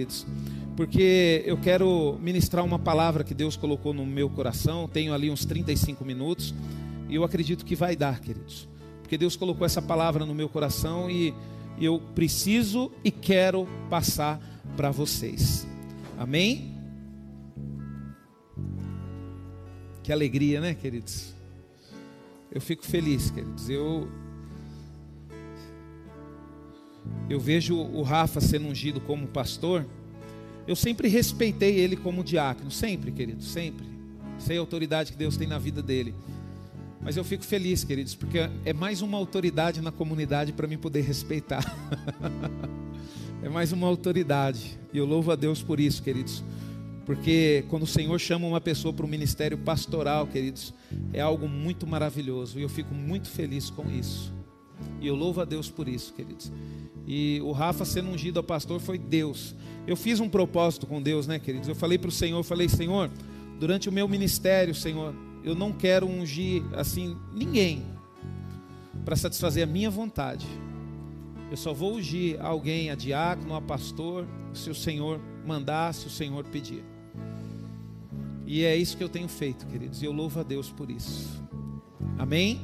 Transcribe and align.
queridos, 0.00 0.26
porque 0.76 1.42
eu 1.44 1.58
quero 1.58 2.18
ministrar 2.22 2.64
uma 2.64 2.78
palavra 2.78 3.22
que 3.22 3.34
Deus 3.34 3.56
colocou 3.56 3.92
no 3.92 4.06
meu 4.06 4.30
coração. 4.30 4.88
Tenho 4.88 5.12
ali 5.12 5.30
uns 5.30 5.44
35 5.44 6.04
minutos 6.04 6.54
e 7.08 7.14
eu 7.14 7.24
acredito 7.24 7.64
que 7.64 7.76
vai 7.76 7.94
dar, 7.94 8.20
queridos, 8.20 8.68
porque 9.02 9.18
Deus 9.18 9.36
colocou 9.36 9.66
essa 9.66 9.82
palavra 9.82 10.24
no 10.24 10.34
meu 10.34 10.48
coração 10.48 11.10
e 11.10 11.34
eu 11.78 12.00
preciso 12.14 12.90
e 13.04 13.10
quero 13.10 13.68
passar 13.90 14.40
para 14.76 14.90
vocês. 14.90 15.66
Amém? 16.18 16.74
Que 20.02 20.12
alegria, 20.12 20.60
né, 20.60 20.74
queridos? 20.74 21.34
Eu 22.50 22.60
fico 22.60 22.84
feliz, 22.84 23.30
queridos. 23.30 23.68
Eu 23.68 24.08
eu 27.28 27.38
vejo 27.38 27.76
o 27.76 28.02
Rafa 28.02 28.40
sendo 28.40 28.66
ungido 28.66 29.00
como 29.00 29.26
pastor, 29.26 29.86
eu 30.66 30.76
sempre 30.76 31.08
respeitei 31.08 31.78
ele 31.78 31.96
como 31.96 32.22
diácono, 32.22 32.70
sempre, 32.70 33.10
querido, 33.10 33.42
sempre. 33.42 33.86
Sei 34.38 34.56
a 34.56 34.60
autoridade 34.60 35.12
que 35.12 35.18
Deus 35.18 35.36
tem 35.36 35.46
na 35.46 35.58
vida 35.58 35.82
dele. 35.82 36.14
Mas 37.00 37.16
eu 37.16 37.24
fico 37.24 37.44
feliz, 37.44 37.82
queridos, 37.82 38.14
porque 38.14 38.38
é 38.64 38.72
mais 38.72 39.00
uma 39.00 39.16
autoridade 39.16 39.80
na 39.80 39.90
comunidade 39.90 40.52
para 40.52 40.66
mim 40.66 40.76
poder 40.76 41.00
respeitar. 41.00 41.64
é 43.42 43.48
mais 43.48 43.72
uma 43.72 43.86
autoridade. 43.86 44.78
E 44.92 44.98
eu 44.98 45.06
louvo 45.06 45.32
a 45.32 45.36
Deus 45.36 45.62
por 45.62 45.80
isso, 45.80 46.02
queridos. 46.02 46.44
Porque 47.06 47.64
quando 47.68 47.84
o 47.84 47.86
Senhor 47.86 48.18
chama 48.18 48.46
uma 48.46 48.60
pessoa 48.60 48.92
para 48.92 49.04
o 49.04 49.08
ministério 49.08 49.56
pastoral, 49.58 50.26
queridos, 50.26 50.74
é 51.12 51.20
algo 51.20 51.48
muito 51.48 51.86
maravilhoso. 51.86 52.58
E 52.58 52.62
eu 52.62 52.68
fico 52.68 52.94
muito 52.94 53.28
feliz 53.28 53.70
com 53.70 53.90
isso. 53.90 54.32
E 55.00 55.06
eu 55.06 55.14
louvo 55.14 55.40
a 55.40 55.44
Deus 55.44 55.70
por 55.70 55.88
isso, 55.88 56.12
queridos. 56.12 56.52
E 57.12 57.40
o 57.42 57.50
Rafa 57.50 57.84
sendo 57.84 58.08
ungido 58.08 58.38
a 58.38 58.42
pastor 58.42 58.78
foi 58.78 58.96
Deus. 58.96 59.56
Eu 59.84 59.96
fiz 59.96 60.20
um 60.20 60.28
propósito 60.28 60.86
com 60.86 61.02
Deus, 61.02 61.26
né, 61.26 61.40
queridos? 61.40 61.68
Eu 61.68 61.74
falei 61.74 61.98
para 61.98 62.08
o 62.08 62.12
Senhor, 62.12 62.40
falei, 62.44 62.68
Senhor, 62.68 63.10
durante 63.58 63.88
o 63.88 63.92
meu 63.92 64.06
ministério, 64.06 64.72
Senhor, 64.72 65.12
eu 65.42 65.56
não 65.56 65.72
quero 65.72 66.06
ungir 66.06 66.62
assim 66.72 67.16
ninguém 67.34 67.82
para 69.04 69.16
satisfazer 69.16 69.64
a 69.64 69.66
minha 69.66 69.90
vontade. 69.90 70.46
Eu 71.50 71.56
só 71.56 71.74
vou 71.74 71.96
ungir 71.96 72.40
alguém, 72.40 72.92
a 72.92 72.94
diácono, 72.94 73.56
a 73.56 73.60
pastor, 73.60 74.24
se 74.54 74.70
o 74.70 74.74
Senhor 74.74 75.20
mandar, 75.44 75.92
se 75.92 76.06
o 76.06 76.10
Senhor 76.10 76.44
pedir. 76.44 76.84
E 78.46 78.62
é 78.62 78.76
isso 78.76 78.96
que 78.96 79.02
eu 79.02 79.08
tenho 79.08 79.26
feito, 79.26 79.66
queridos, 79.66 80.00
e 80.00 80.04
eu 80.04 80.12
louvo 80.12 80.38
a 80.38 80.44
Deus 80.44 80.70
por 80.70 80.88
isso. 80.88 81.42
Amém? 82.16 82.60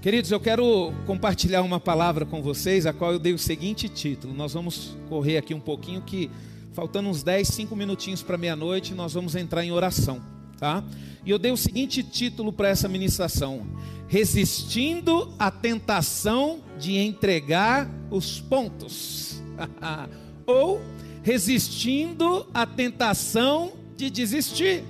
Queridos, 0.00 0.30
eu 0.30 0.40
quero 0.40 0.94
compartilhar 1.06 1.60
uma 1.60 1.78
palavra 1.78 2.24
com 2.24 2.40
vocês, 2.40 2.86
a 2.86 2.92
qual 2.92 3.12
eu 3.12 3.18
dei 3.18 3.34
o 3.34 3.38
seguinte 3.38 3.86
título. 3.86 4.32
Nós 4.32 4.54
vamos 4.54 4.96
correr 5.10 5.36
aqui 5.36 5.52
um 5.52 5.60
pouquinho, 5.60 6.00
que 6.00 6.30
faltando 6.72 7.10
uns 7.10 7.22
10, 7.22 7.46
5 7.46 7.76
minutinhos 7.76 8.22
para 8.22 8.38
meia-noite, 8.38 8.94
nós 8.94 9.12
vamos 9.12 9.34
entrar 9.34 9.62
em 9.62 9.70
oração, 9.70 10.22
tá? 10.58 10.82
E 11.22 11.30
eu 11.30 11.38
dei 11.38 11.52
o 11.52 11.56
seguinte 11.56 12.02
título 12.02 12.50
para 12.50 12.70
essa 12.70 12.88
ministração: 12.88 13.66
Resistindo 14.08 15.34
à 15.38 15.50
tentação 15.50 16.60
de 16.78 16.96
entregar 16.96 17.86
os 18.10 18.40
pontos. 18.40 19.42
Ou 20.46 20.80
resistindo 21.22 22.46
à 22.54 22.64
tentação 22.64 23.72
de 23.98 24.08
desistir. 24.08 24.82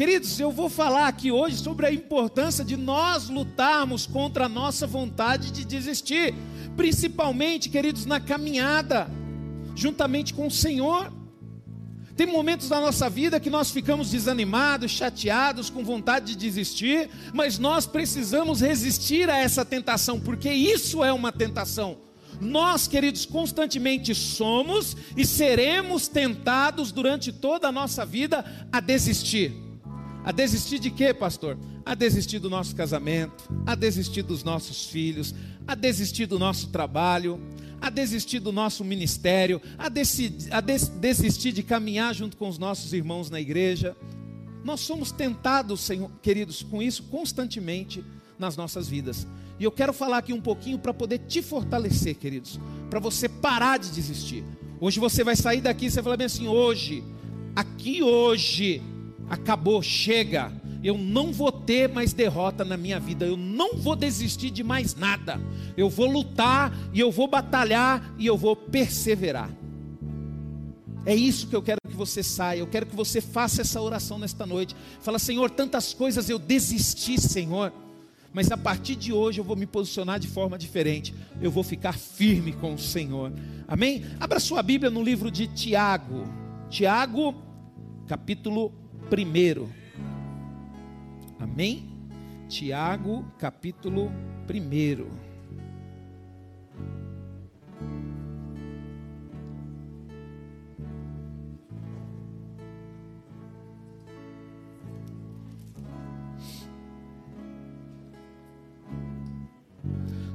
Queridos, 0.00 0.40
eu 0.40 0.50
vou 0.50 0.70
falar 0.70 1.08
aqui 1.08 1.30
hoje 1.30 1.58
sobre 1.58 1.84
a 1.84 1.92
importância 1.92 2.64
de 2.64 2.74
nós 2.74 3.28
lutarmos 3.28 4.06
contra 4.06 4.46
a 4.46 4.48
nossa 4.48 4.86
vontade 4.86 5.50
de 5.50 5.62
desistir, 5.62 6.34
principalmente, 6.74 7.68
queridos, 7.68 8.06
na 8.06 8.18
caminhada, 8.18 9.10
juntamente 9.76 10.32
com 10.32 10.46
o 10.46 10.50
Senhor. 10.50 11.12
Tem 12.16 12.26
momentos 12.26 12.70
da 12.70 12.80
nossa 12.80 13.10
vida 13.10 13.38
que 13.38 13.50
nós 13.50 13.70
ficamos 13.70 14.10
desanimados, 14.10 14.90
chateados, 14.90 15.68
com 15.68 15.84
vontade 15.84 16.28
de 16.28 16.36
desistir, 16.36 17.10
mas 17.34 17.58
nós 17.58 17.84
precisamos 17.84 18.62
resistir 18.62 19.28
a 19.28 19.36
essa 19.36 19.66
tentação, 19.66 20.18
porque 20.18 20.50
isso 20.50 21.04
é 21.04 21.12
uma 21.12 21.30
tentação. 21.30 21.98
Nós, 22.40 22.88
queridos, 22.88 23.26
constantemente 23.26 24.14
somos 24.14 24.96
e 25.14 25.26
seremos 25.26 26.08
tentados 26.08 26.90
durante 26.90 27.30
toda 27.30 27.68
a 27.68 27.72
nossa 27.72 28.06
vida 28.06 28.42
a 28.72 28.80
desistir. 28.80 29.68
A 30.24 30.32
desistir 30.32 30.78
de 30.78 30.90
quê, 30.90 31.14
pastor? 31.14 31.56
A 31.84 31.94
desistir 31.94 32.38
do 32.38 32.50
nosso 32.50 32.76
casamento, 32.76 33.48
a 33.64 33.74
desistir 33.74 34.22
dos 34.22 34.44
nossos 34.44 34.86
filhos, 34.86 35.34
a 35.66 35.74
desistir 35.74 36.26
do 36.26 36.38
nosso 36.38 36.68
trabalho, 36.68 37.40
a 37.80 37.88
desistir 37.88 38.38
do 38.40 38.52
nosso 38.52 38.84
ministério, 38.84 39.60
a, 39.78 39.88
decidir, 39.88 40.52
a 40.52 40.60
des, 40.60 40.88
desistir 40.88 41.52
de 41.52 41.62
caminhar 41.62 42.14
junto 42.14 42.36
com 42.36 42.48
os 42.48 42.58
nossos 42.58 42.92
irmãos 42.92 43.30
na 43.30 43.40
igreja. 43.40 43.96
Nós 44.62 44.80
somos 44.80 45.10
tentados, 45.10 45.80
Senhor, 45.80 46.10
queridos, 46.20 46.62
com 46.62 46.82
isso 46.82 47.04
constantemente 47.04 48.04
nas 48.38 48.56
nossas 48.56 48.88
vidas. 48.88 49.26
E 49.58 49.64
eu 49.64 49.72
quero 49.72 49.92
falar 49.92 50.18
aqui 50.18 50.32
um 50.32 50.40
pouquinho 50.40 50.78
para 50.78 50.92
poder 50.92 51.18
te 51.20 51.40
fortalecer, 51.40 52.16
queridos, 52.16 52.60
para 52.90 53.00
você 53.00 53.28
parar 53.28 53.78
de 53.78 53.90
desistir. 53.90 54.44
Hoje 54.78 55.00
você 55.00 55.24
vai 55.24 55.36
sair 55.36 55.60
daqui 55.60 55.86
e 55.86 55.90
você 55.90 55.96
vai 55.96 56.04
falar 56.04 56.16
bem 56.18 56.26
assim: 56.26 56.48
hoje, 56.48 57.02
aqui 57.54 58.02
hoje, 58.02 58.82
acabou, 59.30 59.80
chega. 59.80 60.52
Eu 60.82 60.98
não 60.98 61.32
vou 61.32 61.52
ter 61.52 61.88
mais 61.88 62.12
derrota 62.12 62.64
na 62.64 62.76
minha 62.76 62.98
vida. 62.98 63.24
Eu 63.24 63.36
não 63.36 63.76
vou 63.76 63.94
desistir 63.94 64.50
de 64.50 64.64
mais 64.64 64.96
nada. 64.96 65.40
Eu 65.76 65.88
vou 65.88 66.10
lutar 66.10 66.76
e 66.92 66.98
eu 66.98 67.12
vou 67.12 67.28
batalhar 67.28 68.12
e 68.18 68.26
eu 68.26 68.36
vou 68.36 68.56
perseverar. 68.56 69.50
É 71.06 71.14
isso 71.14 71.46
que 71.46 71.56
eu 71.56 71.62
quero 71.62 71.78
que 71.88 71.96
você 71.96 72.22
saia. 72.22 72.58
Eu 72.58 72.66
quero 72.66 72.86
que 72.86 72.96
você 72.96 73.20
faça 73.20 73.62
essa 73.62 73.80
oração 73.80 74.18
nesta 74.18 74.44
noite. 74.44 74.74
Fala, 75.00 75.18
Senhor, 75.18 75.50
tantas 75.50 75.94
coisas 75.94 76.28
eu 76.28 76.38
desisti, 76.38 77.20
Senhor. 77.20 77.72
Mas 78.32 78.50
a 78.50 78.56
partir 78.56 78.96
de 78.96 79.12
hoje 79.12 79.40
eu 79.40 79.44
vou 79.44 79.56
me 79.56 79.66
posicionar 79.66 80.18
de 80.18 80.28
forma 80.28 80.58
diferente. 80.58 81.14
Eu 81.40 81.50
vou 81.50 81.62
ficar 81.62 81.92
firme 81.92 82.52
com 82.52 82.74
o 82.74 82.78
Senhor. 82.78 83.32
Amém? 83.66 84.04
Abra 84.18 84.40
sua 84.40 84.62
Bíblia 84.62 84.90
no 84.90 85.02
livro 85.02 85.30
de 85.30 85.46
Tiago. 85.46 86.24
Tiago, 86.68 87.34
capítulo 88.06 88.72
primeiro. 89.10 89.68
Amém? 91.40 91.90
Tiago, 92.48 93.24
capítulo 93.38 94.10
primeiro. 94.46 95.10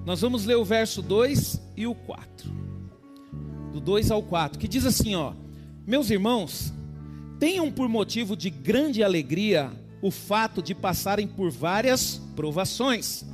Nós 0.05 0.21
vamos 0.21 0.45
ler 0.45 0.55
o 0.55 0.63
verso 0.63 1.01
2 1.01 1.61
e 1.75 1.87
o 1.87 1.95
4. 1.95 2.53
Do 3.73 3.79
2 3.79 4.11
ao 4.11 4.21
4, 4.21 4.59
que 4.59 4.67
diz 4.67 4.85
assim, 4.85 5.15
ó: 5.15 5.33
Meus 5.87 6.09
irmãos, 6.09 6.73
tenham 7.39 7.71
por 7.71 7.87
motivo 7.89 8.35
de 8.35 8.49
grande 8.49 9.03
alegria 9.03 9.71
o 10.01 10.11
fato 10.11 10.61
de 10.61 10.75
passarem 10.75 11.27
por 11.27 11.49
várias 11.49 12.21
provações, 12.35 13.25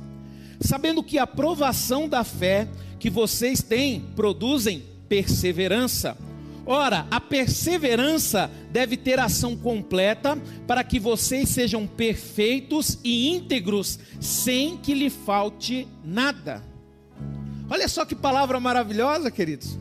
sabendo 0.60 1.02
que 1.02 1.18
a 1.18 1.26
provação 1.26 2.08
da 2.08 2.24
fé 2.24 2.68
que 2.98 3.10
vocês 3.10 3.62
têm 3.62 4.00
produzem 4.14 4.82
perseverança. 5.08 6.16
Ora, 6.64 7.06
a 7.10 7.20
perseverança 7.20 8.50
deve 8.70 8.96
ter 8.96 9.18
ação 9.18 9.56
completa 9.56 10.38
para 10.66 10.84
que 10.84 11.00
vocês 11.00 11.48
sejam 11.48 11.86
perfeitos 11.86 12.98
e 13.02 13.28
íntegros, 13.34 13.98
sem 14.20 14.76
que 14.76 14.94
lhe 14.94 15.10
falte 15.10 15.88
nada. 16.04 16.62
Olha 17.68 17.88
só 17.88 18.04
que 18.04 18.14
palavra 18.14 18.60
maravilhosa, 18.60 19.30
queridos. 19.30 19.76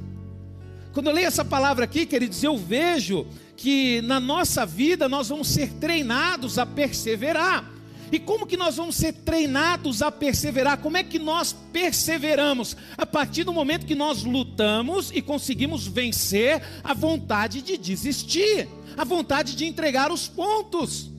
Quando 0.93 1.07
eu 1.07 1.13
leio 1.13 1.27
essa 1.27 1.45
palavra 1.45 1.85
aqui, 1.85 2.05
queridos, 2.05 2.43
eu 2.43 2.57
vejo 2.57 3.25
que 3.55 4.01
na 4.01 4.19
nossa 4.19 4.65
vida 4.65 5.07
nós 5.07 5.29
vamos 5.29 5.47
ser 5.47 5.71
treinados 5.73 6.57
a 6.57 6.65
perseverar. 6.65 7.71
E 8.11 8.19
como 8.19 8.45
que 8.45 8.57
nós 8.57 8.75
vamos 8.75 8.95
ser 8.95 9.13
treinados 9.13 10.01
a 10.01 10.11
perseverar? 10.11 10.79
Como 10.79 10.97
é 10.97 11.03
que 11.03 11.17
nós 11.17 11.55
perseveramos? 11.71 12.75
A 12.97 13.05
partir 13.05 13.45
do 13.45 13.53
momento 13.53 13.85
que 13.85 13.95
nós 13.95 14.23
lutamos 14.23 15.11
e 15.13 15.21
conseguimos 15.21 15.87
vencer 15.87 16.61
a 16.83 16.93
vontade 16.93 17.61
de 17.61 17.77
desistir, 17.77 18.67
a 18.97 19.05
vontade 19.05 19.55
de 19.55 19.65
entregar 19.65 20.11
os 20.11 20.27
pontos. 20.27 21.09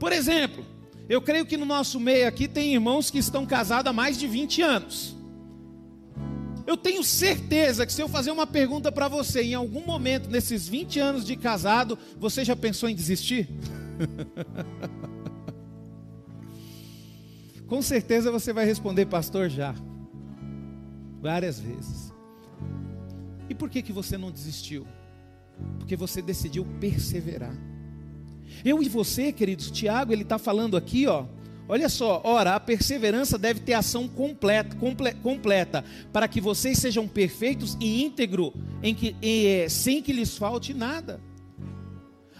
Por 0.00 0.12
exemplo, 0.12 0.66
eu 1.08 1.22
creio 1.22 1.46
que 1.46 1.56
no 1.56 1.64
nosso 1.64 2.00
meio 2.00 2.26
aqui 2.26 2.48
tem 2.48 2.74
irmãos 2.74 3.10
que 3.10 3.18
estão 3.18 3.46
casados 3.46 3.88
há 3.88 3.92
mais 3.92 4.18
de 4.18 4.26
20 4.26 4.62
anos. 4.62 5.17
Eu 6.68 6.76
tenho 6.76 7.02
certeza 7.02 7.86
que 7.86 7.92
se 7.94 8.02
eu 8.02 8.10
fazer 8.10 8.30
uma 8.30 8.46
pergunta 8.46 8.92
para 8.92 9.08
você, 9.08 9.40
em 9.40 9.54
algum 9.54 9.86
momento 9.86 10.28
nesses 10.28 10.68
20 10.68 11.00
anos 11.00 11.24
de 11.24 11.34
casado, 11.34 11.98
você 12.18 12.44
já 12.44 12.54
pensou 12.54 12.90
em 12.90 12.94
desistir? 12.94 13.48
Com 17.66 17.80
certeza 17.80 18.30
você 18.30 18.52
vai 18.52 18.66
responder, 18.66 19.06
pastor, 19.06 19.48
já. 19.48 19.74
Várias 21.22 21.58
vezes. 21.58 22.12
E 23.48 23.54
por 23.54 23.70
que, 23.70 23.80
que 23.80 23.90
você 23.90 24.18
não 24.18 24.30
desistiu? 24.30 24.86
Porque 25.78 25.96
você 25.96 26.20
decidiu 26.20 26.66
perseverar. 26.78 27.56
Eu 28.62 28.82
e 28.82 28.90
você, 28.90 29.32
queridos, 29.32 29.70
Tiago, 29.70 30.12
ele 30.12 30.20
está 30.20 30.38
falando 30.38 30.76
aqui, 30.76 31.06
ó. 31.06 31.24
Olha 31.68 31.90
só, 31.90 32.22
ora, 32.24 32.54
a 32.54 32.60
perseverança 32.60 33.36
deve 33.36 33.60
ter 33.60 33.74
ação 33.74 34.08
completa, 34.08 34.74
comple, 34.76 35.12
completa 35.16 35.84
para 36.10 36.26
que 36.26 36.40
vocês 36.40 36.78
sejam 36.78 37.06
perfeitos 37.06 37.76
e 37.78 38.02
íntegros, 38.02 38.52
em 38.82 38.94
que, 38.94 39.14
em, 39.20 39.68
sem 39.68 40.02
que 40.02 40.12
lhes 40.12 40.38
falte 40.38 40.72
nada. 40.72 41.20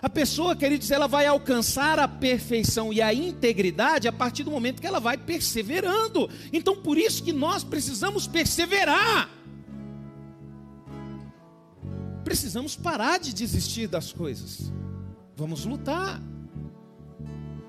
A 0.01 0.09
pessoa, 0.09 0.57
queridos, 0.57 0.91
ela 0.91 1.07
vai 1.07 1.27
alcançar 1.27 1.99
a 1.99 2.09
perfeição 2.09 2.91
e 2.93 3.03
a 3.03 3.13
integridade 3.13 4.09
a 4.09 4.13
partir 4.13 4.45
do 4.45 4.51
momento 4.51 4.81
que 4.81 4.87
ela 4.87 5.01
vai 5.01 5.19
perseverando. 5.19 6.31
Então, 6.53 6.77
por 6.77 6.97
isso 6.97 7.23
que 7.23 7.33
nós 7.33 7.63
precisamos 7.65 8.27
perseverar. 8.27 9.29
Precisamos 12.25 12.77
parar 12.77 13.19
de 13.19 13.35
desistir 13.35 13.89
das 13.89 14.13
coisas. 14.13 14.73
Vamos 15.37 15.67
lutar. 15.67 16.23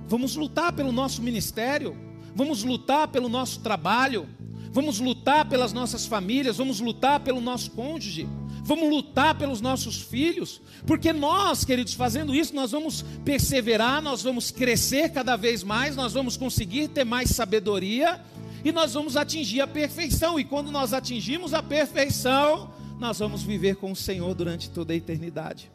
Vamos 0.09 0.35
lutar 0.35 0.73
pelo 0.73 0.91
nosso 0.91 1.21
ministério. 1.21 1.95
Vamos 2.35 2.63
lutar 2.63 3.07
pelo 3.07 3.29
nosso 3.29 3.61
trabalho. 3.61 4.27
Vamos 4.73 4.99
lutar 4.99 5.47
pelas 5.47 5.71
nossas 5.71 6.05
famílias. 6.05 6.57
Vamos 6.57 6.81
lutar 6.81 7.21
pelo 7.21 7.39
nosso 7.39 7.71
cônjuge 7.71 8.27
vamos 8.69 8.87
lutar 8.87 9.35
pelos 9.35 9.61
nossos 9.61 9.99
filhos, 9.99 10.61
porque 10.85 11.11
nós, 11.11 11.65
queridos, 11.65 11.95
fazendo 11.95 12.35
isso, 12.35 12.53
nós 12.53 12.69
vamos 12.69 13.03
perseverar, 13.25 13.99
nós 13.99 14.21
vamos 14.21 14.51
crescer 14.51 15.09
cada 15.09 15.35
vez 15.35 15.63
mais, 15.63 15.95
nós 15.95 16.13
vamos 16.13 16.37
conseguir 16.37 16.89
ter 16.89 17.03
mais 17.03 17.31
sabedoria 17.31 18.21
e 18.63 18.71
nós 18.71 18.93
vamos 18.93 19.17
atingir 19.17 19.61
a 19.61 19.67
perfeição. 19.67 20.39
E 20.39 20.43
quando 20.43 20.69
nós 20.71 20.93
atingimos 20.93 21.51
a 21.51 21.63
perfeição, 21.63 22.71
nós 22.99 23.17
vamos 23.17 23.41
viver 23.41 23.77
com 23.77 23.91
o 23.91 23.95
Senhor 23.95 24.35
durante 24.35 24.69
toda 24.69 24.93
a 24.93 24.95
eternidade. 24.95 25.71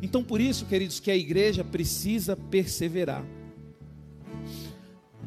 Então, 0.00 0.24
por 0.24 0.40
isso, 0.40 0.64
queridos, 0.64 0.98
que 1.00 1.10
a 1.10 1.16
igreja 1.16 1.62
precisa 1.62 2.34
perseverar. 2.34 3.22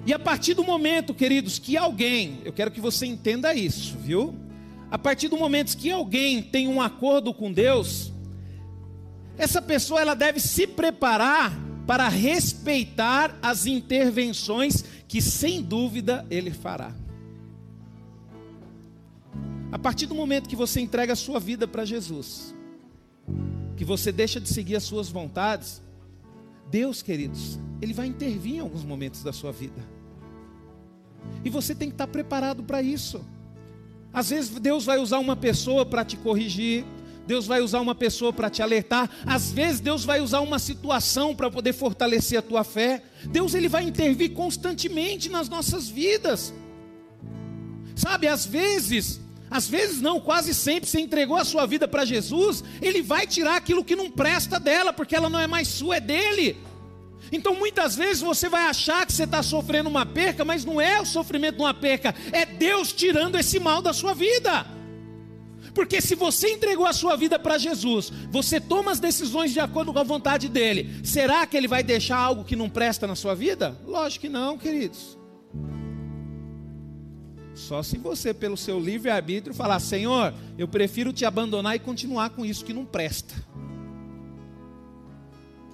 E 0.06 0.14
a 0.14 0.20
partir 0.20 0.54
do 0.54 0.64
momento, 0.64 1.14
queridos, 1.14 1.60
que 1.60 1.78
alguém, 1.78 2.42
eu 2.44 2.52
quero 2.52 2.72
que 2.72 2.82
você 2.82 3.06
entenda 3.06 3.54
isso, 3.54 3.98
viu? 3.98 4.36
A 4.90 4.98
partir 4.98 5.28
do 5.28 5.38
momento 5.38 5.78
que 5.78 5.92
alguém 5.92 6.42
tem 6.42 6.68
um 6.68 6.82
acordo 6.82 7.34
com 7.34 7.52
Deus, 7.52 8.12
essa 9.38 9.62
pessoa 9.62 10.02
ela 10.02 10.16
deve 10.16 10.40
se 10.40 10.66
preparar 10.66 11.54
para 11.86 12.08
respeitar 12.08 13.38
as 13.42 13.66
intervenções 13.66 14.84
que 15.08 15.22
sem 15.22 15.62
dúvida 15.62 16.26
ele 16.30 16.52
fará. 16.52 16.96
A 19.72 19.80
partir 19.80 20.06
do 20.06 20.16
momento 20.16 20.50
que 20.50 20.56
você 20.56 20.82
entrega 20.82 21.14
a 21.14 21.16
sua 21.16 21.40
vida 21.40 21.68
para 21.68 21.86
Jesus, 21.86 22.54
que 23.78 23.86
você 23.86 24.12
deixa 24.12 24.40
de 24.40 24.50
seguir 24.50 24.76
as 24.76 24.84
suas 24.84 25.10
vontades, 25.10 25.82
Deus, 26.72 27.02
queridos, 27.02 27.60
ele 27.82 27.94
vai 27.94 28.08
intervir 28.08 28.56
em 28.56 28.60
alguns 28.60 28.86
momentos 28.86 29.22
da 29.22 29.34
sua 29.34 29.52
vida. 29.52 29.86
E 31.44 31.50
você 31.50 31.76
tem 31.76 31.90
que 31.90 31.96
estar 31.96 32.08
preparado 32.08 32.64
para 32.64 32.82
isso. 32.82 33.24
Às 34.14 34.30
vezes 34.30 34.50
Deus 34.52 34.86
vai 34.86 34.98
usar 34.98 35.20
uma 35.20 35.36
pessoa 35.36 35.86
para 35.86 36.06
te 36.06 36.16
corrigir, 36.16 36.86
Deus 37.28 37.46
vai 37.46 37.62
usar 37.62 37.82
uma 37.82 37.94
pessoa 37.94 38.32
para 38.32 38.50
te 38.50 38.62
alertar, 38.62 39.10
às 39.26 39.52
vezes 39.52 39.80
Deus 39.80 40.04
vai 40.06 40.22
usar 40.22 40.40
uma 40.40 40.60
situação 40.60 41.36
para 41.36 41.52
poder 41.52 41.74
fortalecer 41.74 42.40
a 42.40 42.42
tua 42.42 42.64
fé. 42.64 43.04
Deus 43.26 43.54
ele 43.54 43.68
vai 43.68 43.84
intervir 43.84 44.32
constantemente 44.32 45.30
nas 45.30 45.50
nossas 45.50 45.90
vidas. 45.90 46.54
Sabe, 47.96 48.28
às 48.28 48.46
vezes, 48.46 49.20
às 49.52 49.68
vezes 49.68 50.02
não, 50.02 50.22
quase 50.22 50.54
sempre 50.54 50.90
você 50.90 51.02
entregou 51.02 51.36
a 51.36 51.44
sua 51.44 51.66
vida 51.66 51.86
para 51.86 52.06
Jesus, 52.06 52.64
ele 52.82 53.02
vai 53.02 53.28
tirar 53.28 53.58
aquilo 53.58 53.84
que 53.84 53.98
não 53.98 54.10
presta 54.10 54.58
dela, 54.58 54.94
porque 54.94 55.14
ela 55.14 55.30
não 55.30 55.38
é 55.40 55.46
mais 55.46 55.68
sua, 55.68 55.98
é 55.98 56.00
dele. 56.00 56.58
Então 57.34 57.54
muitas 57.54 57.98
vezes 57.98 58.22
você 58.22 58.48
vai 58.48 58.64
achar 58.64 59.06
que 59.06 59.12
você 59.12 59.26
está 59.26 59.44
sofrendo 59.44 59.90
uma 59.90 60.06
perca, 60.06 60.46
mas 60.46 60.64
não 60.64 60.80
é 60.80 61.02
o 61.02 61.06
sofrimento 61.06 61.58
de 61.58 61.62
uma 61.62 61.74
perca, 61.74 62.16
é 62.32 62.46
Deus 62.46 62.94
tirando 62.94 63.38
esse 63.38 63.60
mal 63.60 63.82
da 63.82 63.92
sua 63.92 64.14
vida. 64.14 64.66
Porque 65.74 66.00
se 66.00 66.16
você 66.16 66.54
entregou 66.54 66.86
a 66.86 66.94
sua 66.94 67.18
vida 67.18 67.38
para 67.38 67.58
Jesus, 67.58 68.12
você 68.30 68.60
toma 68.60 68.92
as 68.92 69.00
decisões 69.02 69.52
de 69.52 69.60
acordo 69.60 69.92
com 69.92 70.00
a 70.00 70.04
vontade 70.04 70.48
dele, 70.48 71.02
será 71.04 71.46
que 71.46 71.58
ele 71.58 71.68
vai 71.68 71.84
deixar 71.84 72.18
algo 72.18 72.46
que 72.46 72.56
não 72.56 72.70
presta 72.70 73.06
na 73.06 73.16
sua 73.16 73.36
vida? 73.36 73.78
Lógico 73.86 74.22
que 74.22 74.30
não, 74.30 74.58
queridos. 74.58 75.18
Só 77.62 77.84
se 77.84 77.98
você, 77.98 78.34
pelo 78.34 78.58
seu 78.58 78.80
livre-arbítrio, 78.80 79.54
falar: 79.54 79.80
Senhor, 79.80 80.34
eu 80.58 80.68
prefiro 80.68 81.14
te 81.14 81.26
abandonar 81.26 81.76
e 81.76 81.80
continuar 81.80 82.32
com 82.32 82.46
isso 82.46 82.66
que 82.66 82.74
não 82.74 82.86
presta. 82.86 83.36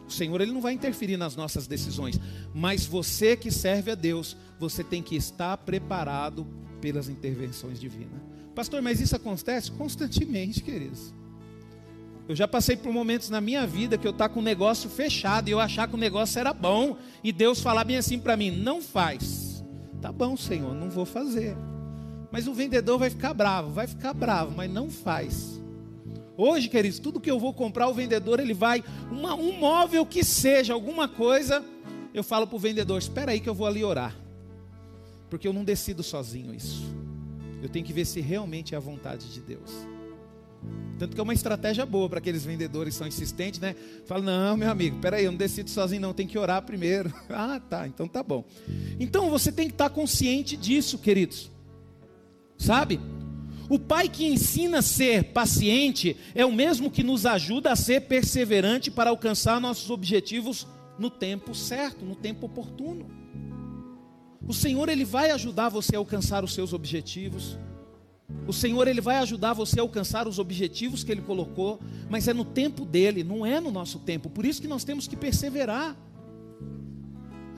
O 0.06 0.12
Senhor 0.12 0.40
ele 0.42 0.52
não 0.52 0.62
vai 0.62 0.74
interferir 0.74 1.18
nas 1.18 1.36
nossas 1.36 1.66
decisões, 1.66 2.20
mas 2.54 2.86
você 2.86 3.36
que 3.36 3.52
serve 3.52 3.92
a 3.92 3.96
Deus, 3.96 4.36
você 4.60 4.84
tem 4.84 5.02
que 5.02 5.16
estar 5.16 5.58
preparado 5.58 6.46
pelas 6.82 7.10
intervenções 7.10 7.80
divinas. 7.80 8.22
Pastor, 8.54 8.82
mas 8.82 9.00
isso 9.00 9.16
acontece 9.16 9.72
constantemente, 9.72 10.62
queridos. 10.62 11.14
Eu 12.28 12.36
já 12.36 12.48
passei 12.48 12.76
por 12.76 12.92
momentos 12.92 13.30
na 13.30 13.40
minha 13.40 13.66
vida 13.66 13.98
que 13.98 14.06
eu 14.06 14.12
estar 14.12 14.28
tá 14.28 14.34
com 14.34 14.42
o 14.42 14.44
negócio 14.44 14.90
fechado 14.90 15.48
e 15.48 15.52
eu 15.52 15.60
achar 15.60 15.88
que 15.88 15.96
o 15.96 15.98
negócio 15.98 16.38
era 16.38 16.54
bom 16.54 16.98
e 17.24 17.32
Deus 17.32 17.62
falar 17.62 17.86
bem 17.86 17.96
assim 17.96 18.20
para 18.20 18.36
mim: 18.36 18.52
não 18.52 18.82
faz. 18.82 19.64
Tá 20.02 20.12
bom, 20.12 20.36
Senhor, 20.36 20.76
não 20.76 20.90
vou 20.90 21.06
fazer. 21.06 21.56
Mas 22.32 22.48
o 22.48 22.54
vendedor 22.54 22.98
vai 22.98 23.10
ficar 23.10 23.34
bravo, 23.34 23.72
vai 23.72 23.88
ficar 23.88 24.14
bravo, 24.14 24.54
mas 24.56 24.72
não 24.72 24.90
faz. 24.90 25.62
Hoje, 26.38 26.70
queridos, 26.70 27.00
tudo 27.00 27.20
que 27.20 27.32
eu 27.32 27.40
vou 27.40 27.54
comprar, 27.54 27.88
o 27.88 27.94
vendedor 27.94 28.40
ele 28.40 28.54
vai, 28.54 28.84
uma, 29.10 29.34
um 29.34 29.54
móvel 29.54 30.06
que 30.06 30.24
seja, 30.24 30.74
alguma 30.74 31.08
coisa, 31.08 31.64
eu 32.14 32.24
falo 32.24 32.46
para 32.46 32.56
o 32.56 32.60
vendedor: 32.60 33.00
espera 33.00 33.32
aí 33.32 33.40
que 33.40 33.50
eu 33.50 33.56
vou 33.56 33.66
ali 33.66 33.84
orar, 33.84 34.16
porque 35.30 35.48
eu 35.48 35.54
não 35.54 35.64
decido 35.64 36.04
sozinho 36.04 36.54
isso. 36.54 36.84
Eu 37.62 37.70
tenho 37.70 37.84
que 37.84 37.92
ver 37.92 38.06
se 38.06 38.22
realmente 38.22 38.76
é 38.76 38.78
a 38.78 38.82
vontade 38.82 39.34
de 39.34 39.42
Deus. 39.42 39.72
Tanto 41.00 41.14
que 41.14 41.20
é 41.20 41.24
uma 41.24 41.34
estratégia 41.34 41.86
boa 41.86 42.10
para 42.10 42.20
aqueles 42.20 42.44
vendedores 42.44 42.96
que 42.96 42.98
são 43.00 43.08
insistentes, 43.08 43.60
né? 43.60 43.76
Fala, 44.06 44.22
não, 44.22 44.58
meu 44.58 44.70
amigo, 44.70 45.00
peraí, 45.00 45.26
eu 45.26 45.32
não 45.32 45.38
decido 45.38 45.70
sozinho, 45.70 46.02
não, 46.02 46.14
tem 46.14 46.28
que 46.28 46.38
orar 46.38 46.62
primeiro. 46.64 47.14
ah, 47.30 47.60
tá, 47.68 47.88
então 47.88 48.08
tá 48.08 48.22
bom. 48.22 48.44
Então 49.00 49.30
você 49.30 49.52
tem 49.52 49.68
que 49.68 49.74
estar 49.74 49.90
consciente 49.90 50.58
disso, 50.58 50.98
queridos. 50.98 51.52
Sabe? 52.58 53.00
O 53.70 53.78
pai 53.78 54.08
que 54.08 54.26
ensina 54.26 54.80
a 54.80 54.82
ser 54.82 55.26
paciente 55.26 56.16
é 56.34 56.46
o 56.46 56.52
mesmo 56.52 56.90
que 56.90 57.04
nos 57.04 57.26
ajuda 57.26 57.72
a 57.72 57.76
ser 57.76 58.02
perseverante 58.02 58.90
para 58.90 59.10
alcançar 59.10 59.60
nossos 59.60 59.90
objetivos 59.90 60.66
no 60.98 61.10
tempo 61.10 61.54
certo, 61.54 62.06
no 62.06 62.16
tempo 62.16 62.46
oportuno. 62.46 63.06
O 64.48 64.54
Senhor 64.54 64.88
ele 64.88 65.04
vai 65.04 65.32
ajudar 65.32 65.68
você 65.68 65.96
a 65.96 66.00
alcançar 66.00 66.44
os 66.44 66.54
seus 66.54 66.72
objetivos. 66.72 67.58
O 68.48 68.54
Senhor 68.54 68.88
ele 68.88 69.02
vai 69.02 69.18
ajudar 69.18 69.52
você 69.52 69.80
a 69.80 69.84
alcançar 69.84 70.28
os 70.28 70.40
objetivos 70.40 71.04
que 71.04 71.12
ele 71.12 71.22
colocou, 71.22 71.82
mas 72.10 72.30
é 72.30 72.34
no 72.34 72.46
tempo 72.46 72.86
dele, 72.86 73.24
não 73.24 73.46
é 73.46 73.60
no 73.60 73.72
nosso 73.72 74.00
tempo. 74.00 74.30
Por 74.30 74.46
isso 74.46 74.62
que 74.62 74.68
nós 74.68 74.86
temos 74.86 75.08
que 75.08 75.18
perseverar. 75.18 75.98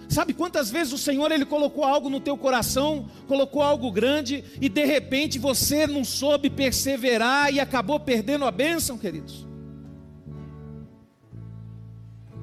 Sabe 0.09 0.33
quantas 0.33 0.71
vezes 0.71 0.91
o 0.91 0.97
Senhor 0.97 1.31
ele 1.31 1.45
colocou 1.45 1.83
algo 1.83 2.09
no 2.09 2.19
teu 2.19 2.35
coração, 2.35 3.07
colocou 3.27 3.61
algo 3.61 3.91
grande 3.91 4.43
e 4.59 4.67
de 4.67 4.83
repente 4.83 5.37
você 5.37 5.85
não 5.85 6.03
soube 6.03 6.49
perseverar 6.49 7.53
e 7.53 7.59
acabou 7.59 7.99
perdendo 7.99 8.43
a 8.43 8.49
bênção, 8.49 8.97
queridos? 8.97 9.47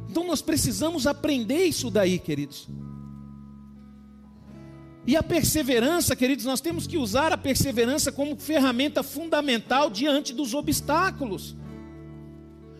Então 0.09 0.25
nós 0.25 0.41
precisamos 0.41 1.09
aprender 1.09 1.65
isso 1.65 1.91
daí, 1.91 2.21
queridos. 2.21 2.69
E 5.05 5.17
a 5.17 5.23
perseverança, 5.23 6.15
queridos, 6.15 6.45
nós 6.45 6.61
temos 6.61 6.87
que 6.87 6.97
usar 6.97 7.33
a 7.33 7.37
perseverança 7.37 8.13
como 8.13 8.37
ferramenta 8.37 9.03
fundamental 9.03 9.91
diante 9.91 10.33
dos 10.33 10.55
obstáculos. 10.55 11.57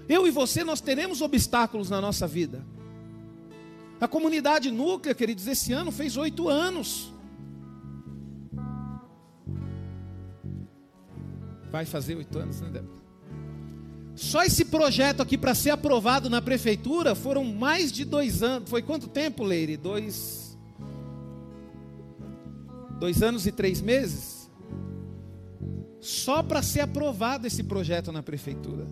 Eu 0.09 0.29
e 0.29 0.31
você, 0.31 0.63
nós 0.63 0.81
teremos 0.81 1.21
obstáculos 1.21 1.91
na 1.91 2.01
nossa 2.01 2.27
vida. 2.27 2.65
A 4.01 4.07
comunidade 4.07 4.71
núclea, 4.71 5.15
queridos, 5.15 5.47
esse 5.47 5.73
ano 5.73 5.91
fez 5.91 6.17
oito 6.17 6.49
anos. 6.49 7.13
Vai 11.71 11.85
fazer 11.85 12.15
oito 12.15 12.39
anos, 12.39 12.61
né, 12.61 12.71
Débora? 12.71 12.97
Só 14.15 14.43
esse 14.43 14.65
projeto 14.65 15.21
aqui 15.21 15.37
para 15.37 15.55
ser 15.55 15.71
aprovado 15.71 16.31
na 16.31 16.41
prefeitura 16.41 17.15
foram 17.15 17.45
mais 17.45 17.93
de 17.93 18.05
dois 18.05 18.43
anos. 18.43 18.69
Foi 18.71 18.81
quanto 18.81 19.09
tempo, 19.09 19.45
Leire? 19.45 19.77
Dois. 19.77 20.57
Dois 22.99 23.23
anos 23.23 23.47
e 23.47 23.53
três 23.53 23.83
meses? 23.83 24.51
Só 26.01 26.43
para 26.43 26.63
ser 26.63 26.81
aprovado 26.81 27.47
esse 27.47 27.63
projeto 27.63 28.11
na 28.11 28.23
prefeitura. 28.23 28.87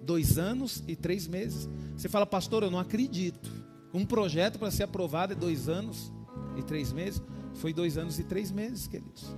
Dois 0.00 0.38
anos 0.38 0.82
e 0.88 0.96
três 0.96 1.28
meses. 1.28 1.68
Você 1.94 2.08
fala, 2.08 2.24
pastor, 2.24 2.62
eu 2.62 2.70
não 2.70 2.78
acredito. 2.78 3.61
Um 3.94 4.04
projeto 4.04 4.58
para 4.58 4.70
ser 4.70 4.84
aprovado 4.84 5.32
é 5.32 5.36
dois 5.36 5.68
anos 5.68 6.12
e 6.56 6.62
três 6.62 6.92
meses. 6.92 7.22
Foi 7.54 7.72
dois 7.72 7.98
anos 7.98 8.18
e 8.18 8.24
três 8.24 8.50
meses, 8.50 8.86
queridos. 8.86 9.36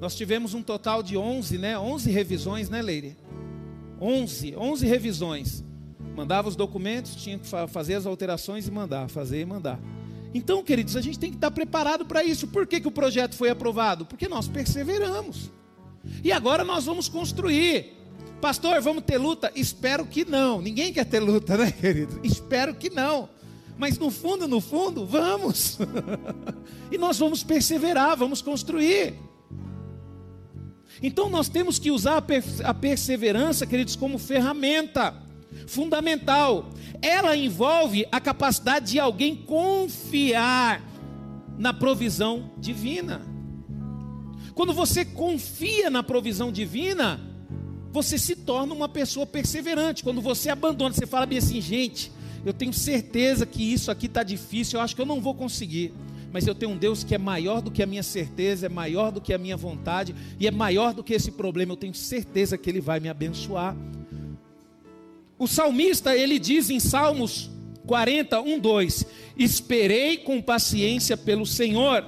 Nós 0.00 0.14
tivemos 0.14 0.54
um 0.54 0.62
total 0.62 1.02
de 1.02 1.16
11, 1.16 1.58
né? 1.58 1.78
11 1.78 2.10
revisões, 2.10 2.68
né, 2.68 2.82
Leire? 2.82 3.16
11, 4.00 4.56
11 4.56 4.86
revisões. 4.86 5.64
Mandava 6.16 6.48
os 6.48 6.56
documentos, 6.56 7.14
tinha 7.14 7.38
que 7.38 7.46
fazer 7.68 7.94
as 7.94 8.04
alterações 8.04 8.66
e 8.66 8.70
mandar, 8.70 9.08
fazer 9.08 9.40
e 9.40 9.44
mandar. 9.44 9.78
Então, 10.34 10.62
queridos, 10.62 10.96
a 10.96 11.00
gente 11.00 11.18
tem 11.18 11.30
que 11.30 11.36
estar 11.36 11.50
preparado 11.50 12.04
para 12.04 12.24
isso. 12.24 12.48
Por 12.48 12.66
que, 12.66 12.80
que 12.80 12.88
o 12.88 12.90
projeto 12.90 13.34
foi 13.34 13.50
aprovado? 13.50 14.04
Porque 14.04 14.28
nós 14.28 14.48
perseveramos. 14.48 15.50
E 16.24 16.32
agora 16.32 16.64
nós 16.64 16.84
vamos 16.84 17.08
construir. 17.08 18.01
Pastor, 18.42 18.80
vamos 18.80 19.04
ter 19.04 19.18
luta? 19.18 19.52
Espero 19.54 20.04
que 20.04 20.24
não. 20.24 20.60
Ninguém 20.60 20.92
quer 20.92 21.04
ter 21.04 21.20
luta, 21.20 21.54
né, 21.56 21.70
querido? 21.70 22.18
Espero 22.24 22.74
que 22.74 22.90
não. 22.90 23.28
Mas 23.78 23.96
no 23.96 24.10
fundo, 24.10 24.48
no 24.48 24.60
fundo, 24.60 25.06
vamos. 25.06 25.78
e 26.90 26.98
nós 26.98 27.20
vamos 27.20 27.44
perseverar, 27.44 28.16
vamos 28.16 28.42
construir. 28.42 29.14
Então 31.00 31.30
nós 31.30 31.48
temos 31.48 31.78
que 31.78 31.92
usar 31.92 32.20
a 32.64 32.74
perseverança, 32.74 33.64
queridos, 33.64 33.94
como 33.94 34.18
ferramenta 34.18 35.14
fundamental. 35.68 36.68
Ela 37.00 37.36
envolve 37.36 38.04
a 38.10 38.20
capacidade 38.20 38.90
de 38.90 38.98
alguém 38.98 39.36
confiar 39.36 40.82
na 41.56 41.72
provisão 41.72 42.50
divina. 42.58 43.22
Quando 44.52 44.72
você 44.72 45.04
confia 45.04 45.88
na 45.88 46.02
provisão 46.02 46.50
divina, 46.50 47.31
você 47.92 48.16
se 48.16 48.34
torna 48.34 48.74
uma 48.74 48.88
pessoa 48.88 49.26
perseverante. 49.26 50.02
Quando 50.02 50.20
você 50.20 50.48
abandona, 50.48 50.94
você 50.94 51.06
fala 51.06 51.26
bem 51.26 51.38
assim, 51.38 51.60
gente, 51.60 52.10
eu 52.44 52.52
tenho 52.52 52.72
certeza 52.72 53.44
que 53.44 53.62
isso 53.62 53.90
aqui 53.90 54.06
está 54.06 54.22
difícil, 54.22 54.78
eu 54.78 54.82
acho 54.82 54.96
que 54.96 55.02
eu 55.02 55.06
não 55.06 55.20
vou 55.20 55.34
conseguir. 55.34 55.92
Mas 56.32 56.46
eu 56.46 56.54
tenho 56.54 56.72
um 56.72 56.76
Deus 56.78 57.04
que 57.04 57.14
é 57.14 57.18
maior 57.18 57.60
do 57.60 57.70
que 57.70 57.82
a 57.82 57.86
minha 57.86 58.02
certeza, 58.02 58.64
é 58.64 58.68
maior 58.68 59.12
do 59.12 59.20
que 59.20 59.34
a 59.34 59.38
minha 59.38 59.56
vontade, 59.56 60.14
e 60.40 60.46
é 60.46 60.50
maior 60.50 60.94
do 60.94 61.04
que 61.04 61.12
esse 61.12 61.30
problema. 61.30 61.72
Eu 61.72 61.76
tenho 61.76 61.94
certeza 61.94 62.56
que 62.56 62.70
Ele 62.70 62.80
vai 62.80 62.98
me 62.98 63.10
abençoar. 63.10 63.76
O 65.38 65.46
salmista, 65.46 66.16
ele 66.16 66.38
diz 66.38 66.70
em 66.70 66.80
Salmos 66.80 67.50
40, 67.86 68.40
1, 68.40 68.58
2: 68.58 69.06
Esperei 69.36 70.16
com 70.16 70.40
paciência 70.40 71.16
pelo 71.16 71.44
Senhor, 71.44 72.06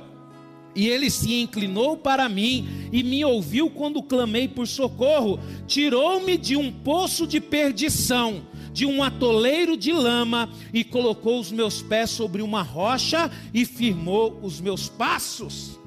e 0.74 0.88
ele 0.88 1.10
se 1.10 1.34
inclinou 1.34 1.96
para 1.96 2.28
mim 2.28 2.88
e 2.92 3.02
me 3.02 3.24
ouviu 3.24 3.70
quando 3.70 4.02
clamei 4.02 4.48
por 4.48 4.66
socorro, 4.66 5.38
tirou-me 5.66 6.36
de 6.36 6.56
um 6.56 6.72
poço 6.72 7.26
de 7.26 7.40
perdição, 7.40 8.42
de 8.72 8.84
um 8.84 9.02
atoleiro 9.02 9.76
de 9.76 9.92
lama, 9.92 10.50
e 10.72 10.82
colocou 10.82 11.38
os 11.38 11.52
meus 11.52 11.80
pés 11.80 12.10
sobre 12.10 12.42
uma 12.42 12.62
rocha 12.62 13.30
e 13.52 13.64
firmou 13.64 14.38
os 14.42 14.60
meus 14.60 14.88
passos. 14.88 15.78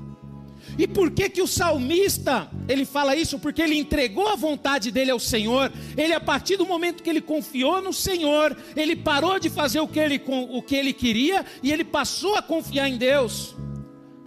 E 0.78 0.88
por 0.88 1.10
que 1.10 1.28
que 1.28 1.42
o 1.42 1.48
salmista, 1.48 2.50
ele 2.70 2.86
fala 2.86 3.16
isso? 3.16 3.40
Porque 3.40 3.62
ele 3.62 3.76
entregou 3.76 4.28
a 4.28 4.36
vontade 4.36 4.92
dele 4.92 5.10
ao 5.10 5.20
Senhor. 5.20 5.72
Ele 5.98 6.14
a 6.14 6.20
partir 6.20 6.56
do 6.56 6.68
momento 6.68 7.02
que 7.02 7.10
ele 7.10 7.22
confiou 7.22 7.82
no 7.82 7.92
Senhor, 7.92 8.56
ele 8.76 8.96
parou 8.96 9.40
de 9.40 9.50
fazer 9.50 9.80
o 9.80 9.88
que 9.88 10.00
ele, 10.00 10.22
o 10.28 10.62
que 10.62 10.76
ele 10.76 10.94
queria 10.94 11.44
e 11.64 11.72
ele 11.72 11.84
passou 11.84 12.36
a 12.36 12.44
confiar 12.44 12.88
em 12.88 12.98
Deus. 12.98 13.56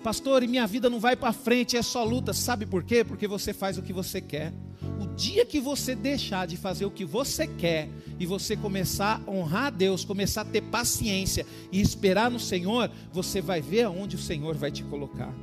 Pastor, 0.02 0.42
e 0.42 0.48
minha 0.48 0.66
vida 0.66 0.88
não 0.88 0.98
vai 0.98 1.14
para 1.14 1.32
frente, 1.32 1.76
é 1.76 1.82
só 1.82 2.02
luta. 2.02 2.32
Sabe 2.32 2.64
por 2.64 2.82
quê? 2.82 3.04
Porque 3.04 3.28
você 3.28 3.52
faz 3.52 3.76
o 3.76 3.82
que 3.82 3.92
você 3.92 4.20
quer. 4.20 4.52
O 4.98 5.06
dia 5.14 5.44
que 5.44 5.60
você 5.60 5.94
deixar 5.94 6.46
de 6.46 6.56
fazer 6.56 6.86
o 6.86 6.90
que 6.90 7.04
você 7.04 7.46
quer 7.46 7.88
e 8.18 8.24
você 8.24 8.56
começar 8.56 9.22
a 9.26 9.30
honrar 9.30 9.66
a 9.66 9.70
Deus, 9.70 10.04
começar 10.04 10.40
a 10.40 10.44
ter 10.44 10.62
paciência 10.62 11.46
e 11.70 11.80
esperar 11.80 12.30
no 12.30 12.40
Senhor, 12.40 12.90
você 13.12 13.42
vai 13.42 13.60
ver 13.60 13.82
aonde 13.82 14.16
o 14.16 14.18
Senhor 14.18 14.56
vai 14.56 14.70
te 14.70 14.82
colocar. 14.84 15.34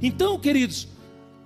Então, 0.00 0.38
queridos, 0.38 0.86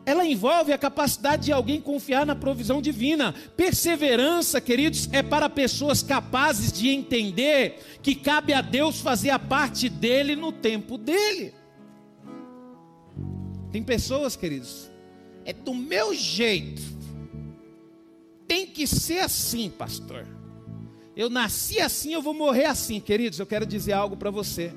ela 0.05 0.27
envolve 0.27 0.73
a 0.75 0.79
capacidade 0.79 1.47
de 1.47 1.53
alguém 1.53 1.81
confiar 1.81 2.27
na 2.27 2.35
provisão 2.35 2.83
divina. 2.83 3.35
Perseverança, 3.57 4.61
queridos, 4.61 5.09
é 5.11 5.23
para 5.23 5.49
pessoas 5.49 6.03
capazes 6.03 6.71
de 6.71 6.89
entender 6.89 7.99
que 8.03 8.15
cabe 8.15 8.53
a 8.53 8.61
Deus 8.61 9.01
fazer 9.01 9.31
a 9.31 9.39
parte 9.39 9.89
dele 9.89 10.37
no 10.37 10.53
tempo 10.53 10.99
dele. 10.99 11.62
Tem 13.73 13.83
pessoas, 13.83 14.37
queridos, 14.37 14.91
é 15.45 15.53
do 15.53 15.75
meu 15.75 16.15
jeito. 16.15 16.83
Tem 18.47 18.67
que 18.67 18.87
ser 18.87 19.21
assim, 19.21 19.71
pastor. 19.71 20.27
Eu 21.17 21.31
nasci 21.31 21.81
assim, 21.81 22.13
eu 22.13 22.21
vou 22.21 22.35
morrer 22.35 22.67
assim, 22.67 23.01
queridos. 23.01 23.39
Eu 23.39 23.47
quero 23.47 23.65
dizer 23.65 23.95
algo 23.95 24.17
para 24.17 24.31
você. 24.31 24.75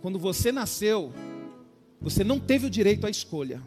Quando 0.00 0.18
você 0.18 0.52
nasceu, 0.52 1.12
você 2.00 2.22
não 2.22 2.38
teve 2.38 2.66
o 2.66 2.70
direito 2.70 3.06
à 3.06 3.10
escolha. 3.10 3.60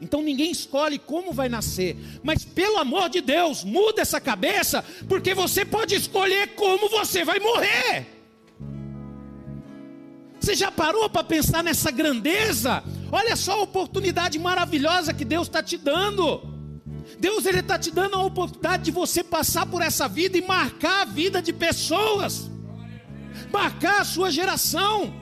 Então 0.00 0.22
ninguém 0.22 0.50
escolhe 0.50 0.98
como 0.98 1.32
vai 1.32 1.48
nascer. 1.48 1.96
Mas 2.22 2.44
pelo 2.44 2.78
amor 2.78 3.08
de 3.08 3.20
Deus, 3.20 3.62
muda 3.62 4.02
essa 4.02 4.20
cabeça, 4.20 4.82
porque 5.08 5.34
você 5.34 5.64
pode 5.64 5.94
escolher 5.94 6.54
como 6.54 6.88
você 6.88 7.24
vai 7.24 7.38
morrer. 7.38 8.06
Você 10.40 10.54
já 10.54 10.70
parou 10.70 11.08
para 11.08 11.24
pensar 11.24 11.64
nessa 11.64 11.90
grandeza? 11.90 12.82
Olha 13.18 13.36
só 13.36 13.52
a 13.60 13.62
oportunidade 13.62 14.40
maravilhosa 14.40 15.14
que 15.14 15.24
Deus 15.24 15.46
está 15.46 15.62
te 15.62 15.76
dando. 15.78 16.42
Deus 17.20 17.46
ele 17.46 17.60
está 17.60 17.78
te 17.78 17.92
dando 17.92 18.16
a 18.16 18.22
oportunidade 18.24 18.82
de 18.82 18.90
você 18.90 19.22
passar 19.22 19.66
por 19.66 19.80
essa 19.82 20.08
vida 20.08 20.36
e 20.36 20.42
marcar 20.42 21.02
a 21.02 21.04
vida 21.04 21.40
de 21.40 21.52
pessoas, 21.52 22.50
marcar 23.52 24.00
a 24.00 24.04
sua 24.04 24.32
geração. 24.32 25.14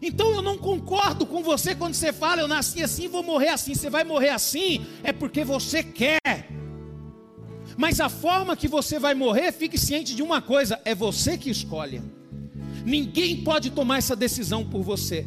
Então 0.00 0.30
eu 0.30 0.40
não 0.40 0.56
concordo 0.56 1.26
com 1.26 1.42
você 1.42 1.74
quando 1.74 1.92
você 1.92 2.14
fala, 2.14 2.40
eu 2.40 2.48
nasci 2.48 2.82
assim, 2.82 3.08
vou 3.08 3.22
morrer 3.22 3.50
assim. 3.50 3.74
Você 3.74 3.90
vai 3.90 4.02
morrer 4.02 4.30
assim, 4.30 4.86
é 5.02 5.12
porque 5.12 5.44
você 5.44 5.82
quer. 5.82 6.48
Mas 7.76 8.00
a 8.00 8.08
forma 8.08 8.56
que 8.56 8.68
você 8.68 8.98
vai 8.98 9.14
morrer, 9.14 9.52
fique 9.52 9.76
ciente 9.76 10.16
de 10.16 10.22
uma 10.22 10.40
coisa: 10.40 10.80
é 10.86 10.94
você 10.94 11.36
que 11.36 11.50
escolhe. 11.50 12.00
Ninguém 12.86 13.44
pode 13.44 13.68
tomar 13.70 13.98
essa 13.98 14.16
decisão 14.16 14.64
por 14.64 14.82
você. 14.82 15.26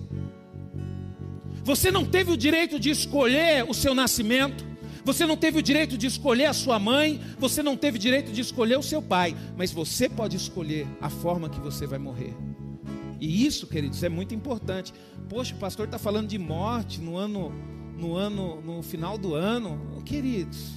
Você 1.67 1.91
não 1.91 2.05
teve 2.05 2.31
o 2.31 2.37
direito 2.37 2.79
de 2.79 2.89
escolher 2.89 3.65
o 3.69 3.73
seu 3.73 3.93
nascimento. 3.93 4.65
Você 5.03 5.25
não 5.25 5.35
teve 5.35 5.59
o 5.59 5.61
direito 5.61 5.97
de 5.97 6.07
escolher 6.07 6.45
a 6.45 6.53
sua 6.53 6.79
mãe, 6.79 7.19
você 7.37 7.61
não 7.61 7.75
teve 7.75 7.97
o 7.97 7.99
direito 7.99 8.31
de 8.31 8.39
escolher 8.39 8.79
o 8.79 8.81
seu 8.81 9.01
pai, 9.01 9.35
mas 9.57 9.69
você 9.69 10.07
pode 10.07 10.37
escolher 10.37 10.87
a 11.01 11.09
forma 11.09 11.49
que 11.49 11.59
você 11.59 11.85
vai 11.85 11.99
morrer. 11.99 12.33
E 13.19 13.45
isso, 13.45 13.67
queridos, 13.67 14.01
é 14.01 14.07
muito 14.07 14.33
importante. 14.33 14.93
Poxa, 15.27 15.53
o 15.53 15.57
pastor 15.57 15.87
está 15.87 15.99
falando 15.99 16.29
de 16.29 16.37
morte 16.37 17.01
no 17.01 17.17
ano, 17.17 17.51
no 17.97 18.15
ano, 18.15 18.61
no 18.61 18.81
final 18.81 19.17
do 19.17 19.35
ano. 19.35 20.01
Queridos, 20.05 20.71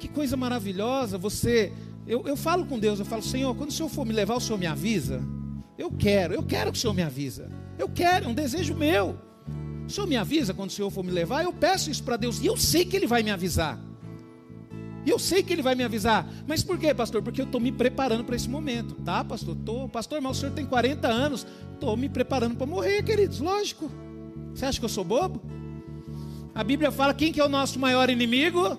que 0.00 0.08
coisa 0.08 0.36
maravilhosa. 0.36 1.16
Você, 1.16 1.72
eu, 2.08 2.26
eu 2.26 2.36
falo 2.36 2.66
com 2.66 2.76
Deus, 2.76 2.98
eu 2.98 3.06
falo, 3.06 3.22
Senhor, 3.22 3.54
quando 3.54 3.70
o 3.70 3.72
Senhor 3.72 3.88
for 3.88 4.04
me 4.04 4.12
levar, 4.12 4.34
o 4.34 4.40
Senhor 4.40 4.58
me 4.58 4.66
avisa. 4.66 5.22
Eu 5.78 5.92
quero, 5.92 6.34
eu 6.34 6.42
quero 6.42 6.72
que 6.72 6.78
o 6.78 6.80
Senhor 6.80 6.94
me 6.94 7.02
avisa. 7.02 7.48
Eu 7.78 7.88
quero, 7.88 8.24
é 8.24 8.28
um 8.28 8.34
desejo 8.34 8.74
meu. 8.74 9.27
O 9.88 9.90
Senhor 9.90 10.06
me 10.06 10.16
avisa 10.16 10.54
quando 10.54 10.70
o 10.70 10.72
Senhor 10.72 10.90
for 10.90 11.02
me 11.02 11.10
levar, 11.10 11.42
eu 11.42 11.52
peço 11.52 11.90
isso 11.90 12.04
para 12.04 12.16
Deus. 12.16 12.40
E 12.40 12.46
eu 12.46 12.56
sei 12.56 12.84
que 12.84 12.94
Ele 12.94 13.06
vai 13.08 13.24
me 13.24 13.30
avisar. 13.32 13.80
Eu 15.06 15.18
sei 15.18 15.42
que 15.42 15.52
ele 15.52 15.62
vai 15.62 15.74
me 15.74 15.82
avisar. 15.82 16.28
Mas 16.46 16.62
por 16.62 16.78
quê, 16.78 16.92
pastor? 16.92 17.22
Porque 17.22 17.40
eu 17.40 17.46
estou 17.46 17.60
me 17.60 17.72
preparando 17.72 18.24
para 18.24 18.36
esse 18.36 18.48
momento. 18.48 18.94
Tá, 18.96 19.24
pastor? 19.24 19.56
Tô, 19.64 19.88
pastor, 19.88 20.20
mas 20.20 20.36
o 20.36 20.40
senhor 20.40 20.52
tem 20.52 20.66
40 20.66 21.08
anos. 21.08 21.46
Estou 21.72 21.96
me 21.96 22.08
preparando 22.08 22.56
para 22.56 22.66
morrer, 22.66 23.02
queridos. 23.02 23.40
Lógico. 23.40 23.90
Você 24.54 24.66
acha 24.66 24.78
que 24.78 24.84
eu 24.84 24.88
sou 24.88 25.04
bobo? 25.04 25.40
A 26.54 26.62
Bíblia 26.62 26.90
fala 26.90 27.14
quem 27.14 27.32
que 27.32 27.40
é 27.40 27.44
o 27.44 27.48
nosso 27.48 27.78
maior 27.78 28.10
inimigo? 28.10 28.78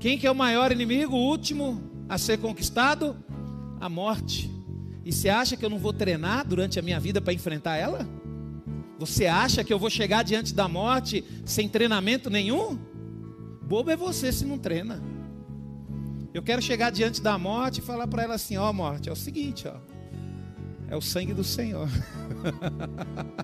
Quem 0.00 0.18
que 0.18 0.26
é 0.26 0.30
o 0.30 0.34
maior 0.34 0.72
inimigo, 0.72 1.14
o 1.14 1.28
último 1.28 1.80
a 2.08 2.18
ser 2.18 2.38
conquistado? 2.38 3.16
A 3.80 3.88
morte. 3.88 4.50
E 5.04 5.12
você 5.12 5.28
acha 5.28 5.56
que 5.56 5.64
eu 5.64 5.70
não 5.70 5.78
vou 5.78 5.92
treinar 5.92 6.46
durante 6.46 6.78
a 6.78 6.82
minha 6.82 6.98
vida 6.98 7.20
para 7.20 7.32
enfrentar 7.32 7.76
ela? 7.76 8.08
Você 8.98 9.26
acha 9.26 9.62
que 9.62 9.72
eu 9.72 9.78
vou 9.78 9.90
chegar 9.90 10.22
diante 10.22 10.54
da 10.54 10.68
morte 10.68 11.22
sem 11.44 11.68
treinamento 11.68 12.30
nenhum? 12.30 12.78
Bobo 13.62 13.90
é 13.90 13.96
você 13.96 14.32
se 14.32 14.44
não 14.44 14.58
treina. 14.58 15.02
Eu 16.32 16.42
quero 16.42 16.62
chegar 16.62 16.90
diante 16.90 17.20
da 17.20 17.38
morte 17.38 17.78
e 17.78 17.82
falar 17.82 18.06
para 18.06 18.22
ela 18.22 18.34
assim: 18.34 18.56
ó, 18.56 18.70
oh, 18.70 18.72
morte, 18.72 19.08
é 19.08 19.12
o 19.12 19.16
seguinte, 19.16 19.68
ó. 19.68 19.76
É 20.88 20.96
o 20.96 21.00
sangue 21.00 21.34
do 21.34 21.42
Senhor. 21.42 21.88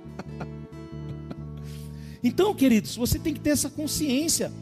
então, 2.23 2.55
queridos, 2.55 2.95
você 2.95 3.19
tem 3.19 3.35
que 3.35 3.41
ter 3.41 3.51
essa 3.51 3.69
consciência. 3.69 4.53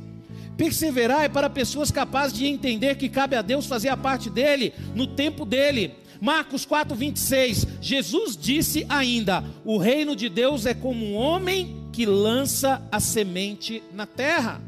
Perseverar 0.57 1.25
é 1.25 1.29
para 1.29 1.51
pessoas 1.51 1.91
capazes 1.91 2.37
de 2.37 2.47
entender 2.47 2.97
que 2.97 3.09
cabe 3.09 3.37
a 3.37 3.43
Deus 3.43 3.67
fazer 3.67 3.89
a 3.89 3.97
parte 3.97 4.31
dele 4.31 4.73
no 4.95 5.07
tempo 5.07 5.45
dele. 5.45 5.95
Marcos 6.21 6.67
4:26. 6.67 7.67
Jesus 7.81 8.37
disse 8.37 8.85
ainda: 8.89 9.45
"O 9.65 9.79
reino 9.79 10.15
de 10.15 10.29
Deus 10.29 10.67
é 10.67 10.75
como 10.75 11.05
um 11.05 11.15
homem 11.15 11.89
que 11.93 12.05
lança 12.05 12.83
a 12.91 13.01
semente 13.01 13.83
na 13.93 14.07
terra." 14.07 14.61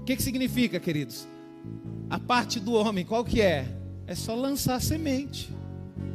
O 0.00 0.04
que, 0.04 0.16
que 0.16 0.22
significa, 0.22 0.80
queridos? 0.80 1.28
A 2.08 2.18
parte 2.18 2.58
do 2.58 2.72
homem, 2.72 3.04
qual 3.04 3.24
que 3.24 3.40
é? 3.40 3.66
É 4.06 4.14
só 4.14 4.34
lançar 4.34 4.76
a 4.76 4.80
semente. 4.80 5.52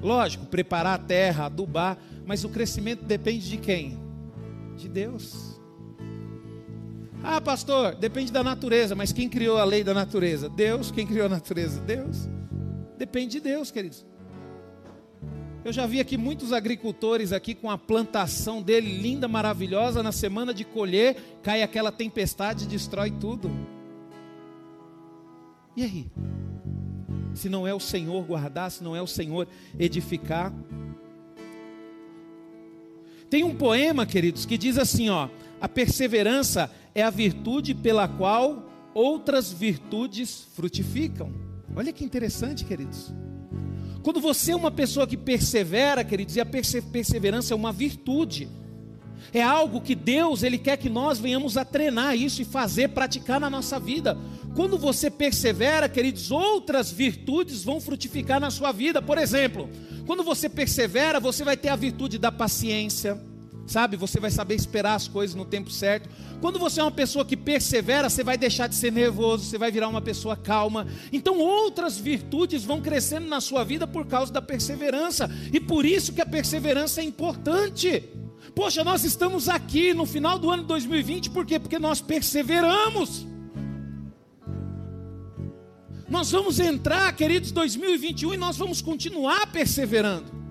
Lógico, 0.02 0.46
preparar 0.48 0.96
a 0.96 1.04
terra, 1.04 1.46
adubar, 1.46 1.98
mas 2.26 2.44
o 2.44 2.50
crescimento 2.50 3.06
depende 3.06 3.50
de 3.50 3.58
quem? 3.58 4.06
de 4.76 4.90
Deus. 4.90 5.60
Ah, 7.24 7.42
pastor, 7.42 7.96
depende 7.96 8.32
da 8.32 8.44
natureza, 8.44 8.94
mas 8.94 9.12
quem 9.12 9.28
criou 9.28 9.58
a 9.58 9.64
lei 9.64 9.84
da 9.84 9.94
natureza? 9.94 10.48
Deus. 10.48 10.92
Quem 10.92 11.08
criou 11.08 11.26
a 11.26 11.30
natureza? 11.30 11.82
Deus. 11.82 12.30
Depende 12.98 13.34
de 13.34 13.40
Deus, 13.42 13.72
queridos. 13.72 14.06
Eu 15.64 15.74
já 15.74 15.88
vi 15.88 16.00
aqui 16.00 16.16
muitos 16.16 16.54
agricultores 16.54 17.32
aqui 17.32 17.56
com 17.56 17.72
a 17.72 17.78
plantação 17.78 18.62
dele 18.62 19.00
linda, 19.00 19.28
maravilhosa, 19.28 20.04
na 20.04 20.12
semana 20.12 20.54
de 20.54 20.64
colher, 20.64 21.40
cai 21.42 21.64
aquela 21.64 21.92
tempestade 21.92 22.66
e 22.66 22.68
destrói 22.68 23.10
tudo. 23.10 23.50
E 25.76 25.84
aí? 25.84 26.12
Se 27.34 27.50
não 27.50 27.68
é 27.68 27.74
o 27.74 27.80
Senhor 27.80 28.24
guardar, 28.24 28.70
se 28.70 28.84
não 28.84 28.96
é 28.96 29.02
o 29.02 29.08
Senhor 29.08 29.48
edificar. 29.78 30.54
Tem 33.28 33.44
um 33.44 33.56
poema, 33.56 34.06
queridos, 34.06 34.46
que 34.46 34.58
diz 34.58 34.78
assim, 34.78 35.10
ó: 35.10 35.30
a 35.60 35.68
perseverança 35.68 36.72
é 36.94 37.02
a 37.02 37.10
virtude 37.10 37.74
pela 37.74 38.08
qual 38.08 38.70
outras 38.94 39.52
virtudes 39.52 40.48
frutificam. 40.54 41.34
Olha 41.76 41.92
que 41.92 42.04
interessante, 42.04 42.64
queridos. 42.64 43.14
Quando 44.02 44.22
você 44.22 44.52
é 44.52 44.56
uma 44.56 44.72
pessoa 44.72 45.06
que 45.08 45.18
persevera, 45.18 46.04
queridos, 46.04 46.36
e 46.36 46.42
a 46.42 46.46
perseverança 46.46 47.54
é 47.54 47.56
uma 47.56 47.74
virtude. 47.74 48.48
É 49.34 49.42
algo 49.42 49.82
que 49.82 49.96
Deus, 49.96 50.44
ele 50.44 50.58
quer 50.58 50.78
que 50.78 50.90
nós 50.90 51.20
venhamos 51.20 51.58
a 51.58 51.66
treinar 51.66 52.16
isso 52.16 52.42
e 52.42 52.46
fazer, 52.46 52.90
praticar 52.90 53.40
na 53.40 53.50
nossa 53.50 53.80
vida. 53.80 54.18
Quando 54.56 54.78
você 54.78 55.10
persevera, 55.10 55.90
queridos, 55.90 56.32
outras 56.32 56.92
virtudes 56.92 57.64
vão 57.64 57.82
frutificar 57.82 58.40
na 58.40 58.52
sua 58.52 58.72
vida. 58.72 59.02
Por 59.02 59.18
exemplo, 59.18 59.70
quando 60.06 60.24
você 60.24 60.48
persevera, 60.48 61.20
você 61.20 61.44
vai 61.44 61.58
ter 61.58 61.70
a 61.70 61.76
virtude 61.76 62.18
da 62.18 62.32
paciência, 62.32 63.20
sabe? 63.66 63.98
Você 63.98 64.20
vai 64.20 64.30
saber 64.32 64.56
esperar 64.56 64.96
as 64.96 65.08
coisas 65.08 65.36
no 65.36 65.46
tempo 65.46 65.70
certo. 65.70 66.10
Quando 66.40 66.60
você 66.60 66.80
é 66.80 66.84
uma 66.84 66.92
pessoa 66.92 67.26
que 67.26 67.36
persevera, 67.36 68.10
você 68.10 68.24
vai 68.24 68.38
deixar 68.38 68.68
de 68.68 68.76
ser 68.76 68.92
nervoso, 68.92 69.46
você 69.46 69.58
vai 69.58 69.72
virar 69.72 69.88
uma 69.88 70.02
pessoa 70.02 70.36
calma. 70.36 70.88
Então, 71.12 71.40
outras 71.40 71.98
virtudes 71.98 72.64
vão 72.64 72.82
crescendo 72.82 73.28
na 73.28 73.42
sua 73.42 73.64
vida 73.64 73.88
por 73.88 74.06
causa 74.06 74.32
da 74.32 74.42
perseverança. 74.42 75.30
E 75.52 75.60
por 75.60 75.86
isso 75.86 76.14
que 76.14 76.22
a 76.22 76.26
perseverança 76.26 77.02
é 77.02 77.04
importante. 77.04 78.04
Poxa, 78.54 78.84
nós 78.84 79.04
estamos 79.04 79.50
aqui 79.50 79.94
no 79.94 80.06
final 80.06 80.38
do 80.38 80.50
ano 80.50 80.64
2020, 80.64 81.30
por 81.32 81.46
quê? 81.46 81.60
Porque 81.60 81.80
nós 81.80 82.00
perseveramos. 82.00 83.26
Nós 86.08 86.32
vamos 86.32 86.60
entrar, 86.60 87.12
queridos, 87.14 87.52
2021 87.52 88.36
e 88.36 88.38
nós 88.38 88.56
vamos 88.56 88.82
continuar 88.82 89.48
perseverando. 89.48 90.45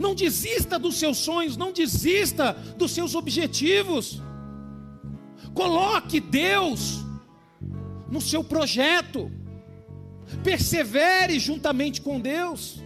Não 0.00 0.14
desista 0.14 0.78
dos 0.78 0.98
seus 0.98 1.18
sonhos, 1.18 1.58
não 1.58 1.72
desista 1.72 2.54
dos 2.78 2.90
seus 2.92 3.14
objetivos. 3.14 4.22
Coloque 5.52 6.18
Deus 6.18 7.04
no 8.10 8.18
seu 8.18 8.42
projeto. 8.42 9.30
Persevere 10.42 11.38
juntamente 11.38 12.00
com 12.00 12.18
Deus. 12.18 12.82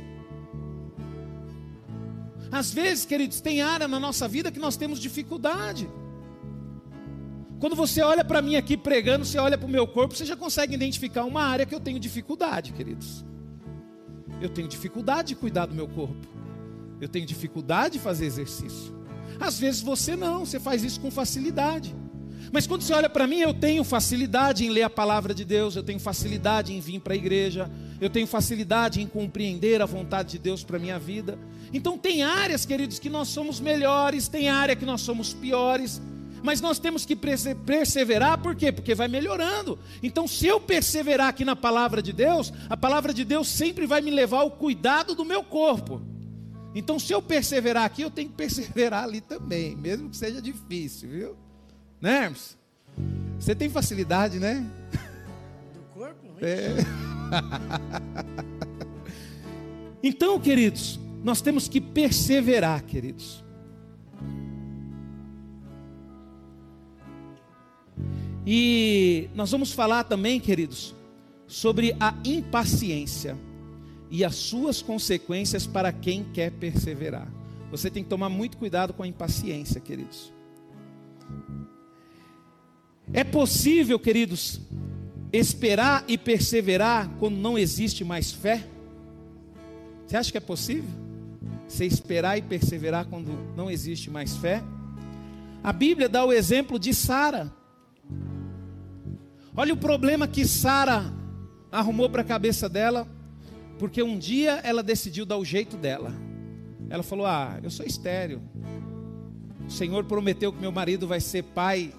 Às 2.50 2.75
vezes, 2.75 3.04
queridos, 3.04 3.40
tem 3.40 3.62
área 3.62 3.87
na 3.87 4.00
nossa 4.00 4.26
vida 4.26 4.50
que 4.50 4.59
nós 4.59 4.76
temos 4.76 4.99
dificuldade. 4.99 5.88
Quando 7.61 7.76
você 7.76 8.02
olha 8.02 8.25
para 8.25 8.42
mim 8.42 8.56
aqui 8.56 8.76
pregando, 8.76 9.25
você 9.25 9.38
olha 9.38 9.56
para 9.56 9.68
o 9.68 9.71
meu 9.71 9.87
corpo, 9.87 10.16
você 10.16 10.25
já 10.25 10.37
consegue 10.37 10.75
identificar 10.75 11.23
uma 11.25 11.44
área 11.44 11.64
que 11.64 11.75
eu 11.76 11.80
tenho 11.80 12.00
dificuldade, 12.00 12.73
queridos. 12.73 13.25
Eu 14.40 14.49
tenho 14.49 14.66
dificuldade 14.66 15.28
de 15.28 15.37
cuidar 15.37 15.66
do 15.66 15.76
meu 15.76 15.87
corpo. 15.87 16.34
Eu 17.01 17.09
tenho 17.09 17.27
dificuldade 17.27 17.95
de 17.95 18.01
fazer 18.01 18.27
exercício. 18.27 18.95
Às 19.41 19.59
vezes 19.59 19.81
você 19.81 20.17
não, 20.17 20.45
você 20.45 20.61
faz 20.61 20.83
isso 20.83 21.01
com 21.01 21.11
facilidade. 21.11 21.95
Mas 22.53 22.67
quando 22.67 22.83
você 22.83 22.93
olha 22.93 23.09
para 23.09 23.27
mim, 23.27 23.39
eu 23.39 23.53
tenho 23.53 23.83
facilidade 23.83 24.65
em 24.65 24.69
ler 24.69 24.83
a 24.83 24.91
palavra 24.91 25.35
de 25.35 25.45
Deus, 25.45 25.75
eu 25.75 25.83
tenho 25.83 25.99
facilidade 25.99 26.73
em 26.73 26.81
vir 26.81 27.01
para 27.01 27.14
a 27.14 27.16
igreja, 27.16 27.71
eu 28.01 28.09
tenho 28.09 28.27
facilidade 28.27 29.01
em 29.01 29.07
compreender 29.07 29.83
a 29.83 29.87
vontade 29.87 30.33
de 30.33 30.38
Deus 30.38 30.62
para 30.62 30.77
a 30.77 30.81
minha 30.81 30.99
vida. 30.99 31.38
Então, 31.73 31.99
tem 31.99 32.23
áreas, 32.23 32.64
queridos, 32.64 32.99
que 32.99 33.11
nós 33.11 33.29
somos 33.29 33.59
melhores, 33.59 34.29
tem 34.29 34.49
área 34.49 34.77
que 34.77 34.85
nós 34.85 35.01
somos 35.01 35.35
piores, 35.35 36.01
mas 36.45 36.61
nós 36.61 36.79
temos 36.79 37.05
que 37.05 37.16
perseverar, 37.16 38.38
por 38.38 38.55
quê? 38.55 38.71
Porque 38.71 38.95
vai 38.95 39.09
melhorando. 39.09 39.79
Então, 40.03 40.29
se 40.29 40.47
eu 40.47 40.61
perseverar 40.61 41.29
aqui 41.29 41.45
na 41.45 41.57
palavra 41.57 42.03
de 42.03 42.12
Deus, 42.12 42.53
a 42.68 42.77
palavra 42.77 43.12
de 43.12 43.25
Deus 43.25 43.49
sempre 43.49 43.87
vai 43.87 44.01
me 44.01 44.11
levar 44.11 44.40
ao 44.40 44.51
cuidado 44.51 45.14
do 45.14 45.25
meu 45.25 45.42
corpo. 45.42 46.13
Então, 46.75 46.99
se 46.99 47.13
eu 47.13 47.23
perseverar 47.23 47.85
aqui, 47.85 48.03
eu 48.03 48.11
tenho 48.11 48.29
que 48.29 48.35
perseverar 48.35 49.05
ali 49.05 49.21
também, 49.21 49.77
mesmo 49.77 50.11
que 50.11 50.17
seja 50.17 50.43
difícil, 50.43 51.09
viu? 51.09 51.37
Né, 52.01 52.25
Hermes? 52.25 52.59
Você 53.39 53.55
tem 53.55 53.71
facilidade, 53.71 54.41
né? 54.41 54.67
Do 55.73 55.81
corpo? 55.95 56.27
É. 56.41 56.75
então, 60.03 60.41
queridos, 60.41 60.99
nós 61.23 61.41
temos 61.41 61.69
que 61.69 61.81
perseverar, 61.81 62.83
queridos. 62.83 63.45
E 68.47 69.31
nós 69.35 69.51
vamos 69.51 69.73
falar 69.73 70.05
também, 70.05 70.41
queridos, 70.41 70.95
sobre 71.47 71.97
a 72.01 72.15
impaciência 72.25 73.39
e 74.14 74.24
as 74.24 74.37
suas 74.37 74.81
consequências 74.81 75.66
para 75.66 75.90
quem 75.90 76.22
quer 76.22 76.53
perseverar. 76.53 77.27
Você 77.68 77.90
tem 77.90 78.05
que 78.05 78.09
tomar 78.09 78.29
muito 78.29 78.57
cuidado 78.57 78.92
com 78.92 79.03
a 79.03 79.09
impaciência, 79.09 79.81
queridos. 79.81 80.33
É 83.12 83.24
possível, 83.24 83.98
queridos, 83.98 84.61
esperar 85.33 86.05
e 86.07 86.16
perseverar 86.16 87.11
quando 87.18 87.35
não 87.35 87.59
existe 87.59 88.05
mais 88.05 88.31
fé? 88.31 88.64
Você 90.07 90.16
acha 90.16 90.31
que 90.31 90.38
é 90.38 90.40
possível? 90.40 90.90
Você 91.66 91.85
esperar 91.85 92.38
e 92.38 92.42
perseverar 92.42 93.07
quando 93.07 93.33
não 93.57 93.68
existe 93.68 94.12
mais 94.12 94.37
fé? 94.37 94.62
A 95.61 95.72
Bíblia 95.72 96.09
dá 96.09 96.24
o 96.24 96.33
exemplo 96.33 96.79
de 96.79 96.94
Sara. 96.94 97.53
Olha 99.57 99.74
o 99.74 99.77
problema 99.77 100.29
que 100.29 100.46
Sara 100.46 101.12
arrumou 101.72 102.09
para 102.09 102.22
a 102.22 102.24
cabeça 102.24 102.68
dela, 102.68 103.09
porque 103.79 104.03
um 104.03 104.19
dia 104.19 104.61
ela 104.63 104.83
decidiu 104.83 105.25
dar 105.27 105.37
o 105.37 105.45
jeito 105.45 105.77
dela. 105.77 106.13
Ela 106.89 107.03
falou: 107.03 107.27
Ah, 107.27 107.59
eu 107.63 107.71
sou 107.71 107.85
estéreo. 107.85 108.43
O 109.67 109.71
Senhor 109.71 110.05
prometeu 110.05 110.53
que 110.53 110.61
meu 110.61 110.73
marido 110.73 111.07
vai 111.07 111.21
ser 111.21 111.43
pai 111.43 111.93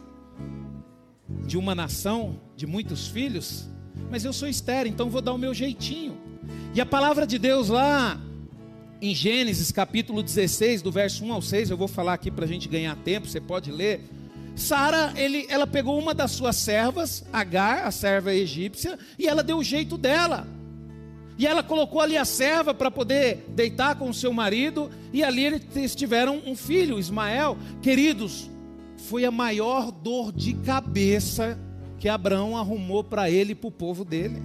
de 1.46 1.58
uma 1.58 1.74
nação, 1.74 2.40
de 2.56 2.66
muitos 2.66 3.08
filhos, 3.08 3.68
mas 4.10 4.24
eu 4.24 4.34
sou 4.34 4.48
estéreo, 4.48 4.90
então 4.90 5.10
vou 5.10 5.22
dar 5.22 5.34
o 5.34 5.38
meu 5.38 5.54
jeitinho. 5.54 6.18
E 6.74 6.82
a 6.82 6.86
palavra 6.86 7.26
de 7.26 7.40
Deus 7.40 7.70
lá 7.70 8.20
em 9.02 9.14
Gênesis 9.14 9.72
capítulo 9.72 10.24
16, 10.24 10.82
do 10.82 10.92
verso 10.92 11.24
1 11.24 11.34
ao 11.34 11.42
6, 11.42 11.70
eu 11.70 11.78
vou 11.78 11.88
falar 11.88 12.14
aqui 12.14 12.32
para 12.32 12.46
a 12.46 12.48
gente 12.48 12.68
ganhar 12.68 12.96
tempo, 12.98 13.28
você 13.28 13.42
pode 13.42 13.72
ler. 13.72 14.02
Sara, 14.56 15.14
ela 15.50 15.68
pegou 15.68 16.00
uma 16.00 16.14
das 16.14 16.32
suas 16.32 16.56
servas, 16.56 17.26
Agar, 17.34 17.86
a 17.86 17.92
serva 17.92 18.34
egípcia, 18.34 18.98
e 19.20 19.28
ela 19.28 19.44
deu 19.44 19.58
o 19.58 19.64
jeito 19.64 19.98
dela. 19.98 20.48
E 21.38 21.46
ela 21.46 21.62
colocou 21.62 22.00
ali 22.00 22.16
a 22.18 22.24
serva 22.24 22.74
para 22.74 22.90
poder 22.90 23.46
deitar 23.50 23.96
com 23.96 24.10
o 24.10 24.14
seu 24.14 24.32
marido, 24.32 24.90
e 25.12 25.24
ali 25.24 25.44
eles 25.46 25.96
tiveram 25.96 26.42
um 26.46 26.56
filho, 26.56 26.98
Ismael. 26.98 27.58
Queridos, 27.82 28.50
foi 28.98 29.26
a 29.26 29.32
maior 29.32 29.92
dor 29.92 30.32
de 30.32 30.54
cabeça 30.54 31.60
que 32.00 32.08
Abraão 32.08 32.58
arrumou 32.58 33.04
para 33.04 33.30
ele 33.30 33.52
e 33.52 33.56
para 33.56 33.68
o 33.68 33.72
povo 33.72 34.06
dele. 34.06 34.42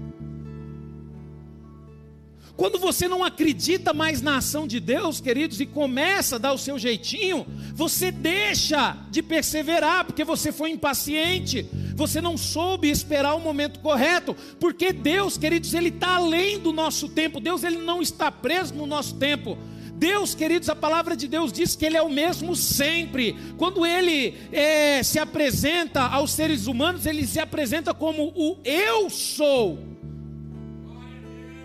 Quando 2.60 2.78
você 2.78 3.08
não 3.08 3.24
acredita 3.24 3.94
mais 3.94 4.20
na 4.20 4.36
ação 4.36 4.66
de 4.66 4.78
Deus, 4.80 5.18
queridos, 5.18 5.62
e 5.62 5.64
começa 5.64 6.36
a 6.36 6.38
dar 6.38 6.52
o 6.52 6.58
seu 6.58 6.78
jeitinho, 6.78 7.46
você 7.72 8.12
deixa 8.12 8.98
de 9.10 9.22
perseverar, 9.22 10.04
porque 10.04 10.24
você 10.24 10.52
foi 10.52 10.68
impaciente, 10.68 11.66
você 11.96 12.20
não 12.20 12.36
soube 12.36 12.90
esperar 12.90 13.34
o 13.34 13.40
momento 13.40 13.80
correto, 13.80 14.36
porque 14.60 14.92
Deus, 14.92 15.38
queridos, 15.38 15.72
Ele 15.72 15.88
está 15.88 16.16
além 16.16 16.58
do 16.58 16.70
nosso 16.70 17.08
tempo, 17.08 17.40
Deus 17.40 17.64
ele 17.64 17.78
não 17.78 18.02
está 18.02 18.30
preso 18.30 18.74
no 18.74 18.86
nosso 18.86 19.14
tempo, 19.14 19.56
Deus, 19.94 20.34
queridos, 20.34 20.68
a 20.68 20.76
palavra 20.76 21.16
de 21.16 21.26
Deus 21.26 21.50
diz 21.50 21.74
que 21.74 21.86
Ele 21.86 21.96
é 21.96 22.02
o 22.02 22.10
mesmo 22.10 22.54
sempre. 22.54 23.36
Quando 23.56 23.86
Ele 23.86 24.34
é, 24.52 25.02
se 25.02 25.18
apresenta 25.18 26.02
aos 26.02 26.32
seres 26.32 26.66
humanos, 26.66 27.06
Ele 27.06 27.26
se 27.26 27.40
apresenta 27.40 27.94
como 27.94 28.34
o 28.36 28.58
Eu 28.64 29.08
sou. 29.08 29.78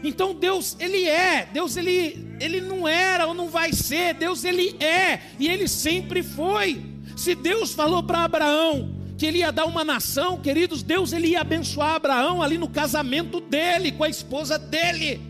Então 0.07 0.33
Deus, 0.33 0.75
Ele 0.79 1.03
é. 1.03 1.45
Deus, 1.51 1.75
Ele, 1.75 2.27
Ele 2.39 2.61
não 2.61 2.87
era 2.87 3.27
ou 3.27 3.33
não 3.33 3.49
vai 3.49 3.73
ser. 3.73 4.13
Deus, 4.13 4.43
Ele 4.43 4.75
é. 4.83 5.21
E 5.39 5.47
Ele 5.47 5.67
sempre 5.67 6.21
foi. 6.21 6.81
Se 7.15 7.33
Deus 7.33 7.73
falou 7.73 8.03
para 8.03 8.23
Abraão 8.23 8.93
que 9.17 9.25
ele 9.25 9.39
ia 9.39 9.51
dar 9.51 9.65
uma 9.65 9.83
nação, 9.83 10.37
queridos, 10.37 10.83
Deus 10.83 11.13
ele 11.13 11.29
ia 11.29 11.41
abençoar 11.41 11.95
Abraão 11.95 12.41
ali 12.41 12.57
no 12.57 12.67
casamento 12.67 13.39
dele 13.39 13.91
com 13.93 14.03
a 14.03 14.09
esposa 14.09 14.59
dele. 14.59 15.21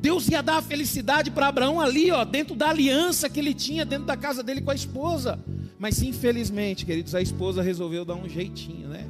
Deus 0.00 0.28
ia 0.28 0.42
dar 0.42 0.58
a 0.58 0.62
felicidade 0.62 1.30
para 1.30 1.48
Abraão 1.48 1.80
ali, 1.80 2.10
ó, 2.10 2.24
dentro 2.24 2.54
da 2.54 2.68
aliança 2.68 3.28
que 3.28 3.40
ele 3.40 3.54
tinha 3.54 3.84
dentro 3.84 4.04
da 4.06 4.16
casa 4.16 4.42
dele 4.42 4.60
com 4.60 4.70
a 4.70 4.74
esposa. 4.74 5.42
Mas 5.78 6.02
infelizmente, 6.02 6.84
queridos, 6.84 7.14
a 7.14 7.22
esposa 7.22 7.62
resolveu 7.62 8.04
dar 8.04 8.14
um 8.14 8.28
jeitinho, 8.28 8.88
né? 8.88 9.08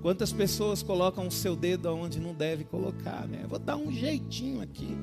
Quantas 0.00 0.32
pessoas 0.32 0.82
colocam 0.82 1.26
o 1.26 1.30
seu 1.30 1.56
dedo 1.56 1.92
onde 1.92 2.20
não 2.20 2.32
deve 2.32 2.64
colocar, 2.64 3.26
né? 3.26 3.44
Vou 3.48 3.58
dar 3.58 3.76
um 3.76 3.90
jeitinho 3.90 4.60
aqui. 4.60 4.96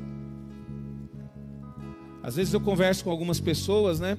Às 2.23 2.37
vezes 2.37 2.53
eu 2.53 2.61
converso 2.61 3.03
com 3.03 3.11
algumas 3.11 3.39
pessoas, 3.39 3.99
né? 3.99 4.17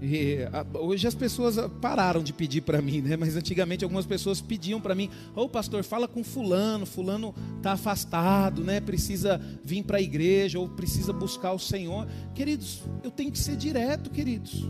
E, 0.00 0.38
hoje 0.74 1.06
as 1.06 1.14
pessoas 1.14 1.56
pararam 1.80 2.22
de 2.22 2.32
pedir 2.32 2.62
para 2.62 2.82
mim, 2.82 3.00
né? 3.00 3.16
Mas 3.16 3.36
antigamente 3.36 3.84
algumas 3.84 4.06
pessoas 4.06 4.40
pediam 4.40 4.80
para 4.80 4.94
mim: 4.94 5.10
"Ô 5.34 5.42
oh, 5.42 5.48
pastor, 5.48 5.84
fala 5.84 6.08
com 6.08 6.24
fulano, 6.24 6.86
fulano 6.86 7.34
está 7.56 7.72
afastado, 7.72 8.64
né? 8.64 8.80
Precisa 8.80 9.40
vir 9.64 9.84
para 9.84 9.98
a 9.98 10.02
igreja 10.02 10.58
ou 10.58 10.68
precisa 10.68 11.12
buscar 11.12 11.52
o 11.52 11.58
Senhor". 11.58 12.08
Queridos, 12.34 12.82
eu 13.04 13.10
tenho 13.10 13.30
que 13.30 13.38
ser 13.38 13.56
direto, 13.56 14.10
queridos. 14.10 14.68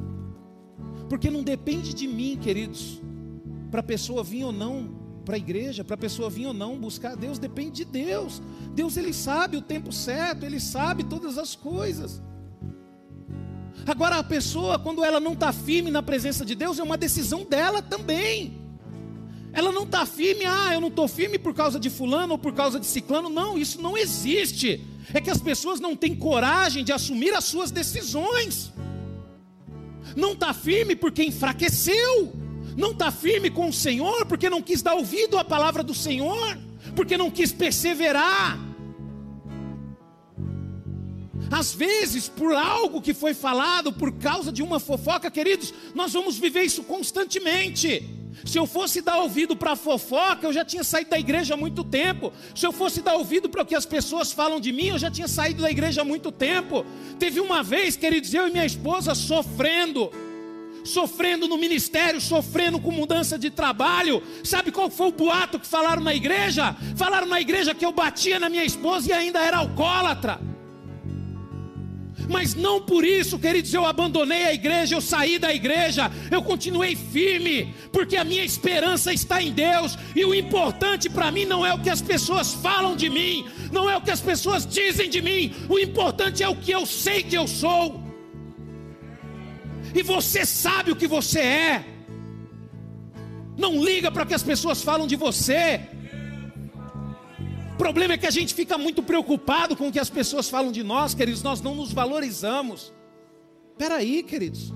Porque 1.08 1.30
não 1.30 1.42
depende 1.42 1.94
de 1.94 2.06
mim, 2.06 2.38
queridos, 2.40 3.00
para 3.72 3.80
a 3.80 3.82
pessoa 3.82 4.22
vir 4.22 4.44
ou 4.44 4.52
não 4.52 5.00
para 5.24 5.36
a 5.36 5.38
igreja, 5.38 5.82
para 5.82 5.94
a 5.94 5.98
pessoa 5.98 6.28
vir 6.28 6.46
ou 6.46 6.52
não 6.52 6.78
buscar 6.78 7.16
Deus, 7.16 7.38
depende 7.38 7.76
de 7.76 7.84
Deus. 7.86 8.42
Deus 8.74 8.98
ele 8.98 9.14
sabe 9.14 9.56
o 9.56 9.62
tempo 9.62 9.90
certo, 9.90 10.44
ele 10.44 10.60
sabe 10.60 11.04
todas 11.04 11.38
as 11.38 11.56
coisas. 11.56 12.20
Agora 13.86 14.18
a 14.18 14.22
pessoa, 14.22 14.78
quando 14.78 15.02
ela 15.02 15.18
não 15.18 15.32
está 15.32 15.54
firme 15.54 15.90
na 15.90 16.02
presença 16.02 16.44
de 16.44 16.54
Deus, 16.54 16.78
é 16.78 16.82
uma 16.82 16.98
decisão 16.98 17.44
dela 17.44 17.80
também. 17.80 18.60
Ela 19.54 19.72
não 19.72 19.84
está 19.84 20.04
firme, 20.04 20.44
ah, 20.44 20.74
eu 20.74 20.80
não 20.80 20.88
estou 20.88 21.08
firme 21.08 21.38
por 21.38 21.54
causa 21.54 21.80
de 21.80 21.88
fulano 21.88 22.32
ou 22.32 22.38
por 22.38 22.52
causa 22.52 22.78
de 22.78 22.86
ciclano. 22.86 23.30
Não, 23.30 23.56
isso 23.56 23.80
não 23.80 23.96
existe. 23.96 24.86
É 25.14 25.20
que 25.20 25.30
as 25.30 25.40
pessoas 25.40 25.80
não 25.80 25.96
têm 25.96 26.14
coragem 26.14 26.84
de 26.84 26.92
assumir 26.92 27.32
as 27.32 27.44
suas 27.44 27.70
decisões. 27.70 28.70
Não 30.14 30.32
está 30.32 30.52
firme 30.52 30.94
porque 30.94 31.24
enfraqueceu 31.24 32.41
não 32.76 32.92
está 32.92 33.10
firme 33.10 33.50
com 33.50 33.68
o 33.68 33.72
Senhor, 33.72 34.26
porque 34.26 34.48
não 34.48 34.62
quis 34.62 34.82
dar 34.82 34.94
ouvido 34.94 35.38
à 35.38 35.44
palavra 35.44 35.82
do 35.82 35.94
Senhor, 35.94 36.58
porque 36.94 37.16
não 37.16 37.30
quis 37.30 37.52
perseverar. 37.52 38.58
Às 41.50 41.74
vezes, 41.74 42.30
por 42.30 42.54
algo 42.54 43.02
que 43.02 43.12
foi 43.12 43.34
falado, 43.34 43.92
por 43.92 44.12
causa 44.12 44.50
de 44.50 44.62
uma 44.62 44.80
fofoca, 44.80 45.30
queridos, 45.30 45.72
nós 45.94 46.12
vamos 46.12 46.38
viver 46.38 46.62
isso 46.62 46.82
constantemente. 46.82 48.08
Se 48.46 48.58
eu 48.58 48.66
fosse 48.66 49.02
dar 49.02 49.18
ouvido 49.18 49.54
para 49.54 49.72
a 49.72 49.76
fofoca, 49.76 50.46
eu 50.46 50.52
já 50.52 50.64
tinha 50.64 50.82
saído 50.82 51.10
da 51.10 51.18
igreja 51.18 51.52
há 51.52 51.56
muito 51.56 51.84
tempo. 51.84 52.32
Se 52.54 52.66
eu 52.66 52.72
fosse 52.72 53.02
dar 53.02 53.16
ouvido 53.16 53.50
para 53.50 53.62
o 53.62 53.66
que 53.66 53.74
as 53.74 53.84
pessoas 53.84 54.32
falam 54.32 54.58
de 54.58 54.72
mim, 54.72 54.88
eu 54.88 54.98
já 54.98 55.10
tinha 55.10 55.28
saído 55.28 55.60
da 55.60 55.70
igreja 55.70 56.00
há 56.00 56.04
muito 56.04 56.32
tempo. 56.32 56.86
Teve 57.18 57.38
uma 57.38 57.62
vez, 57.62 57.96
queridos, 57.96 58.32
eu 58.32 58.48
e 58.48 58.50
minha 58.50 58.64
esposa 58.64 59.14
sofrendo 59.14 60.10
sofrendo 60.84 61.48
no 61.48 61.56
ministério, 61.58 62.20
sofrendo 62.20 62.80
com 62.80 62.90
mudança 62.90 63.38
de 63.38 63.50
trabalho. 63.50 64.22
Sabe 64.44 64.70
qual 64.70 64.90
foi 64.90 65.08
o 65.08 65.12
boato 65.12 65.58
que 65.58 65.66
falaram 65.66 66.02
na 66.02 66.14
igreja? 66.14 66.76
Falaram 66.96 67.26
na 67.26 67.40
igreja 67.40 67.74
que 67.74 67.84
eu 67.84 67.92
batia 67.92 68.38
na 68.38 68.48
minha 68.48 68.64
esposa 68.64 69.10
e 69.10 69.12
ainda 69.12 69.40
era 69.40 69.58
alcoólatra. 69.58 70.40
Mas 72.28 72.54
não 72.54 72.80
por 72.80 73.04
isso, 73.04 73.38
queridos, 73.38 73.72
eu 73.74 73.84
abandonei 73.84 74.44
a 74.44 74.54
igreja, 74.54 74.94
eu 74.94 75.00
saí 75.00 75.38
da 75.38 75.52
igreja, 75.52 76.10
eu 76.30 76.42
continuei 76.42 76.94
firme, 76.96 77.74
porque 77.92 78.16
a 78.16 78.24
minha 78.24 78.44
esperança 78.44 79.12
está 79.12 79.42
em 79.42 79.52
Deus, 79.52 79.98
e 80.14 80.24
o 80.24 80.34
importante 80.34 81.10
para 81.10 81.30
mim 81.30 81.44
não 81.44 81.64
é 81.64 81.74
o 81.74 81.80
que 81.80 81.90
as 81.90 82.00
pessoas 82.00 82.54
falam 82.54 82.96
de 82.96 83.10
mim, 83.10 83.44
não 83.70 83.90
é 83.90 83.96
o 83.96 84.00
que 84.00 84.10
as 84.10 84.20
pessoas 84.20 84.66
dizem 84.66 85.10
de 85.10 85.20
mim, 85.20 85.54
o 85.68 85.78
importante 85.78 86.42
é 86.42 86.48
o 86.48 86.56
que 86.56 86.70
eu 86.70 86.86
sei 86.86 87.22
que 87.22 87.36
eu 87.36 87.46
sou 87.46 88.01
e 89.94 90.02
você 90.02 90.44
sabe 90.46 90.90
o 90.90 90.96
que 90.96 91.06
você 91.06 91.40
é. 91.40 91.84
Não 93.56 93.82
liga 93.82 94.10
para 94.10 94.24
que 94.24 94.34
as 94.34 94.42
pessoas 94.42 94.82
falam 94.82 95.06
de 95.06 95.16
você. 95.16 95.80
O 97.74 97.76
problema 97.76 98.14
é 98.14 98.18
que 98.18 98.26
a 98.26 98.30
gente 98.30 98.54
fica 98.54 98.78
muito 98.78 99.02
preocupado 99.02 99.76
com 99.76 99.88
o 99.88 99.92
que 99.92 99.98
as 99.98 100.10
pessoas 100.10 100.48
falam 100.48 100.72
de 100.72 100.82
nós, 100.82 101.14
queridos, 101.14 101.42
nós 101.42 101.60
não 101.60 101.74
nos 101.74 101.92
valorizamos. 101.92 102.92
Espera 103.72 103.96
aí, 103.96 104.22
queridos. 104.22 104.72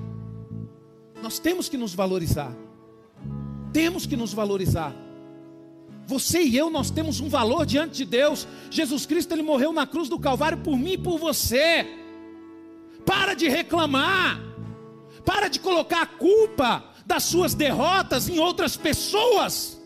Nós 1.23 1.39
temos 1.39 1.69
que 1.69 1.77
nos 1.77 1.95
valorizar. 1.95 2.53
Temos 3.73 4.07
que 4.07 4.17
nos 4.17 4.33
valorizar. 4.33 4.95
Você 6.07 6.43
e 6.43 6.57
eu, 6.57 6.71
nós 6.71 6.91
temos 6.91 7.21
um 7.21 7.29
valor 7.29 7.67
diante 7.67 7.97
de 7.97 8.05
Deus. 8.05 8.47
Jesus 8.71 9.07
Cristo, 9.07 9.33
Ele 9.33 9.43
morreu 9.43 9.73
na 9.73 9.87
cruz 9.87 10.09
do 10.09 10.19
Calvário 10.19 10.59
por 10.59 10.77
mim 10.77 10.93
e 10.93 10.99
por 10.99 11.19
você. 11.19 11.87
Para 13.05 13.35
de 13.35 13.49
reclamar. 13.49 14.41
Para 15.27 15.49
de 15.49 15.59
colocar 15.59 16.03
a 16.03 16.07
culpa 16.07 16.85
das 17.05 17.25
suas 17.25 17.53
derrotas 17.53 18.29
em 18.29 18.39
outras 18.39 18.77
pessoas. 18.77 19.77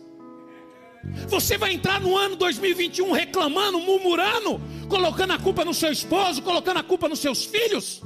Você 1.27 1.57
vai 1.57 1.73
entrar 1.73 1.99
no 1.99 2.15
ano 2.15 2.35
2021 2.35 3.11
reclamando, 3.11 3.79
murmurando, 3.79 4.61
colocando 4.87 5.33
a 5.33 5.39
culpa 5.39 5.65
no 5.65 5.73
seu 5.73 5.91
esposo, 5.91 6.43
colocando 6.43 6.77
a 6.77 6.83
culpa 6.83 7.09
nos 7.09 7.19
seus 7.19 7.43
filhos. 7.43 8.03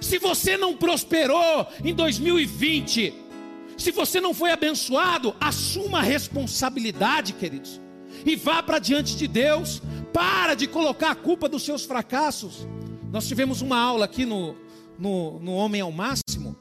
Se 0.00 0.18
você 0.18 0.56
não 0.56 0.76
prosperou 0.76 1.68
em 1.84 1.94
2020, 1.94 3.14
se 3.76 3.92
você 3.92 4.20
não 4.20 4.34
foi 4.34 4.50
abençoado, 4.50 5.36
assuma 5.40 5.98
a 5.98 6.02
responsabilidade, 6.02 7.32
queridos, 7.34 7.80
e 8.26 8.34
vá 8.34 8.62
para 8.62 8.80
diante 8.80 9.16
de 9.16 9.28
Deus. 9.28 9.80
Para 10.12 10.54
de 10.54 10.66
colocar 10.66 11.12
a 11.12 11.14
culpa 11.14 11.48
dos 11.48 11.62
seus 11.62 11.84
fracassos. 11.84 12.66
Nós 13.12 13.28
tivemos 13.28 13.60
uma 13.60 13.78
aula 13.78 14.04
aqui 14.06 14.26
no, 14.26 14.56
no, 15.00 15.40
no 15.40 15.52
Homem 15.52 15.80
ao 15.80 15.90
Máximo. 15.90 16.54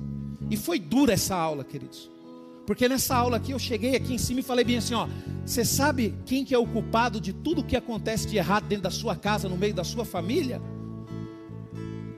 E 0.49 0.57
foi 0.57 0.79
dura 0.79 1.13
essa 1.13 1.35
aula, 1.35 1.63
queridos. 1.63 2.09
Porque 2.65 2.87
nessa 2.87 3.15
aula 3.15 3.37
aqui 3.37 3.51
eu 3.51 3.59
cheguei 3.59 3.95
aqui 3.95 4.13
em 4.13 4.17
cima 4.17 4.39
e 4.39 4.43
falei 4.43 4.63
bem 4.63 4.77
assim, 4.77 4.93
ó, 4.93 5.07
você 5.45 5.65
sabe 5.65 6.15
quem 6.25 6.45
que 6.45 6.53
é 6.53 6.57
o 6.57 6.67
culpado 6.67 7.19
de 7.19 7.33
tudo 7.33 7.63
que 7.63 7.75
acontece 7.75 8.27
de 8.27 8.37
errado 8.37 8.67
dentro 8.67 8.83
da 8.83 8.91
sua 8.91 9.15
casa, 9.15 9.49
no 9.49 9.57
meio 9.57 9.73
da 9.73 9.83
sua 9.83 10.05
família? 10.05 10.61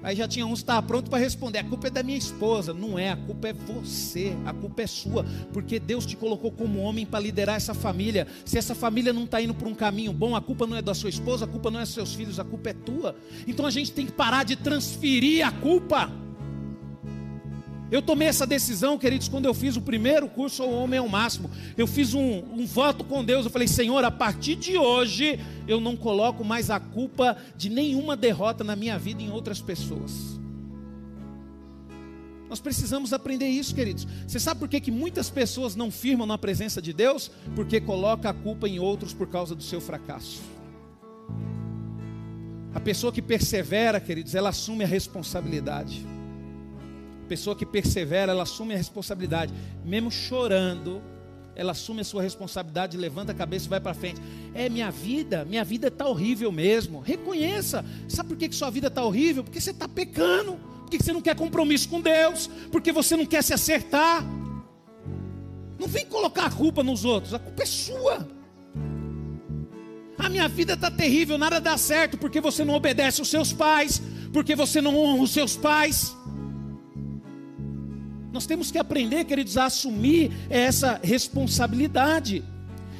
Aí 0.03 0.15
já 0.15 0.27
tinha 0.27 0.45
uns 0.45 0.59
que 0.59 0.63
estavam 0.63 0.87
pronto 0.87 1.09
para 1.09 1.19
responder: 1.19 1.59
a 1.59 1.63
culpa 1.63 1.87
é 1.87 1.89
da 1.89 2.03
minha 2.03 2.17
esposa. 2.17 2.73
Não 2.73 2.97
é, 2.97 3.09
a 3.09 3.15
culpa 3.15 3.49
é 3.49 3.53
você, 3.53 4.35
a 4.45 4.53
culpa 4.53 4.81
é 4.81 4.87
sua, 4.87 5.25
porque 5.53 5.79
Deus 5.79 6.05
te 6.05 6.15
colocou 6.15 6.51
como 6.51 6.79
homem 6.79 7.05
para 7.05 7.19
liderar 7.19 7.55
essa 7.55 7.73
família. 7.73 8.27
Se 8.45 8.57
essa 8.57 8.75
família 8.75 9.13
não 9.13 9.23
está 9.25 9.41
indo 9.41 9.53
por 9.53 9.67
um 9.67 9.75
caminho 9.75 10.13
bom, 10.13 10.35
a 10.35 10.41
culpa 10.41 10.65
não 10.67 10.75
é 10.75 10.81
da 10.81 10.93
sua 10.93 11.09
esposa, 11.09 11.45
a 11.45 11.47
culpa 11.47 11.69
não 11.69 11.79
é 11.79 11.83
dos 11.83 11.93
seus 11.93 12.13
filhos, 12.13 12.39
a 12.39 12.43
culpa 12.43 12.69
é 12.69 12.73
tua. 12.73 13.15
Então 13.47 13.65
a 13.65 13.71
gente 13.71 13.91
tem 13.91 14.05
que 14.05 14.11
parar 14.11 14.43
de 14.43 14.55
transferir 14.55 15.45
a 15.45 15.51
culpa. 15.51 16.20
Eu 17.91 18.01
tomei 18.01 18.30
essa 18.30 18.47
decisão, 18.47 18.97
queridos, 18.97 19.27
quando 19.27 19.45
eu 19.45 19.54
fiz 19.54 19.75
o 19.75 19.82
primeiro 19.82 20.30
curso 20.30 20.63
ao 20.63 20.71
Homem 20.71 20.97
ao 20.97 21.10
Máximo. 21.10 21.51
Eu 21.77 21.86
fiz 21.86 22.13
um, 22.13 22.41
um, 22.54 22.65
voto 22.65 23.04
com 23.04 23.21
Deus. 23.21 23.43
Eu 23.43 23.51
falei, 23.51 23.67
Senhor, 23.67 24.01
a 24.06 24.10
partir 24.10 24.56
de 24.56 24.77
hoje, 24.77 25.38
eu 25.67 25.82
não 25.82 25.97
coloco 25.97 26.41
mais 26.45 26.69
a 26.69 26.80
culpa 26.80 27.36
de 27.58 27.69
nenhuma 27.69 28.15
derrota 28.15 28.63
na 28.63 28.77
minha 28.77 28.97
vida 28.97 29.21
em 29.21 29.30
outras 29.30 29.60
pessoas. 29.60 30.39
Nós 32.47 32.62
precisamos 32.62 33.12
aprender 33.12 33.47
isso, 33.47 33.75
queridos. 33.75 34.08
Você 34.25 34.39
sabe 34.39 34.62
por 34.62 34.69
que, 34.69 34.80
que 34.80 34.91
muitas 34.91 35.30
pessoas 35.30 35.75
não 35.75 35.91
firmam 35.91 36.25
na 36.25 36.38
presença 36.38 36.82
de 36.82 36.93
Deus? 36.93 37.30
Porque 37.56 37.82
coloca 37.82 38.30
a 38.30 38.34
culpa 38.34 38.69
em 38.69 38.80
outros 38.80 39.13
por 39.13 39.27
causa 39.27 39.54
do 39.54 39.63
seu 39.63 39.82
fracasso. 39.82 40.41
A 42.73 42.80
pessoa 42.80 43.12
que 43.12 43.21
persevera, 43.21 43.99
queridos, 43.99 44.34
ela 44.34 44.49
assume 44.49 44.86
a 44.86 44.88
responsabilidade 44.88 46.06
pessoa 47.32 47.56
que 47.56 47.65
persevera, 47.65 48.34
ela 48.34 48.44
assume 48.44 48.74
a 48.74 48.78
responsabilidade, 48.78 49.54
mesmo 49.86 50.12
chorando, 50.12 51.02
ela 51.56 51.72
assume 51.72 52.02
a 52.02 52.04
sua 52.04 52.22
responsabilidade, 52.22 52.98
levanta 52.98 53.32
a 53.32 53.36
cabeça 53.36 53.67
e 53.67 53.70
vai 53.70 53.80
para 53.80 53.94
frente. 53.94 54.22
É 54.54 54.67
minha 54.67 54.91
vida, 54.91 55.46
minha 55.46 55.63
vida 55.63 55.88
está 55.88 56.06
horrível 56.06 56.52
mesmo. 56.52 57.00
Reconheça. 57.00 57.86
Sabe 58.10 58.28
por 58.28 58.38
que, 58.38 58.50
que 58.50 58.56
sua 58.56 58.70
vida 58.70 58.88
está 58.88 59.02
horrível? 59.06 59.46
Porque 59.46 59.62
você 59.62 59.72
está 59.72 59.88
pecando, 59.88 60.60
porque 60.82 61.02
você 61.02 61.13
não 61.13 61.22
quer 61.22 61.34
compromisso 61.34 61.88
com 61.88 62.02
Deus, 62.02 62.50
porque 62.70 62.91
você 62.91 63.15
não 63.15 63.26
quer 63.26 63.41
se 63.41 63.54
acertar. 63.54 64.26
Não 65.80 65.88
vem 65.88 66.06
colocar 66.06 66.48
a 66.48 66.52
culpa 66.52 66.84
nos 66.84 67.06
outros, 67.06 67.34
a 67.34 67.39
culpa 67.39 67.63
é 67.63 67.65
sua. 67.65 68.28
A 70.17 70.28
minha 70.28 70.50
vida 70.50 70.74
está 70.74 70.91
terrível, 70.91 71.38
nada 71.38 71.62
dá 71.62 71.78
certo, 71.78 72.17
porque 72.17 72.41
você 72.41 72.65
não 72.65 72.74
obedece 72.74 73.22
aos 73.22 73.30
seus 73.30 73.54
pais, 73.54 74.02
porque 74.34 74.54
você 74.54 74.82
não 74.82 74.98
honra 74.98 75.24
os 75.24 75.32
seus 75.32 75.56
pais. 75.56 76.13
Nós 78.32 78.46
temos 78.46 78.72
que 78.72 78.78
aprender, 78.78 79.26
queridos, 79.26 79.58
a 79.58 79.65
assumir 79.65 80.32
essa 80.50 81.00
responsabilidade. 81.04 82.44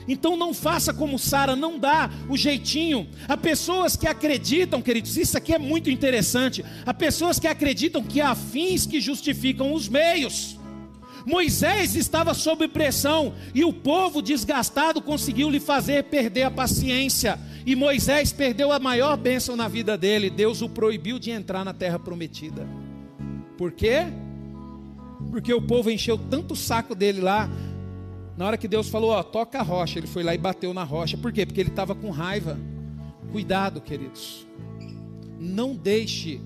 Então 0.08 0.36
não 0.36 0.54
faça 0.54 0.94
como 0.94 1.18
Sara, 1.18 1.56
não 1.56 1.80
dá 1.80 2.10
o 2.28 2.36
jeitinho. 2.36 3.08
Há 3.28 3.38
pessoas 3.38 3.96
que 3.96 4.08
acreditam, 4.08 4.82
queridos, 4.82 5.16
isso 5.16 5.38
aqui 5.38 5.54
é 5.54 5.60
muito 5.60 5.90
interessante. 5.90 6.66
Há 6.86 6.94
pessoas 6.94 7.40
que 7.40 7.48
acreditam 7.48 8.04
que 8.04 8.20
há 8.20 8.36
fins 8.36 8.86
que 8.86 9.00
justificam 9.00 9.74
os 9.74 9.88
meios. 9.88 10.60
Moisés 11.26 11.96
estava 11.96 12.34
sob 12.34 12.68
pressão 12.68 13.36
e 13.54 13.64
o 13.64 13.72
povo 13.72 14.22
desgastado 14.22 15.02
conseguiu 15.02 15.50
lhe 15.50 15.60
fazer 15.60 16.06
perder 16.06 16.44
a 16.44 16.52
paciência. 16.52 17.40
E 17.66 17.76
Moisés 17.76 18.34
perdeu 18.34 18.72
a 18.72 18.80
maior 18.80 19.16
bênção 19.16 19.56
na 19.56 19.68
vida 19.68 19.96
dele. 19.96 20.30
Deus 20.32 20.64
o 20.64 20.68
proibiu 20.68 21.20
de 21.20 21.30
entrar 21.30 21.64
na 21.64 21.74
terra 21.74 22.00
prometida. 22.00 22.68
Por 23.56 23.72
quê? 23.72 24.08
Porque 25.32 25.54
o 25.54 25.62
povo 25.62 25.90
encheu 25.90 26.18
tanto 26.18 26.54
o 26.54 26.58
saco 26.58 26.94
dele 26.94 27.22
lá. 27.22 27.50
Na 28.38 28.46
hora 28.46 28.58
que 28.58 28.68
Deus 28.68 28.90
falou, 28.90 29.12
ó, 29.12 29.24
toca 29.24 29.60
a 29.60 29.64
rocha, 29.64 29.98
ele 29.98 30.08
foi 30.08 30.24
lá 30.24 30.36
e 30.36 30.38
bateu 30.38 30.74
na 30.74 30.84
rocha. 30.84 31.18
Por 31.18 31.32
quê? 31.32 31.46
Porque 31.46 31.62
ele 31.62 31.70
estava 31.70 31.96
com 31.96 32.12
raiva. 32.12 32.60
Cuidado, 33.32 33.80
queridos. 33.80 34.46
Não 35.40 35.74
deixe 35.74 36.42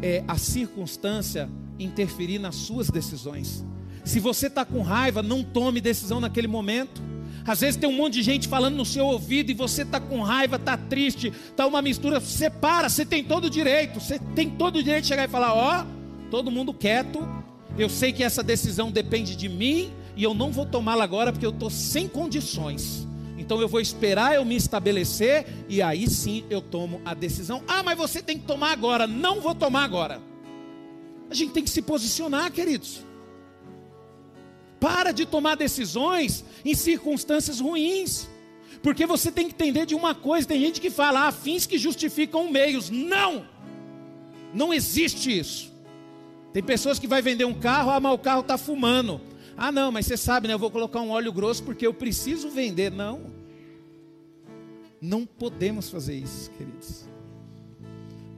é, 0.00 0.22
a 0.28 0.38
circunstância 0.38 1.50
interferir 1.78 2.38
nas 2.38 2.54
suas 2.54 2.88
decisões. 2.88 3.64
Se 4.04 4.20
você 4.20 4.46
está 4.46 4.64
com 4.64 4.80
raiva, 4.80 5.22
não 5.22 5.42
tome 5.42 5.80
decisão 5.80 6.20
naquele 6.20 6.46
momento. 6.46 7.02
Às 7.44 7.60
vezes 7.60 7.76
tem 7.76 7.88
um 7.88 7.96
monte 7.96 8.14
de 8.14 8.22
gente 8.22 8.46
falando 8.46 8.76
no 8.76 8.84
seu 8.84 9.06
ouvido 9.06 9.50
e 9.50 9.54
você 9.54 9.82
está 9.82 9.98
com 9.98 10.20
raiva, 10.20 10.56
está 10.56 10.76
triste, 10.76 11.28
está 11.28 11.66
uma 11.66 11.82
mistura. 11.82 12.20
Separa, 12.20 12.88
você 12.88 13.04
tem 13.04 13.24
todo 13.24 13.46
o 13.46 13.50
direito, 13.50 13.98
você 13.98 14.18
tem 14.34 14.50
todo 14.50 14.76
o 14.76 14.82
direito 14.82 15.02
de 15.02 15.08
chegar 15.08 15.24
e 15.24 15.28
falar: 15.28 15.54
ó, 15.54 15.86
todo 16.30 16.50
mundo 16.50 16.72
quieto, 16.72 17.26
eu 17.82 17.88
sei 17.88 18.12
que 18.12 18.22
essa 18.22 18.42
decisão 18.42 18.90
depende 18.90 19.34
de 19.34 19.48
mim 19.48 19.92
e 20.16 20.22
eu 20.22 20.34
não 20.34 20.52
vou 20.52 20.66
tomá-la 20.66 21.04
agora 21.04 21.32
porque 21.32 21.46
eu 21.46 21.50
estou 21.50 21.70
sem 21.70 22.06
condições. 22.06 23.06
Então 23.38 23.60
eu 23.60 23.68
vou 23.68 23.80
esperar 23.80 24.34
eu 24.34 24.44
me 24.44 24.54
estabelecer 24.54 25.46
e 25.68 25.80
aí 25.80 26.08
sim 26.08 26.44
eu 26.50 26.60
tomo 26.60 27.00
a 27.04 27.14
decisão. 27.14 27.62
Ah, 27.66 27.82
mas 27.82 27.96
você 27.96 28.22
tem 28.22 28.38
que 28.38 28.46
tomar 28.46 28.72
agora. 28.72 29.06
Não 29.06 29.40
vou 29.40 29.54
tomar 29.54 29.84
agora. 29.84 30.20
A 31.30 31.34
gente 31.34 31.52
tem 31.52 31.64
que 31.64 31.70
se 31.70 31.80
posicionar, 31.80 32.52
queridos. 32.52 33.00
Para 34.78 35.12
de 35.12 35.24
tomar 35.24 35.56
decisões 35.56 36.44
em 36.64 36.74
circunstâncias 36.74 37.60
ruins. 37.60 38.28
Porque 38.82 39.06
você 39.06 39.32
tem 39.32 39.46
que 39.46 39.54
entender 39.54 39.86
de 39.86 39.94
uma 39.94 40.14
coisa: 40.14 40.46
tem 40.46 40.60
gente 40.60 40.80
que 40.80 40.90
fala, 40.90 41.28
ah, 41.28 41.32
fins 41.32 41.66
que 41.66 41.78
justificam 41.78 42.50
meios. 42.50 42.90
Não! 42.90 43.46
Não 44.52 44.74
existe 44.74 45.38
isso. 45.38 45.69
Tem 46.52 46.62
pessoas 46.62 46.98
que 46.98 47.06
vai 47.06 47.22
vender 47.22 47.44
um 47.44 47.54
carro, 47.54 47.90
ah, 47.90 48.00
mas 48.00 48.12
o 48.12 48.18
carro 48.18 48.40
está 48.40 48.58
fumando. 48.58 49.20
Ah, 49.56 49.70
não, 49.70 49.92
mas 49.92 50.06
você 50.06 50.16
sabe, 50.16 50.48
né? 50.48 50.54
Eu 50.54 50.58
vou 50.58 50.70
colocar 50.70 51.00
um 51.00 51.10
óleo 51.10 51.32
grosso 51.32 51.62
porque 51.62 51.86
eu 51.86 51.94
preciso 51.94 52.50
vender. 52.50 52.90
Não. 52.90 53.30
Não 55.00 55.24
podemos 55.24 55.88
fazer 55.88 56.14
isso, 56.14 56.50
queridos. 56.52 57.06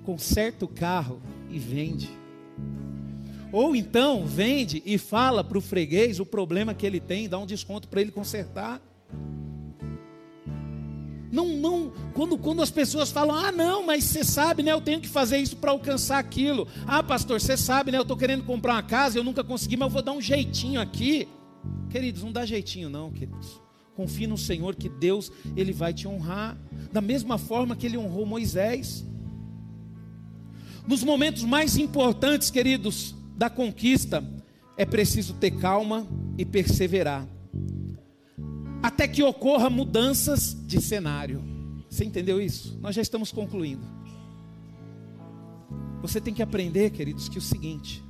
Conserta 0.05 0.65
o 0.65 0.69
carro 0.69 1.23
e 1.51 1.59
vende. 1.59 2.11
Ou 3.53 3.77
então 3.77 4.27
vende 4.27 4.83
e 4.85 4.97
fala 4.99 5.45
para 5.45 5.59
o 5.59 5.61
freguês 5.61 6.19
o 6.19 6.27
problema 6.27 6.75
que 6.75 6.87
ele 6.87 7.01
tem, 7.01 7.29
dá 7.29 7.39
um 7.39 7.47
desconto 7.47 7.87
para 7.87 8.01
ele 8.01 8.11
consertar. 8.11 8.81
Não, 11.33 11.49
não, 11.49 11.91
quando, 12.13 12.37
quando 12.37 12.61
as 12.61 12.71
pessoas 12.71 13.11
falam, 13.11 13.35
ah, 13.35 13.51
não, 13.51 13.87
mas 13.87 14.05
você 14.05 14.23
sabe, 14.23 14.63
né? 14.63 14.71
Eu 14.71 14.83
tenho 14.83 15.01
que 15.01 15.09
fazer 15.09 15.39
isso 15.39 15.57
para 15.57 15.71
alcançar 15.71 16.19
aquilo. 16.19 16.69
Ah, 16.87 17.03
pastor, 17.03 17.41
você 17.41 17.57
sabe, 17.57 17.91
né? 17.91 17.97
Eu 17.97 18.03
estou 18.03 18.19
querendo 18.19 18.45
comprar 18.45 18.75
uma 18.75 18.83
casa, 18.83 19.19
eu 19.19 19.25
nunca 19.25 19.43
consegui, 19.43 19.79
mas 19.79 19.87
eu 19.87 19.93
vou 19.95 20.03
dar 20.03 20.13
um 20.13 20.21
jeitinho 20.21 20.79
aqui. 20.79 21.27
Queridos, 21.89 22.23
não 22.23 22.31
dá 22.31 22.45
jeitinho, 22.45 22.91
não, 22.91 23.11
queridos. 23.11 23.63
Confie 23.97 24.27
no 24.27 24.37
Senhor 24.37 24.77
que 24.77 24.91
Deus, 24.91 25.33
Ele 25.57 25.73
vai 25.73 25.95
te 25.95 26.07
honrar. 26.07 26.55
Da 26.93 27.01
mesma 27.01 27.39
forma 27.39 27.75
que 27.75 27.87
Ele 27.87 27.97
honrou 27.97 28.27
Moisés. 28.27 29.03
Nos 30.87 31.03
momentos 31.03 31.45
mais 31.45 31.79
importantes, 31.79 32.51
queridos, 32.51 33.15
da 33.39 33.49
conquista, 33.49 34.23
é 34.77 34.85
preciso 34.85 35.33
ter 35.35 35.53
calma 35.53 36.07
e 36.37 36.45
perseverar, 36.45 37.27
até 38.83 39.07
que 39.07 39.23
ocorra 39.23 39.71
mudanças 39.71 40.57
de 40.67 40.81
cenário. 40.81 41.43
Você 41.89 42.05
entendeu 42.05 42.41
isso? 42.41 42.79
Nós 42.81 42.95
já 42.95 43.03
estamos 43.03 43.31
concluindo. 43.31 43.87
Você 46.01 46.21
tem 46.21 46.35
que 46.35 46.43
aprender, 46.43 46.91
queridos, 46.91 47.29
que 47.29 47.37
é 47.37 47.39
o 47.39 47.43
seguinte: 47.43 48.03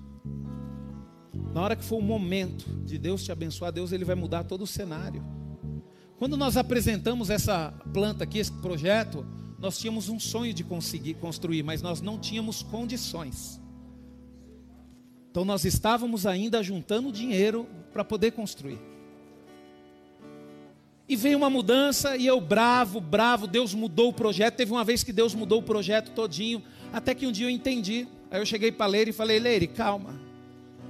na 1.53 1.61
hora 1.61 1.77
que 1.77 1.85
for 1.85 1.99
o 1.99 2.03
momento 2.03 2.65
de 2.85 2.97
Deus 2.97 3.23
te 3.23 3.31
abençoar, 3.31 3.71
Deus 3.71 3.93
ele 3.93 4.05
vai 4.05 4.15
mudar 4.15 4.45
todo 4.45 4.63
o 4.63 4.67
cenário. 4.67 5.23
Quando 6.17 6.37
nós 6.37 6.57
apresentamos 6.57 7.29
essa 7.29 7.73
planta 7.93 8.25
aqui, 8.25 8.39
esse 8.39 8.53
projeto, 8.53 9.27
nós 9.59 9.77
tínhamos 9.77 10.09
um 10.09 10.19
sonho 10.19 10.55
de 10.55 10.65
conseguir 10.65 11.15
construir, 11.15 11.63
mas 11.63 11.83
nós 11.83 12.01
não 12.01 12.19
tínhamos 12.19 12.63
condições. 12.63 13.61
Então 15.31 15.45
nós 15.45 15.65
estávamos 15.65 16.27
ainda 16.27 16.63
juntando 16.63 17.13
dinheiro 17.13 17.67
para 17.93 18.05
poder 18.05 18.33
construir. 18.33 18.92
E 21.13 21.17
veio 21.17 21.37
uma 21.37 21.51
mudança 21.51 22.17
e 22.17 22.27
eu 22.27 22.41
bravo, 22.41 22.99
bravo, 22.99 23.47
Deus 23.47 23.75
mudou 23.75 24.09
o 24.09 24.13
projeto. 24.15 24.57
Teve 24.57 24.73
uma 24.73 24.83
vez 24.83 25.05
que 25.05 25.13
Deus 25.13 25.35
mudou 25.35 25.61
o 25.61 25.63
projeto 25.63 26.11
todinho, 26.13 26.63
até 26.91 27.15
que 27.15 27.27
um 27.27 27.31
dia 27.31 27.45
eu 27.45 27.51
entendi. 27.51 28.09
Aí 28.31 28.41
eu 28.41 28.47
cheguei 28.47 28.73
para 28.73 28.87
Leire 28.87 29.11
e 29.11 29.13
falei: 29.13 29.39
Leire, 29.39 29.67
calma. 29.67 30.19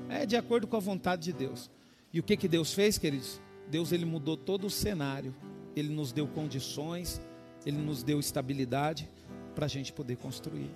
É 0.08 0.24
de 0.24 0.36
acordo 0.36 0.68
com 0.68 0.76
a 0.76 0.78
vontade 0.78 1.22
de 1.22 1.32
Deus. 1.32 1.68
E 2.12 2.20
o 2.20 2.22
que 2.22 2.36
que 2.36 2.46
Deus 2.46 2.72
fez, 2.72 2.98
queridos? 2.98 3.40
Deus 3.68 3.90
ele 3.90 4.04
mudou 4.04 4.36
todo 4.36 4.68
o 4.68 4.70
cenário. 4.70 5.34
Ele 5.74 5.88
nos 5.88 6.12
deu 6.12 6.28
condições, 6.28 7.20
ele 7.66 7.78
nos 7.78 8.04
deu 8.04 8.20
estabilidade 8.20 9.08
para 9.56 9.66
a 9.66 9.68
gente 9.68 9.92
poder 9.92 10.18
construir. 10.18 10.70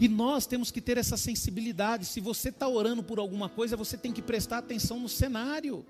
E 0.00 0.08
nós 0.08 0.46
temos 0.46 0.70
que 0.70 0.80
ter 0.80 0.96
essa 0.96 1.18
sensibilidade. 1.18 2.06
Se 2.06 2.18
você 2.18 2.48
está 2.48 2.66
orando 2.66 3.02
por 3.02 3.18
alguma 3.18 3.50
coisa, 3.50 3.76
você 3.76 3.98
tem 3.98 4.10
que 4.10 4.22
prestar 4.22 4.56
atenção 4.56 4.98
no 4.98 5.08
cenário. 5.10 5.84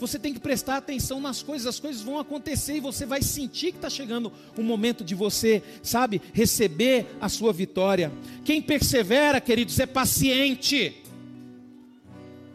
Você 0.00 0.18
tem 0.18 0.32
que 0.32 0.40
prestar 0.40 0.78
atenção 0.78 1.20
nas 1.20 1.42
coisas, 1.42 1.66
as 1.66 1.78
coisas 1.78 2.00
vão 2.00 2.18
acontecer 2.18 2.76
e 2.76 2.80
você 2.80 3.04
vai 3.04 3.22
sentir 3.22 3.72
que 3.72 3.78
está 3.78 3.90
chegando 3.90 4.32
o 4.56 4.62
momento 4.62 5.04
de 5.04 5.14
você, 5.14 5.62
sabe, 5.82 6.22
receber 6.32 7.06
a 7.20 7.28
sua 7.28 7.52
vitória. 7.52 8.10
Quem 8.42 8.62
persevera, 8.62 9.40
queridos, 9.40 9.78
é 9.78 9.84
paciente. 9.84 10.96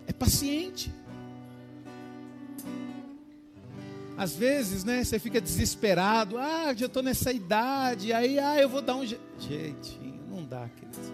É 0.07 0.11
paciente. 0.11 0.91
Às 4.17 4.35
vezes, 4.35 4.83
né, 4.83 5.03
você 5.03 5.19
fica 5.19 5.39
desesperado. 5.39 6.37
Ah, 6.37 6.73
já 6.75 6.87
estou 6.87 7.03
nessa 7.03 7.31
idade. 7.31 8.11
Aí, 8.11 8.39
ah, 8.39 8.59
eu 8.59 8.69
vou 8.69 8.81
dar 8.81 8.95
um 8.95 9.05
jeitinho. 9.05 10.19
Não 10.29 10.43
dá, 10.43 10.67
queridos. 10.69 11.13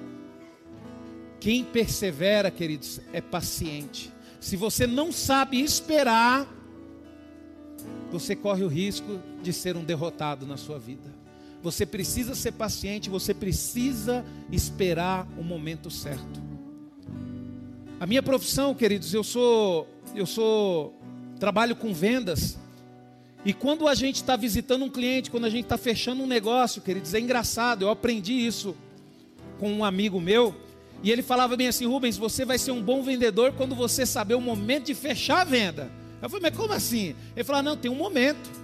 Quem 1.42 1.64
persevera, 1.64 2.52
queridos, 2.52 3.02
é 3.12 3.20
paciente. 3.20 4.14
Se 4.42 4.58
você 4.58 4.88
não 4.88 5.12
sabe 5.12 5.62
esperar, 5.62 6.48
você 8.12 8.36
corre 8.36 8.64
o 8.64 8.68
risco 8.68 9.22
de 9.42 9.54
ser 9.54 9.78
um 9.78 9.84
derrotado 9.84 10.48
na 10.48 10.58
sua 10.58 10.80
vida. 10.80 11.14
Você 11.62 11.86
precisa 11.86 12.34
ser 12.34 12.54
paciente, 12.54 13.08
você 13.08 13.36
precisa 13.36 14.26
esperar 14.52 15.28
o 15.38 15.44
momento 15.44 15.92
certo. 15.92 16.42
A 18.00 18.08
minha 18.08 18.24
profissão, 18.24 18.74
queridos, 18.74 19.14
eu 19.14 19.24
sou 19.24 19.88
eu 20.16 20.26
sou 20.26 21.00
trabalho 21.40 21.76
com 21.76 21.94
vendas 21.94 22.58
e 23.46 23.54
quando 23.54 23.88
a 23.88 23.94
gente 23.94 24.16
está 24.16 24.36
visitando 24.36 24.84
um 24.84 24.90
cliente, 24.90 25.30
quando 25.30 25.46
a 25.46 25.50
gente 25.52 25.66
está 25.66 25.78
fechando 25.78 26.24
um 26.24 26.28
negócio, 26.28 26.82
queridos, 26.82 27.14
é 27.14 27.20
engraçado, 27.20 27.84
eu 27.84 27.92
aprendi 27.92 28.34
isso 28.34 28.76
com 29.60 29.72
um 29.72 29.86
amigo 29.86 30.20
meu, 30.20 30.56
e 31.04 31.12
ele 31.12 31.22
falava 31.22 31.58
bem 31.58 31.68
assim: 31.68 31.86
Rubens, 31.86 32.18
você 32.18 32.46
vai 32.46 32.58
ser 32.58 32.72
um 32.72 32.82
bom 32.82 33.02
vendedor 33.02 33.54
quando 33.54 33.76
você 33.76 34.06
saber 34.06 34.36
o 34.36 34.42
momento 34.42 34.86
de 34.86 34.96
fechar 34.96 35.42
a 35.42 35.44
venda. 35.44 35.92
Eu 36.22 36.30
falei, 36.30 36.50
mas 36.50 36.58
como 36.58 36.74
assim? 36.74 37.16
Ele 37.36 37.44
falou: 37.44 37.64
não, 37.64 37.76
tem 37.76 37.90
um 37.90 37.96
momento. 37.96 38.62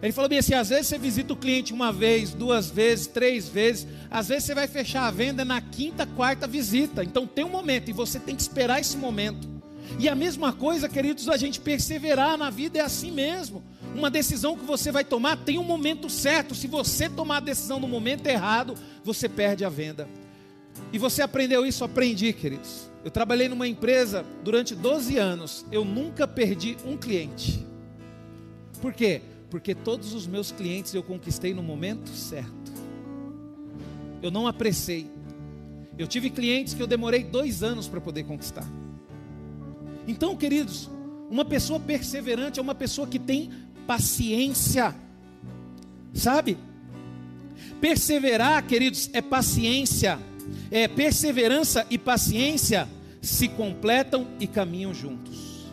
Ele 0.00 0.12
falou 0.12 0.28
bem 0.28 0.38
assim: 0.38 0.54
às 0.54 0.68
vezes 0.68 0.86
você 0.86 0.98
visita 0.98 1.32
o 1.32 1.36
cliente 1.36 1.72
uma 1.72 1.92
vez, 1.92 2.30
duas 2.30 2.70
vezes, 2.70 3.06
três 3.06 3.48
vezes, 3.48 3.86
às 4.10 4.28
vezes 4.28 4.44
você 4.44 4.54
vai 4.54 4.68
fechar 4.68 5.06
a 5.06 5.10
venda 5.10 5.44
na 5.44 5.60
quinta, 5.60 6.06
quarta 6.06 6.46
visita. 6.46 7.02
Então 7.02 7.26
tem 7.26 7.44
um 7.44 7.50
momento 7.50 7.88
e 7.88 7.92
você 7.92 8.20
tem 8.20 8.36
que 8.36 8.42
esperar 8.42 8.80
esse 8.80 8.96
momento. 8.96 9.50
E 9.98 10.08
a 10.08 10.14
mesma 10.14 10.52
coisa, 10.52 10.88
queridos, 10.88 11.28
a 11.28 11.36
gente 11.36 11.60
perseverar 11.60 12.38
na 12.38 12.50
vida 12.50 12.78
é 12.78 12.82
assim 12.82 13.10
mesmo. 13.10 13.62
Uma 13.94 14.08
decisão 14.08 14.56
que 14.56 14.64
você 14.64 14.90
vai 14.90 15.04
tomar 15.04 15.36
tem 15.36 15.58
um 15.58 15.64
momento 15.64 16.08
certo. 16.08 16.54
Se 16.54 16.66
você 16.66 17.08
tomar 17.08 17.38
a 17.38 17.40
decisão 17.40 17.78
no 17.78 17.86
momento 17.86 18.26
errado, 18.26 18.74
você 19.04 19.28
perde 19.28 19.64
a 19.64 19.68
venda. 19.68 20.08
E 20.92 20.98
você 20.98 21.22
aprendeu 21.22 21.64
isso? 21.64 21.82
Aprendi, 21.82 22.32
queridos. 22.32 22.90
Eu 23.04 23.10
trabalhei 23.10 23.48
numa 23.48 23.66
empresa 23.66 24.24
durante 24.44 24.74
12 24.74 25.16
anos. 25.16 25.64
Eu 25.72 25.84
nunca 25.84 26.28
perdi 26.28 26.76
um 26.84 26.96
cliente. 26.96 27.66
Por 28.80 28.92
quê? 28.92 29.22
Porque 29.50 29.74
todos 29.74 30.12
os 30.12 30.26
meus 30.26 30.52
clientes 30.52 30.94
eu 30.94 31.02
conquistei 31.02 31.54
no 31.54 31.62
momento 31.62 32.10
certo. 32.10 32.72
Eu 34.22 34.30
não 34.30 34.46
apressei. 34.46 35.10
Eu 35.98 36.06
tive 36.06 36.30
clientes 36.30 36.74
que 36.74 36.82
eu 36.82 36.86
demorei 36.86 37.24
dois 37.24 37.62
anos 37.62 37.88
para 37.88 38.00
poder 38.00 38.24
conquistar. 38.24 38.66
Então, 40.06 40.36
queridos, 40.36 40.90
uma 41.30 41.44
pessoa 41.44 41.78
perseverante 41.80 42.58
é 42.58 42.62
uma 42.62 42.74
pessoa 42.74 43.06
que 43.06 43.18
tem 43.18 43.50
paciência, 43.86 44.94
sabe? 46.12 46.56
Perseverar, 47.80 48.64
queridos, 48.66 49.10
é 49.12 49.20
paciência, 49.20 50.18
é 50.70 50.88
perseverança 50.88 51.86
e 51.90 51.98
paciência 51.98 52.88
se 53.20 53.48
completam 53.48 54.26
e 54.40 54.46
caminham 54.46 54.92
juntos. 54.92 55.66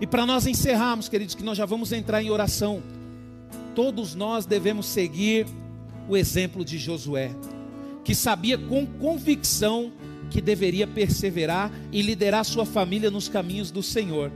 E 0.00 0.06
para 0.06 0.24
nós 0.24 0.46
encerrarmos, 0.46 1.08
queridos, 1.08 1.34
que 1.34 1.42
nós 1.42 1.58
já 1.58 1.66
vamos 1.66 1.92
entrar 1.92 2.22
em 2.22 2.30
oração. 2.30 2.82
todos 3.74 4.14
nós 4.14 4.46
devemos 4.46 4.86
seguir 4.86 5.46
o 6.08 6.16
exemplo 6.16 6.64
de 6.64 6.76
Josué, 6.76 7.30
que 8.02 8.14
sabia 8.14 8.58
com 8.58 8.84
convicção 8.84 9.92
que 10.28 10.40
deveria 10.40 10.86
perseverar 10.86 11.70
e 11.92 12.02
liderar 12.02 12.44
sua 12.44 12.66
família 12.66 13.10
nos 13.10 13.28
caminhos 13.28 13.70
do 13.70 13.82
Senhor. 13.82 14.32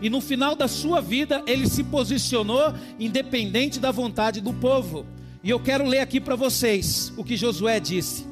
E 0.00 0.10
no 0.10 0.20
final 0.20 0.54
da 0.54 0.68
sua 0.68 1.00
vida, 1.00 1.42
ele 1.46 1.68
se 1.68 1.82
posicionou 1.82 2.74
independente 2.98 3.80
da 3.80 3.90
vontade 3.90 4.40
do 4.40 4.52
povo. 4.52 5.06
E 5.42 5.50
eu 5.50 5.58
quero 5.58 5.86
ler 5.86 6.00
aqui 6.00 6.20
para 6.20 6.36
vocês 6.36 7.12
o 7.16 7.24
que 7.24 7.36
Josué 7.36 7.80
disse. 7.80 8.26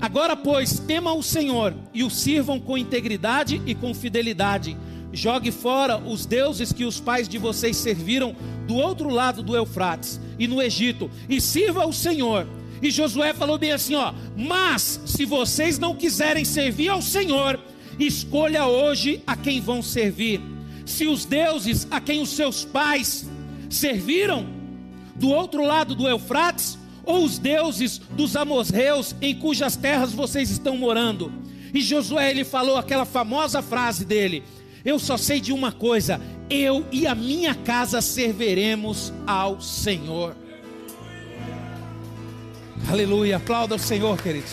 Agora, 0.00 0.36
pois, 0.36 0.78
temam 0.78 1.18
o 1.18 1.22
Senhor 1.22 1.74
e 1.92 2.04
o 2.04 2.10
sirvam 2.10 2.60
com 2.60 2.76
integridade 2.76 3.60
e 3.64 3.74
com 3.74 3.94
fidelidade. 3.94 4.76
Jogue 5.12 5.50
fora 5.50 5.96
os 5.96 6.26
deuses 6.26 6.72
que 6.72 6.84
os 6.84 7.00
pais 7.00 7.28
de 7.28 7.38
vocês 7.38 7.76
serviram 7.76 8.36
do 8.66 8.74
outro 8.74 9.08
lado 9.08 9.42
do 9.42 9.56
Eufrates 9.56 10.20
e 10.38 10.46
no 10.46 10.60
Egito, 10.60 11.10
e 11.28 11.40
sirva 11.40 11.86
o 11.86 11.92
Senhor. 11.92 12.46
E 12.82 12.90
Josué 12.90 13.32
falou 13.32 13.56
bem 13.56 13.72
assim: 13.72 13.94
ó, 13.94 14.12
mas 14.36 15.00
se 15.06 15.24
vocês 15.24 15.78
não 15.78 15.94
quiserem 15.94 16.44
servir 16.44 16.90
ao 16.90 17.00
Senhor, 17.00 17.58
escolha 17.98 18.66
hoje 18.66 19.22
a 19.26 19.34
quem 19.34 19.60
vão 19.60 19.80
servir. 19.80 20.40
Se 20.84 21.06
os 21.06 21.24
deuses 21.24 21.86
a 21.90 22.00
quem 22.00 22.20
os 22.20 22.30
seus 22.30 22.64
pais 22.64 23.26
serviram 23.70 24.46
do 25.14 25.30
outro 25.30 25.64
lado 25.64 25.94
do 25.94 26.06
Eufrates, 26.06 26.78
ou 27.06 27.24
os 27.24 27.38
deuses 27.38 27.98
dos 27.98 28.36
amorreus 28.36 29.14
em 29.22 29.34
cujas 29.34 29.76
terras 29.76 30.12
vocês 30.12 30.50
estão 30.50 30.76
morando. 30.76 31.32
E 31.72 31.80
Josué 31.80 32.30
ele 32.30 32.44
falou 32.44 32.76
aquela 32.76 33.04
famosa 33.04 33.62
frase 33.62 34.04
dele: 34.04 34.42
Eu 34.84 34.98
só 34.98 35.16
sei 35.16 35.40
de 35.40 35.52
uma 35.52 35.72
coisa, 35.72 36.20
eu 36.50 36.84
e 36.90 37.06
a 37.06 37.14
minha 37.14 37.54
casa 37.54 38.02
serviremos 38.02 39.12
ao 39.26 39.60
Senhor. 39.60 40.36
Aleluia, 42.88 43.36
aplauda 43.36 43.76
o 43.76 43.78
Senhor, 43.78 44.20
queridos. 44.20 44.52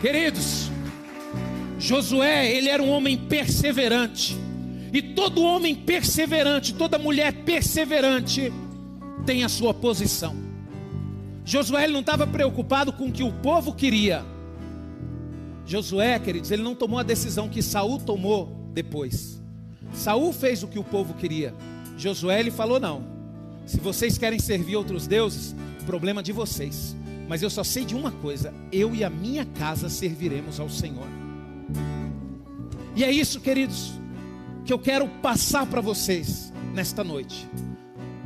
Queridos, 0.00 0.70
Josué, 1.78 2.50
ele 2.50 2.68
era 2.68 2.82
um 2.82 2.90
homem 2.90 3.16
perseverante. 3.16 4.36
E 4.92 5.02
todo 5.02 5.42
homem 5.42 5.74
perseverante, 5.74 6.74
toda 6.74 6.98
mulher 6.98 7.32
perseverante 7.44 8.52
tem 9.26 9.44
a 9.44 9.48
sua 9.48 9.74
posição. 9.74 10.34
Josué 11.44 11.86
não 11.86 12.00
estava 12.00 12.26
preocupado 12.26 12.92
com 12.92 13.06
o 13.06 13.12
que 13.12 13.22
o 13.22 13.32
povo 13.32 13.74
queria. 13.74 14.24
Josué, 15.64 16.18
queridos, 16.18 16.50
ele 16.50 16.62
não 16.62 16.74
tomou 16.74 16.98
a 16.98 17.02
decisão 17.02 17.48
que 17.48 17.62
Saul 17.62 17.98
tomou 17.98 18.70
depois. 18.72 19.40
Saul 19.92 20.32
fez 20.32 20.62
o 20.62 20.68
que 20.68 20.78
o 20.78 20.84
povo 20.84 21.14
queria. 21.14 21.54
Josué 21.96 22.40
ele 22.40 22.50
falou 22.50 22.80
não. 22.80 23.02
Se 23.66 23.78
vocês 23.78 24.16
querem 24.16 24.38
servir 24.38 24.76
outros 24.76 25.06
deuses, 25.06 25.54
problema 25.84 26.22
de 26.22 26.32
vocês. 26.32 26.96
Mas 27.28 27.42
eu 27.42 27.50
só 27.50 27.62
sei 27.62 27.84
de 27.84 27.94
uma 27.94 28.10
coisa: 28.10 28.54
eu 28.72 28.94
e 28.94 29.04
a 29.04 29.10
minha 29.10 29.44
casa 29.44 29.90
serviremos 29.90 30.58
ao 30.58 30.70
Senhor. 30.70 31.17
E 32.98 33.04
é 33.04 33.12
isso, 33.12 33.40
queridos, 33.40 33.92
que 34.64 34.72
eu 34.72 34.78
quero 34.78 35.06
passar 35.22 35.64
para 35.66 35.80
vocês 35.80 36.52
nesta 36.74 37.04
noite. 37.04 37.48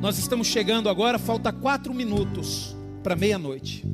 Nós 0.01 0.17
estamos 0.17 0.47
chegando 0.47 0.89
agora, 0.89 1.19
falta 1.19 1.53
quatro 1.53 1.93
minutos 1.93 2.75
para 3.03 3.15
meia-noite. 3.15 3.85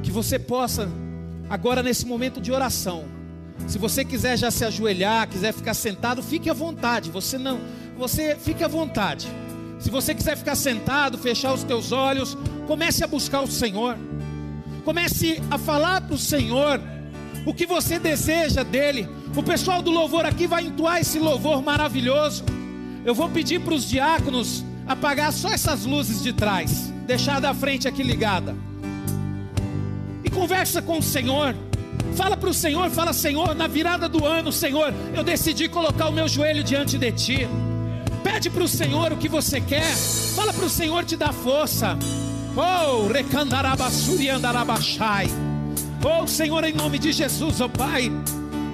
Que 0.00 0.12
você 0.12 0.38
possa, 0.38 0.88
agora 1.50 1.82
nesse 1.82 2.06
momento 2.06 2.40
de 2.40 2.52
oração, 2.52 3.04
se 3.66 3.78
você 3.78 4.04
quiser 4.04 4.38
já 4.38 4.48
se 4.48 4.64
ajoelhar, 4.64 5.28
quiser 5.28 5.52
ficar 5.52 5.74
sentado, 5.74 6.22
fique 6.22 6.48
à 6.48 6.54
vontade. 6.54 7.10
Você 7.10 7.36
não, 7.36 7.58
você 7.98 8.36
fique 8.36 8.62
à 8.62 8.68
vontade. 8.68 9.26
Se 9.80 9.90
você 9.90 10.14
quiser 10.14 10.36
ficar 10.36 10.54
sentado, 10.54 11.18
fechar 11.18 11.52
os 11.52 11.64
teus 11.64 11.90
olhos, 11.90 12.38
comece 12.68 13.02
a 13.02 13.08
buscar 13.08 13.40
o 13.40 13.50
Senhor. 13.50 13.98
Comece 14.84 15.42
a 15.50 15.58
falar 15.58 16.00
para 16.02 16.14
o 16.14 16.18
Senhor 16.18 16.80
o 17.44 17.52
que 17.52 17.66
você 17.66 17.98
deseja 17.98 18.62
dele. 18.62 19.08
O 19.34 19.42
pessoal 19.42 19.80
do 19.80 19.90
louvor 19.90 20.26
aqui 20.26 20.46
vai 20.46 20.64
entoar 20.64 21.00
esse 21.00 21.18
louvor 21.18 21.62
maravilhoso. 21.62 22.44
Eu 23.04 23.14
vou 23.14 23.30
pedir 23.30 23.60
para 23.60 23.74
os 23.74 23.88
diáconos 23.88 24.62
apagar 24.86 25.32
só 25.32 25.48
essas 25.48 25.86
luzes 25.86 26.22
de 26.22 26.32
trás, 26.32 26.92
deixar 27.06 27.40
da 27.40 27.54
frente 27.54 27.88
aqui 27.88 28.02
ligada. 28.02 28.54
E 30.22 30.28
conversa 30.28 30.82
com 30.82 30.98
o 30.98 31.02
Senhor. 31.02 31.54
Fala 32.14 32.36
para 32.36 32.50
o 32.50 32.54
Senhor, 32.54 32.90
fala 32.90 33.14
Senhor, 33.14 33.54
na 33.54 33.66
virada 33.66 34.06
do 34.06 34.26
ano, 34.26 34.52
Senhor, 34.52 34.92
eu 35.14 35.24
decidi 35.24 35.66
colocar 35.66 36.08
o 36.08 36.12
meu 36.12 36.28
joelho 36.28 36.62
diante 36.62 36.98
de 36.98 37.10
Ti. 37.10 37.48
Pede 38.22 38.50
para 38.50 38.62
o 38.62 38.68
Senhor 38.68 39.12
o 39.12 39.16
que 39.16 39.28
você 39.28 39.62
quer. 39.62 39.94
Fala 40.36 40.52
para 40.52 40.66
o 40.66 40.70
Senhor 40.70 41.04
te 41.04 41.16
dar 41.16 41.32
força. 41.32 41.98
Oh, 42.54 43.10
recandarabassuri 43.10 44.28
andarabachai. 44.28 45.26
Oh 46.04 46.26
Senhor, 46.26 46.62
em 46.64 46.74
nome 46.74 46.98
de 46.98 47.12
Jesus, 47.12 47.60
oh 47.60 47.68
Pai, 47.68 48.12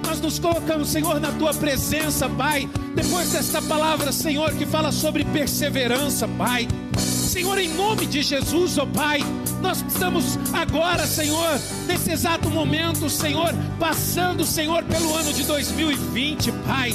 nós 0.09 0.19
nos 0.19 0.39
colocamos, 0.39 0.89
Senhor, 0.89 1.19
na 1.19 1.31
tua 1.33 1.53
presença, 1.53 2.27
Pai. 2.27 2.67
Depois 2.95 3.31
desta 3.31 3.61
palavra, 3.61 4.11
Senhor, 4.11 4.51
que 4.55 4.65
fala 4.65 4.91
sobre 4.91 5.23
perseverança, 5.23 6.27
Pai. 6.27 6.67
Senhor, 6.97 7.59
em 7.59 7.69
nome 7.75 8.07
de 8.07 8.23
Jesus, 8.23 8.79
oh 8.79 8.87
Pai, 8.87 9.19
nós 9.61 9.85
estamos 9.87 10.39
agora, 10.51 11.05
Senhor, 11.05 11.59
nesse 11.85 12.11
exato 12.11 12.49
momento, 12.49 13.07
Senhor, 13.07 13.53
passando, 13.79 14.43
Senhor, 14.43 14.83
pelo 14.85 15.15
ano 15.15 15.31
de 15.31 15.43
2020, 15.43 16.53
Pai. 16.65 16.91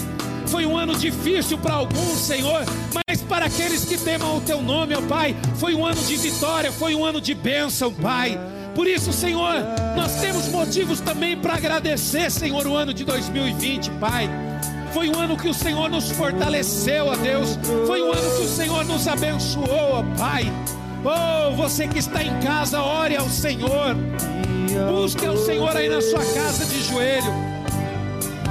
Foi 0.48 0.66
um 0.66 0.76
ano 0.76 0.96
difícil 0.96 1.56
para 1.56 1.74
alguns, 1.74 2.18
Senhor, 2.18 2.64
mas 2.92 3.22
para 3.22 3.46
aqueles 3.46 3.84
que 3.84 3.96
temam 3.96 4.38
o 4.38 4.40
teu 4.40 4.60
nome, 4.60 4.92
ó 4.92 5.02
Pai, 5.02 5.36
foi 5.54 5.72
um 5.72 5.86
ano 5.86 6.02
de 6.02 6.16
vitória, 6.16 6.72
foi 6.72 6.96
um 6.96 7.04
ano 7.04 7.20
de 7.20 7.32
bênção, 7.32 7.94
Pai. 7.94 8.36
Por 8.74 8.88
isso, 8.88 9.12
Senhor, 9.12 9.54
nós 9.96 10.20
temos 10.20 10.48
motivos 10.48 11.00
também 11.00 11.36
para 11.36 11.54
agradecer, 11.54 12.30
Senhor, 12.30 12.66
o 12.66 12.74
ano 12.74 12.92
de 12.92 13.04
2020, 13.04 13.90
Pai. 13.92 14.28
Foi 14.92 15.08
um 15.08 15.18
ano 15.18 15.36
que 15.36 15.48
o 15.48 15.54
Senhor 15.54 15.88
nos 15.88 16.10
fortaleceu, 16.10 17.06
ó 17.06 17.16
Deus. 17.16 17.58
Foi 17.86 18.02
um 18.02 18.12
ano 18.12 18.36
que 18.36 18.42
o 18.42 18.48
Senhor 18.48 18.84
nos 18.84 19.06
abençoou, 19.06 19.66
ó 19.68 20.02
Pai. 20.18 20.52
Oh, 21.04 21.52
você 21.54 21.86
que 21.86 21.98
está 21.98 22.22
em 22.22 22.40
casa, 22.40 22.82
ore 22.82 23.16
ao 23.16 23.28
Senhor. 23.28 23.94
Busque 24.88 25.26
ao 25.26 25.36
Senhor 25.36 25.76
aí 25.76 25.88
na 25.88 26.00
sua 26.00 26.24
casa 26.24 26.64
de 26.64 26.82
joelho. 26.82 27.53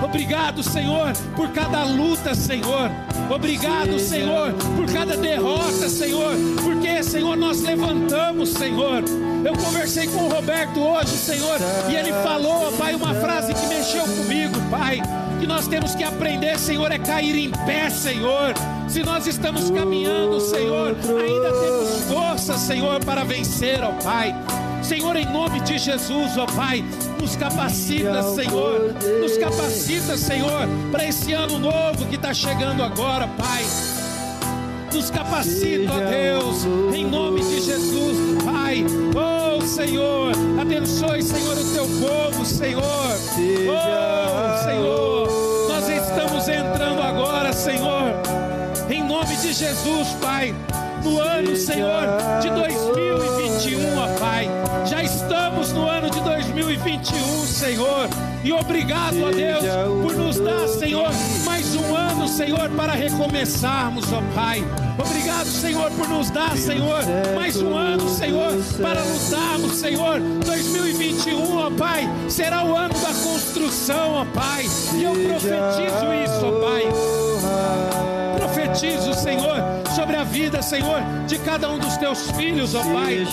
Obrigado, 0.04 0.62
Senhor, 0.62 1.14
por 1.36 1.50
cada 1.50 1.84
luta, 1.86 2.36
Senhor. 2.36 2.92
Obrigado, 3.34 3.98
Senhor, 4.00 4.54
por 4.76 4.86
cada 4.92 5.16
derrota, 5.16 5.88
Senhor. 5.88 6.36
Porque, 6.62 7.02
Senhor, 7.02 7.38
nós 7.38 7.62
levantamos, 7.62 8.50
Senhor. 8.50 9.04
Eu 9.46 9.54
conversei 9.54 10.08
com 10.08 10.26
o 10.26 10.30
Roberto 10.30 10.80
hoje, 10.80 11.12
Senhor, 11.12 11.58
e 11.90 11.96
ele 11.96 12.12
falou, 12.22 12.72
Pai, 12.74 12.96
uma 12.96 13.14
frase 13.16 13.54
que 13.54 13.68
mexeu 13.68 14.04
comigo, 14.04 14.60
Pai. 14.70 15.02
Que 15.40 15.48
nós 15.48 15.68
temos 15.68 15.96
que 15.96 16.04
aprender, 16.04 16.58
Senhor, 16.58 16.92
é 16.92 16.98
cair 16.98 17.36
em 17.36 17.50
pé, 17.66 17.90
Senhor. 17.90 18.54
Se 18.88 19.04
nós 19.04 19.26
estamos 19.26 19.72
caminhando, 19.72 20.40
Senhor, 20.40 20.96
ainda 21.20 21.52
temos 21.52 22.02
força, 22.04 22.58
Senhor, 22.58 23.04
para 23.04 23.24
vencer, 23.24 23.84
ó 23.84 23.92
Pai. 24.04 24.36
Senhor, 24.82 25.16
em 25.16 25.26
nome 25.26 25.60
de 25.62 25.78
Jesus, 25.78 26.38
ó 26.38 26.46
Pai, 26.46 26.84
nos 27.24 27.38
capacita, 27.38 28.22
Senhor, 28.22 28.94
nos 29.22 29.38
capacita, 29.38 30.18
Senhor, 30.18 30.68
para 30.92 31.06
esse 31.06 31.32
ano 31.32 31.58
novo 31.58 32.06
que 32.10 32.16
está 32.16 32.34
chegando 32.34 32.84
agora, 32.84 33.30
Pai. 33.30 33.64
Nos 34.94 35.10
capacita, 35.10 35.94
ó 35.94 36.10
Deus, 36.10 36.66
em 36.94 37.06
nome 37.06 37.40
de 37.40 37.62
Jesus, 37.62 38.44
Pai. 38.44 38.86
Oh, 39.16 39.62
Senhor, 39.62 40.34
abençoe, 40.60 41.24
Senhor, 41.24 41.58
o 41.58 41.74
teu 41.74 41.88
povo, 42.06 42.46
Senhor. 42.46 42.84
Oh, 42.84 44.66
Senhor, 44.66 45.70
nós 45.70 45.88
estamos 45.88 46.50
entrando 46.50 47.02
agora, 47.02 47.54
Senhor, 47.54 48.12
em 48.90 49.02
nome 49.02 49.34
de 49.38 49.54
Jesus, 49.54 50.10
Pai 50.22 50.54
no 51.02 51.20
ano, 51.20 51.56
Senhor, 51.56 52.04
de 52.42 52.50
2021, 52.50 53.98
ó 53.98 54.08
Pai. 54.20 54.63
2021, 56.54 57.46
Senhor. 57.48 58.08
E 58.44 58.52
obrigado, 58.52 59.16
ó 59.24 59.32
Deus, 59.32 59.64
por 60.04 60.14
nos 60.16 60.40
dar, 60.40 60.68
Senhor, 60.68 61.10
mais 61.44 61.76
um 61.76 61.96
ano, 61.96 62.28
Senhor, 62.28 62.70
para 62.72 62.94
recomeçarmos, 62.94 64.06
ó 64.14 64.22
Pai. 64.36 64.64
Obrigado, 65.00 65.48
Senhor, 65.48 65.90
por 65.92 66.08
nos 66.08 66.30
dar, 66.30 66.56
Senhor, 66.56 67.02
mais 67.36 67.60
um 67.60 67.76
ano, 67.76 68.08
Senhor, 68.08 68.52
para 68.82 69.02
lutarmos, 69.02 69.74
Senhor. 69.74 70.20
2021, 70.46 71.58
ó 71.58 71.72
Pai, 71.72 72.08
será 72.30 72.64
o 72.64 72.76
ano 72.76 72.94
da 72.94 73.14
construção, 73.24 74.12
ó 74.14 74.26
Pai. 74.26 74.66
E 74.96 75.04
eu 75.04 75.14
profetizo 75.14 76.14
isso, 76.24 76.46
ó 76.46 76.60
Pai 76.62 78.23
profetizo, 78.74 79.14
Senhor, 79.14 79.56
sobre 79.96 80.16
a 80.16 80.24
vida, 80.24 80.62
Senhor, 80.62 81.02
de 81.28 81.38
cada 81.40 81.70
um 81.70 81.78
dos 81.78 81.96
teus 81.98 82.32
filhos, 82.32 82.74
ó 82.74 82.82
Pai. 82.82 83.26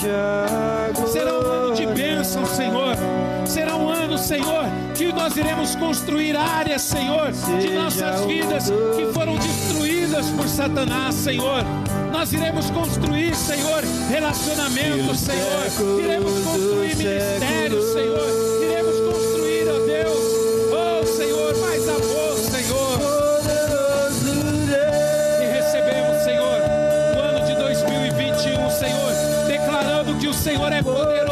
Será 1.07 1.33
um 1.33 1.41
ano 1.41 1.73
de 1.73 1.85
bênção, 1.87 2.45
Senhor. 2.45 2.95
será 3.45 3.75
um 3.75 3.89
ano, 3.89 4.17
Senhor, 4.17 4.65
que 4.95 5.11
nós 5.11 5.35
iremos 5.35 5.75
construir 5.75 6.35
áreas, 6.35 6.83
Senhor, 6.83 7.31
de 7.31 7.73
nossas 7.73 8.25
vidas 8.25 8.71
que 8.95 9.11
foram 9.13 9.35
destruídas 9.35 10.27
por 10.29 10.47
Satanás, 10.47 11.15
Senhor. 11.15 11.63
Nós 12.11 12.31
iremos 12.31 12.69
construir, 12.69 13.35
Senhor, 13.35 13.83
relacionamentos, 14.09 15.19
Senhor. 15.19 15.99
Iremos 16.03 16.31
construir 16.45 16.95
ministérios, 16.95 17.85
Senhor. 17.93 18.50
É 30.81 30.83
poderoso, 30.83 31.30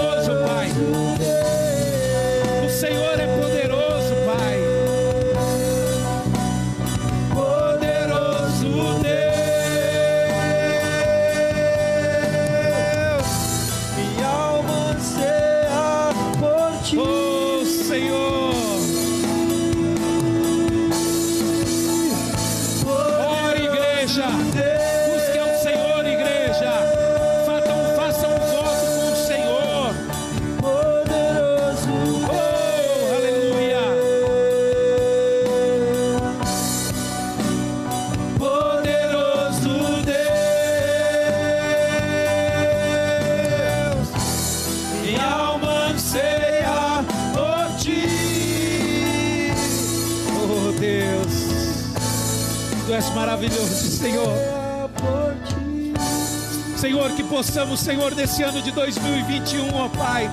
Senhor, 56.79 57.11
que 57.11 57.23
possamos, 57.25 57.81
Senhor, 57.81 58.15
nesse 58.15 58.41
ano 58.41 58.61
de 58.61 58.71
2021, 58.71 59.75
ó 59.75 59.89
Pai, 59.89 60.31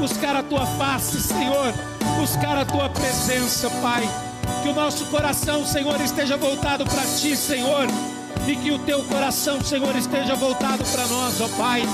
buscar 0.00 0.34
a 0.34 0.42
tua 0.42 0.66
face, 0.66 1.20
Senhor, 1.20 1.72
buscar 2.18 2.58
a 2.58 2.64
tua 2.64 2.88
presença, 2.88 3.70
Pai. 3.80 4.02
Que 4.60 4.70
o 4.70 4.74
nosso 4.74 5.04
coração, 5.04 5.64
Senhor, 5.64 6.00
esteja 6.00 6.36
voltado 6.36 6.84
para 6.84 7.02
ti, 7.16 7.36
Senhor, 7.36 7.86
e 8.44 8.56
que 8.56 8.72
o 8.72 8.78
teu 8.80 9.04
coração, 9.04 9.62
Senhor, 9.62 9.94
esteja 9.94 10.34
voltado 10.34 10.84
para 10.84 11.06
nós, 11.06 11.40
ó 11.40 11.46
Pai. 11.56 11.88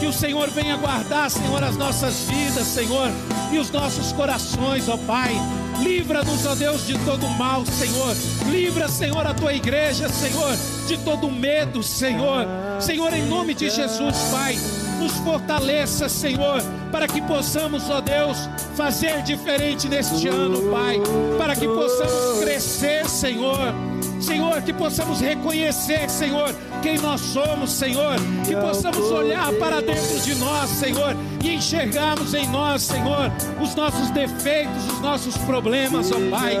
Que 0.00 0.06
o 0.06 0.12
Senhor 0.14 0.48
venha 0.48 0.78
guardar, 0.78 1.30
Senhor, 1.30 1.62
as 1.62 1.76
nossas 1.76 2.20
vidas, 2.22 2.66
Senhor, 2.66 3.10
e 3.52 3.58
os 3.58 3.70
nossos 3.70 4.12
corações, 4.12 4.88
ó 4.88 4.96
Pai. 4.96 5.34
Livra-nos, 5.82 6.46
ó 6.46 6.54
Deus, 6.54 6.86
de 6.86 6.98
todo 7.00 7.28
mal, 7.28 7.66
Senhor. 7.66 8.16
Livra, 8.50 8.88
Senhor, 8.88 9.26
a 9.26 9.34
tua 9.34 9.52
igreja, 9.52 10.08
Senhor, 10.08 10.56
de 10.88 10.96
todo 10.96 11.30
medo, 11.30 11.82
Senhor. 11.82 12.46
Senhor, 12.82 13.12
em 13.12 13.26
nome 13.26 13.54
de 13.54 13.70
Jesus, 13.70 14.16
Pai, 14.32 14.58
nos 14.98 15.12
fortaleça, 15.18 16.08
Senhor, 16.08 16.60
para 16.90 17.06
que 17.06 17.22
possamos, 17.22 17.88
ó 17.88 18.00
Deus, 18.00 18.36
fazer 18.76 19.22
diferente 19.22 19.88
neste 19.88 20.26
ano, 20.26 20.68
Pai, 20.68 21.00
para 21.38 21.54
que 21.54 21.66
possamos 21.66 22.40
crescer, 22.42 23.08
Senhor. 23.08 23.72
Senhor, 24.20 24.62
que 24.62 24.72
possamos 24.72 25.20
reconhecer, 25.20 26.10
Senhor, 26.10 26.52
quem 26.82 26.98
nós 26.98 27.20
somos, 27.20 27.70
Senhor, 27.72 28.16
que 28.46 28.54
possamos 28.56 29.10
olhar 29.12 29.52
para 29.54 29.80
dentro 29.80 30.20
de 30.20 30.34
nós, 30.34 30.68
Senhor, 30.70 31.16
e 31.42 31.54
enxergarmos 31.54 32.34
em 32.34 32.48
nós, 32.48 32.82
Senhor, 32.82 33.30
os 33.60 33.76
nossos 33.76 34.10
defeitos, 34.10 34.86
os 34.92 35.00
nossos 35.00 35.36
problemas, 35.38 36.10
ó 36.10 36.30
Pai. 36.30 36.56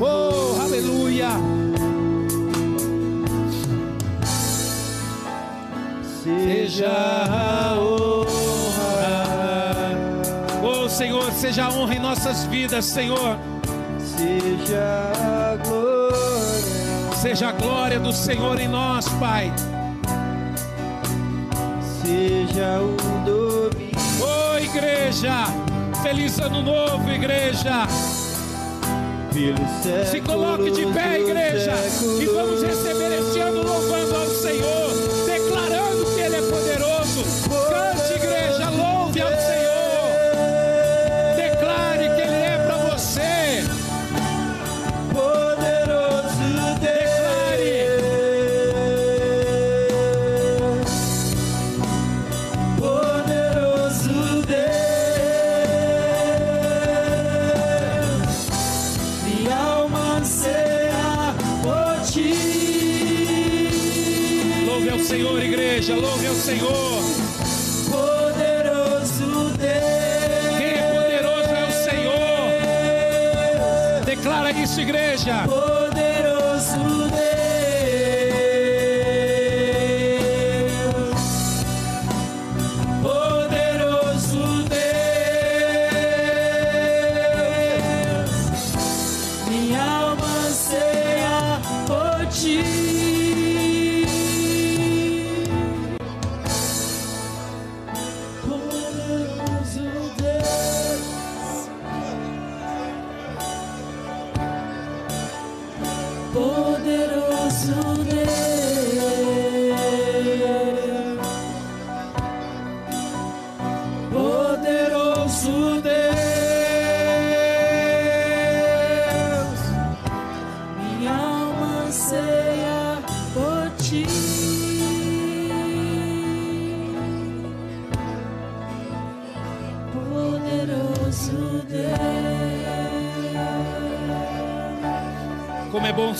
Oh, 0.00 0.60
aleluia. 0.60 1.59
Seja 6.22 6.88
a 6.88 7.78
honra. 7.78 8.28
Oh, 10.62 10.88
Senhor, 10.88 11.32
seja 11.32 11.64
a 11.64 11.70
honra 11.72 11.94
em 11.94 11.98
nossas 11.98 12.44
vidas, 12.44 12.84
Senhor. 12.84 13.38
Seja 13.98 15.12
a 15.14 15.56
glória, 15.56 17.16
Seja 17.16 17.48
a 17.48 17.52
glória 17.52 17.98
do 18.00 18.12
Senhor 18.12 18.60
em 18.60 18.68
nós, 18.68 19.08
Pai. 19.18 19.52
seja 22.02 22.80
o 22.80 22.96
domínio. 23.24 23.90
Oh, 24.22 24.58
igreja. 24.58 25.44
Feliz 26.02 26.38
ano 26.38 26.62
novo, 26.62 27.10
igreja. 27.10 27.86
Se 30.10 30.20
coloque 30.20 30.70
de 30.70 30.86
pé, 30.86 31.20
igreja, 31.20 31.72
e 32.20 32.26
vamos 32.26 32.62
receber 32.62 33.12
este 33.20 33.38
ano 33.40 33.62
louvando 33.62 34.16
ao 34.16 34.26
Senhor, 34.26 34.90
poderoso. 36.50 37.22
Cante, 37.70 38.14
igreja, 38.14 38.68
louve 38.70 39.20
ao 39.20 39.28
Senhor. 39.28 39.69
Igreja. 74.80 75.46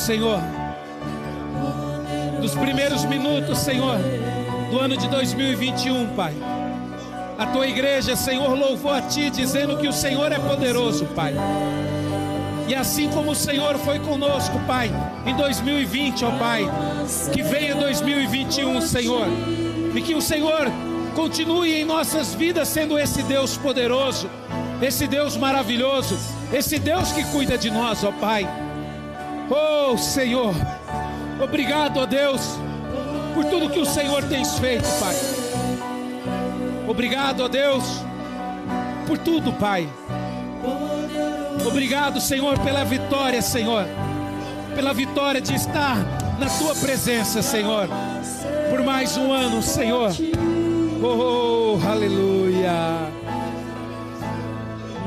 Senhor. 0.01 0.40
Dos 2.40 2.55
primeiros 2.55 3.05
minutos, 3.05 3.59
Senhor, 3.59 3.98
do 4.70 4.78
ano 4.78 4.96
de 4.96 5.07
2021, 5.09 6.14
Pai. 6.16 6.32
A 7.38 7.46
tua 7.46 7.66
igreja, 7.66 8.16
Senhor, 8.16 8.59
louvou 8.59 8.92
a 8.92 9.03
Ti, 9.03 9.28
dizendo 9.28 9.76
que 9.76 9.86
o 9.86 9.92
Senhor 9.92 10.32
é 10.32 10.38
poderoso, 10.38 11.05
Pai. 11.14 11.34
E 12.66 12.74
assim 12.74 13.11
como 13.11 13.32
o 13.32 13.34
Senhor 13.34 13.76
foi 13.78 13.98
conosco, 13.98 14.59
Pai, 14.66 14.90
em 15.26 15.36
2020, 15.36 16.24
ó 16.24 16.30
Pai, 16.38 16.66
que 17.32 17.42
venha 17.42 17.74
2021, 17.74 18.80
Senhor, 18.80 19.26
e 19.94 20.01
que 20.01 20.14
o 20.14 20.22
Senhor 20.22 20.66
continue 21.14 21.74
em 21.74 21.84
nossas 21.84 22.32
vidas 22.32 22.68
sendo 22.68 22.98
esse 22.98 23.22
Deus 23.24 23.59
poderoso, 23.59 24.30
esse 24.80 25.07
Deus 25.07 25.36
maravilhoso, 25.36 26.18
esse 26.53 26.78
Deus 26.78 27.12
que 27.12 27.22
cuida 27.24 27.59
de 27.59 27.70
nós, 27.70 28.03
ó 28.03 28.12
Pai. 28.12 28.48
Oh 29.53 29.98
Senhor, 29.98 30.55
obrigado, 31.42 31.98
ó 31.98 32.07
Deus, 32.07 32.57
por 33.34 33.44
tudo 33.46 33.68
que 33.68 33.80
o 33.80 33.84
Senhor 33.84 34.22
tem 34.22 34.44
feito, 34.44 34.88
Pai. 35.01 35.16
Obrigado, 36.86 37.42
ó 37.42 37.48
Deus, 37.48 37.82
por 39.09 39.18
tudo, 39.18 39.53
Pai. 39.55 39.88
Obrigado, 41.66 42.20
Senhor, 42.20 42.61
pela 42.61 42.84
vitória, 42.84 43.42
Senhor, 43.42 43.86
pela 44.76 44.94
vitória 44.94 45.40
de 45.40 45.57
estar 45.57 45.96
na 46.38 46.48
tua 46.48 46.74
presença, 46.76 47.42
Senhor, 47.42 47.88
por 48.70 48.84
mais 48.84 49.16
um 49.16 49.32
ano, 49.32 49.61
Senhor. 49.61 50.12
Oh, 51.03 51.76
aleluia. 51.90 52.72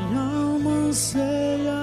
Minha 0.09 0.21
alma 0.21 0.71
anseia 0.89 1.82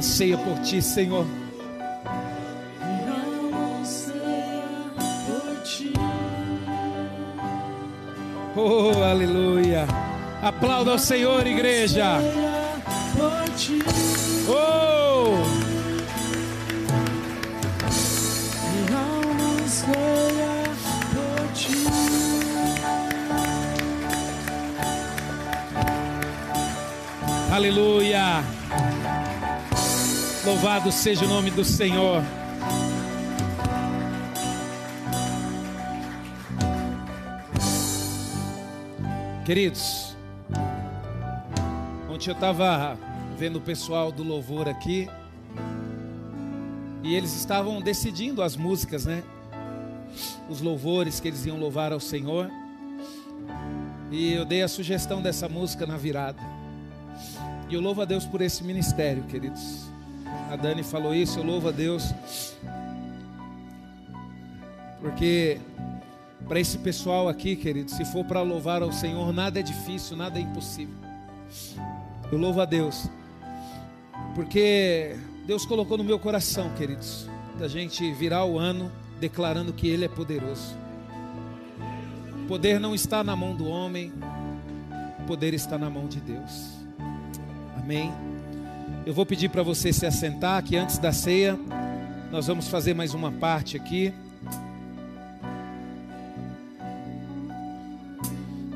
anseia 0.00 0.38
por 0.38 0.58
ti, 0.60 0.80
Senhor. 0.80 1.26
Oh, 8.56 9.02
aleluia. 9.04 9.86
Aplauda 10.42 10.92
ao 10.92 10.98
Senhor, 10.98 11.46
igreja. 11.46 12.18
Oh, 14.48 15.36
aleluia. 27.52 28.59
Louvado 30.42 30.90
seja 30.90 31.26
o 31.26 31.28
nome 31.28 31.50
do 31.50 31.62
Senhor. 31.62 32.22
Queridos, 39.44 40.16
ontem 42.08 42.30
eu 42.30 42.32
estava 42.32 42.96
vendo 43.36 43.56
o 43.56 43.60
pessoal 43.60 44.10
do 44.10 44.22
louvor 44.22 44.66
aqui 44.66 45.10
e 47.02 47.14
eles 47.14 47.36
estavam 47.36 47.82
decidindo 47.82 48.42
as 48.42 48.56
músicas, 48.56 49.04
né? 49.04 49.22
Os 50.48 50.62
louvores 50.62 51.20
que 51.20 51.28
eles 51.28 51.44
iam 51.44 51.58
louvar 51.58 51.92
ao 51.92 52.00
Senhor. 52.00 52.50
E 54.10 54.32
eu 54.32 54.46
dei 54.46 54.62
a 54.62 54.68
sugestão 54.68 55.20
dessa 55.20 55.50
música 55.50 55.84
na 55.84 55.98
virada. 55.98 56.40
E 57.68 57.74
eu 57.74 57.80
louvo 57.82 58.00
a 58.00 58.06
Deus 58.06 58.24
por 58.24 58.40
esse 58.40 58.64
ministério, 58.64 59.22
queridos. 59.24 59.89
A 60.50 60.56
Dani 60.56 60.82
falou 60.82 61.14
isso, 61.14 61.38
eu 61.38 61.44
louvo 61.44 61.68
a 61.68 61.70
Deus. 61.70 62.12
Porque 65.00 65.60
para 66.48 66.58
esse 66.58 66.76
pessoal 66.78 67.28
aqui, 67.28 67.54
queridos, 67.54 67.94
se 67.94 68.04
for 68.06 68.24
para 68.24 68.42
louvar 68.42 68.82
ao 68.82 68.92
Senhor, 68.92 69.32
nada 69.32 69.60
é 69.60 69.62
difícil, 69.62 70.16
nada 70.16 70.40
é 70.40 70.42
impossível. 70.42 70.96
Eu 72.32 72.36
louvo 72.36 72.60
a 72.60 72.64
Deus. 72.64 73.08
Porque 74.34 75.16
Deus 75.46 75.64
colocou 75.64 75.96
no 75.96 76.02
meu 76.02 76.18
coração, 76.18 76.68
queridos, 76.74 77.28
da 77.56 77.68
gente 77.68 78.12
virar 78.12 78.44
o 78.44 78.58
ano 78.58 78.90
declarando 79.20 79.72
que 79.72 79.86
Ele 79.86 80.04
é 80.04 80.08
poderoso. 80.08 80.74
O 82.42 82.48
poder 82.48 82.80
não 82.80 82.92
está 82.92 83.22
na 83.22 83.36
mão 83.36 83.54
do 83.54 83.68
homem, 83.68 84.12
o 85.20 85.22
poder 85.28 85.54
está 85.54 85.78
na 85.78 85.88
mão 85.88 86.08
de 86.08 86.20
Deus. 86.20 86.70
Amém. 87.76 88.12
Eu 89.06 89.14
vou 89.14 89.24
pedir 89.24 89.48
para 89.48 89.62
você 89.62 89.92
se 89.92 90.04
assentar, 90.04 90.62
que 90.62 90.76
antes 90.76 90.98
da 90.98 91.10
ceia 91.10 91.58
nós 92.30 92.46
vamos 92.46 92.68
fazer 92.68 92.94
mais 92.94 93.14
uma 93.14 93.32
parte 93.32 93.76
aqui. 93.76 94.12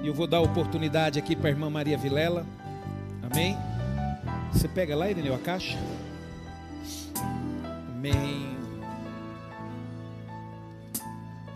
E 0.03 0.07
eu 0.07 0.15
vou 0.15 0.27
dar 0.27 0.41
oportunidade 0.41 1.19
aqui 1.19 1.37
para 1.37 1.49
a 1.49 1.51
irmã 1.51 1.69
Maria 1.69 1.99
Vilela. 1.99 2.47
Amém. 3.23 3.57
Você 4.53 4.67
pega 4.67 4.97
lá, 4.97 5.11
Ireneu, 5.11 5.35
a 5.35 5.39
caixa? 5.39 5.79
Amém. 7.89 8.57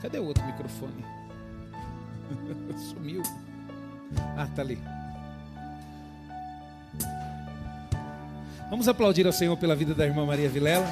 Cadê 0.03 0.19
o 0.19 0.25
outro 0.25 0.45
microfone? 0.45 1.05
Sumiu. 2.77 3.23
Ah, 4.37 4.47
tá 4.55 4.63
ali. 4.63 4.79
Vamos 8.71 8.87
aplaudir 8.87 9.27
ao 9.27 9.33
Senhor 9.33 9.57
pela 9.57 9.75
vida 9.75 9.95
da 9.95 10.05
irmã 10.05 10.27
Maria 10.27 10.49
Vilela. 10.49 10.87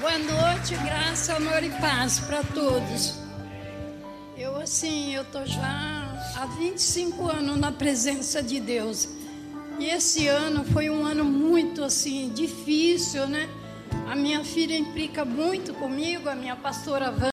Boa 0.00 0.18
noite, 0.18 0.74
graça, 0.82 1.34
amor 1.34 1.62
e 1.62 1.68
paz 1.72 2.20
para 2.20 2.42
todos. 2.42 3.18
Eu 4.34 4.56
assim, 4.56 5.14
eu 5.14 5.26
tô 5.26 5.44
já 5.44 5.60
há 6.36 6.46
25 6.58 7.28
anos 7.28 7.58
na 7.58 7.70
presença 7.70 8.42
de 8.42 8.60
Deus. 8.60 9.10
E 9.78 9.84
esse 9.84 10.26
ano 10.26 10.64
foi 10.64 10.88
um 10.88 11.04
ano 11.04 11.22
muito 11.22 11.84
assim 11.84 12.30
difícil, 12.30 13.26
né? 13.26 13.46
A 14.10 14.16
minha 14.16 14.42
filha 14.42 14.76
implica 14.76 15.22
muito 15.22 15.74
comigo, 15.74 16.30
a 16.30 16.34
minha 16.34 16.56
pastora 16.56 17.10
Vânia. 17.10 17.30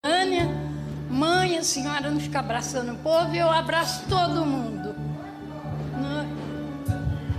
Mãe, 1.23 1.57
a 1.57 1.63
senhora 1.63 2.11
não 2.11 2.19
fica 2.19 2.39
abraçando 2.39 2.91
o 2.91 2.95
povo, 2.97 3.33
eu 3.33 3.49
abraço 3.49 4.03
todo 4.09 4.45
mundo. 4.45 4.93
Né? 5.97 6.27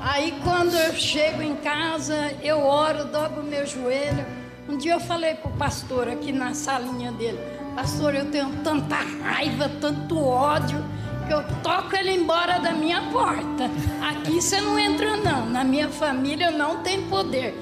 Aí 0.01 0.41
quando 0.43 0.75
eu 0.75 0.95
chego 0.95 1.43
em 1.43 1.55
casa, 1.57 2.33
eu 2.43 2.61
oro, 2.61 3.05
dobro 3.05 3.43
o 3.43 3.45
meu 3.45 3.67
joelho. 3.67 4.25
Um 4.67 4.79
dia 4.79 4.95
eu 4.95 5.01
falei 5.01 5.35
pro 5.35 5.51
pastor 5.51 6.09
aqui 6.09 6.33
na 6.33 6.55
salinha 6.55 7.13
dele, 7.13 7.39
pastor, 7.77 8.15
eu 8.15 8.31
tenho 8.31 8.49
tanta 8.65 8.97
raiva, 9.23 9.71
tanto 9.79 10.19
ódio, 10.19 10.83
que 11.27 11.35
eu 11.35 11.45
toco 11.63 11.95
ele 11.95 12.13
embora 12.13 12.59
da 12.59 12.73
minha 12.73 13.03
porta. 13.13 13.71
Aqui 14.01 14.41
você 14.41 14.63
não 14.63 14.79
entra 14.79 15.15
não, 15.19 15.45
na 15.45 15.63
minha 15.63 15.91
família 15.91 16.51
não 16.51 16.83
tem 16.83 17.03
poder. 17.03 17.55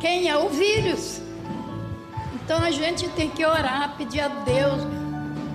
Quem 0.00 0.28
é 0.28 0.36
o 0.36 0.48
vírus? 0.48 1.22
Então 2.34 2.58
a 2.60 2.72
gente 2.72 3.08
tem 3.10 3.30
que 3.30 3.46
orar, 3.46 3.94
pedir 3.96 4.22
a 4.22 4.28
Deus. 4.28 5.01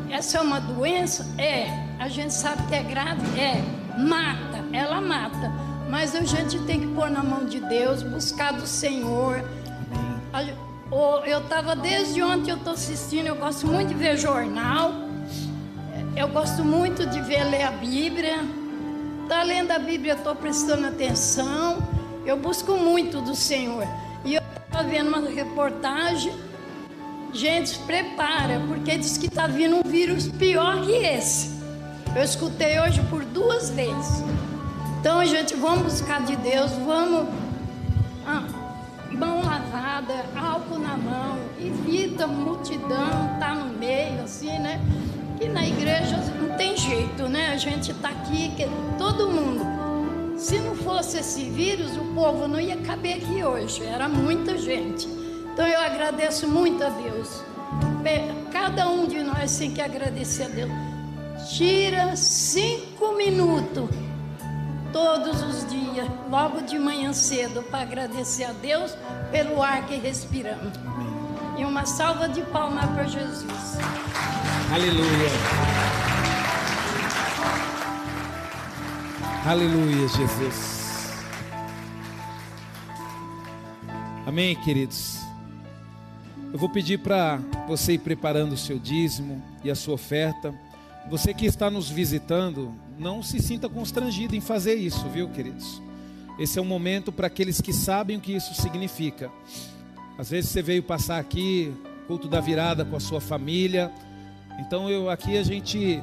Essa 0.09 0.37
é 0.37 0.41
uma 0.41 0.59
doença? 0.59 1.25
É. 1.37 1.67
A 1.99 2.07
gente 2.07 2.33
sabe 2.33 2.63
que 2.67 2.75
é 2.75 2.83
grave? 2.83 3.39
É. 3.39 3.61
Mata, 3.97 4.63
ela 4.71 5.01
mata. 5.01 5.51
Mas 5.89 6.15
a 6.15 6.23
gente 6.23 6.59
tem 6.59 6.81
que 6.81 6.87
pôr 6.87 7.09
na 7.09 7.23
mão 7.23 7.45
de 7.45 7.59
Deus, 7.59 8.03
buscar 8.03 8.53
do 8.53 8.67
Senhor. 8.67 9.43
Eu 11.25 11.39
estava 11.39 11.75
desde 11.75 12.21
ontem, 12.21 12.51
eu 12.51 12.57
estou 12.57 12.73
assistindo, 12.73 13.27
eu 13.27 13.35
gosto 13.35 13.65
muito 13.67 13.89
de 13.89 13.95
ver 13.95 14.17
jornal. 14.17 14.93
Eu 16.15 16.27
gosto 16.29 16.63
muito 16.63 17.05
de 17.05 17.21
ver 17.21 17.43
ler 17.45 17.63
a 17.63 17.71
Bíblia. 17.71 18.39
Está 19.23 19.43
lendo 19.43 19.71
a 19.71 19.79
Bíblia, 19.79 20.13
eu 20.13 20.17
estou 20.17 20.35
prestando 20.35 20.87
atenção. 20.87 21.77
Eu 22.25 22.37
busco 22.37 22.73
muito 22.73 23.21
do 23.21 23.35
Senhor. 23.35 23.85
E 24.25 24.35
eu 24.35 24.41
estava 24.65 24.87
vendo 24.87 25.07
uma 25.07 25.21
reportagem. 25.29 26.33
Gente, 27.33 27.77
prepara, 27.79 28.61
porque 28.67 28.97
diz 28.97 29.17
que 29.17 29.27
está 29.27 29.47
vindo 29.47 29.75
um 29.75 29.83
vírus 29.83 30.27
pior 30.27 30.81
que 30.81 30.91
esse. 30.91 31.57
Eu 32.15 32.23
escutei 32.23 32.79
hoje 32.79 33.01
por 33.09 33.23
duas 33.25 33.69
vezes. 33.69 34.23
Então, 34.99 35.23
gente, 35.25 35.55
vamos 35.55 35.83
buscar 35.83 36.23
de 36.23 36.35
Deus, 36.37 36.71
vamos. 36.85 37.27
Ah, 38.25 38.43
mão 39.11 39.43
lavada, 39.43 40.25
álcool 40.35 40.79
na 40.79 40.97
mão, 40.97 41.37
evita 41.59 42.25
multidão, 42.27 43.37
tá 43.39 43.53
no 43.53 43.77
meio, 43.77 44.21
assim, 44.23 44.57
né? 44.59 44.81
E 45.39 45.47
na 45.47 45.67
igreja 45.67 46.17
não 46.41 46.57
tem 46.57 46.75
jeito, 46.75 47.29
né? 47.29 47.49
A 47.53 47.57
gente 47.57 47.93
tá 47.95 48.09
aqui, 48.09 48.49
que, 48.55 48.67
todo 48.97 49.29
mundo. 49.29 49.65
Se 50.37 50.59
não 50.59 50.75
fosse 50.75 51.19
esse 51.19 51.49
vírus, 51.49 51.95
o 51.97 52.13
povo 52.15 52.47
não 52.47 52.59
ia 52.59 52.77
caber 52.77 53.17
aqui 53.17 53.43
hoje, 53.43 53.83
era 53.83 54.07
muita 54.07 54.57
gente. 54.57 55.07
Então 55.57 55.67
eu 55.67 55.81
agradeço 55.81 56.47
muito 56.47 56.83
a 56.83 56.89
Deus. 56.89 57.41
Cada 58.51 58.87
um 58.91 59.07
de 59.07 59.23
nós 59.23 59.57
tem 59.57 59.71
que 59.71 59.81
agradecer 59.81 60.43
a 60.43 60.47
Deus. 60.49 60.71
Tira 61.49 62.15
cinco 62.15 63.13
minutos 63.13 63.89
todos 64.93 65.41
os 65.41 65.67
dias, 65.67 66.07
logo 66.29 66.61
de 66.61 66.77
manhã 66.77 67.11
cedo, 67.11 67.63
para 67.63 67.81
agradecer 67.81 68.43
a 68.43 68.51
Deus 68.51 68.95
pelo 69.31 69.63
ar 69.63 69.83
que 69.87 69.95
respiramos. 69.95 70.73
E 71.57 71.65
uma 71.65 71.87
salva 71.87 72.29
de 72.29 72.43
palmas 72.43 72.85
para 72.91 73.05
Jesus. 73.05 73.77
Aleluia. 74.71 75.31
Aleluia, 79.43 80.07
Jesus. 80.07 81.15
Amém, 84.23 84.55
queridos? 84.57 85.26
Eu 86.51 86.57
vou 86.57 86.69
pedir 86.69 86.99
para 86.99 87.37
você 87.67 87.93
ir 87.93 87.99
preparando 87.99 88.53
o 88.53 88.57
seu 88.57 88.79
dízimo 88.79 89.43
e 89.63 89.69
a 89.69 89.75
sua 89.75 89.95
oferta. 89.95 90.53
Você 91.09 91.33
que 91.33 91.45
está 91.45 91.69
nos 91.69 91.89
visitando, 91.89 92.73
não 92.97 93.21
se 93.21 93.39
sinta 93.39 93.67
constrangido 93.67 94.35
em 94.35 94.41
fazer 94.41 94.75
isso, 94.75 95.07
viu, 95.09 95.29
queridos? 95.29 95.81
Esse 96.39 96.57
é 96.57 96.61
um 96.61 96.65
momento 96.65 97.11
para 97.11 97.27
aqueles 97.27 97.59
que 97.59 97.73
sabem 97.73 98.17
o 98.17 98.21
que 98.21 98.31
isso 98.31 98.53
significa. 98.53 99.29
Às 100.17 100.29
vezes 100.29 100.49
você 100.49 100.61
veio 100.61 100.81
passar 100.81 101.19
aqui, 101.19 101.73
culto 102.07 102.29
da 102.29 102.39
virada 102.39 102.85
com 102.85 102.95
a 102.95 102.99
sua 102.99 103.19
família. 103.19 103.91
Então 104.59 104.89
eu 104.89 105.09
aqui 105.09 105.37
a 105.37 105.43
gente 105.43 106.01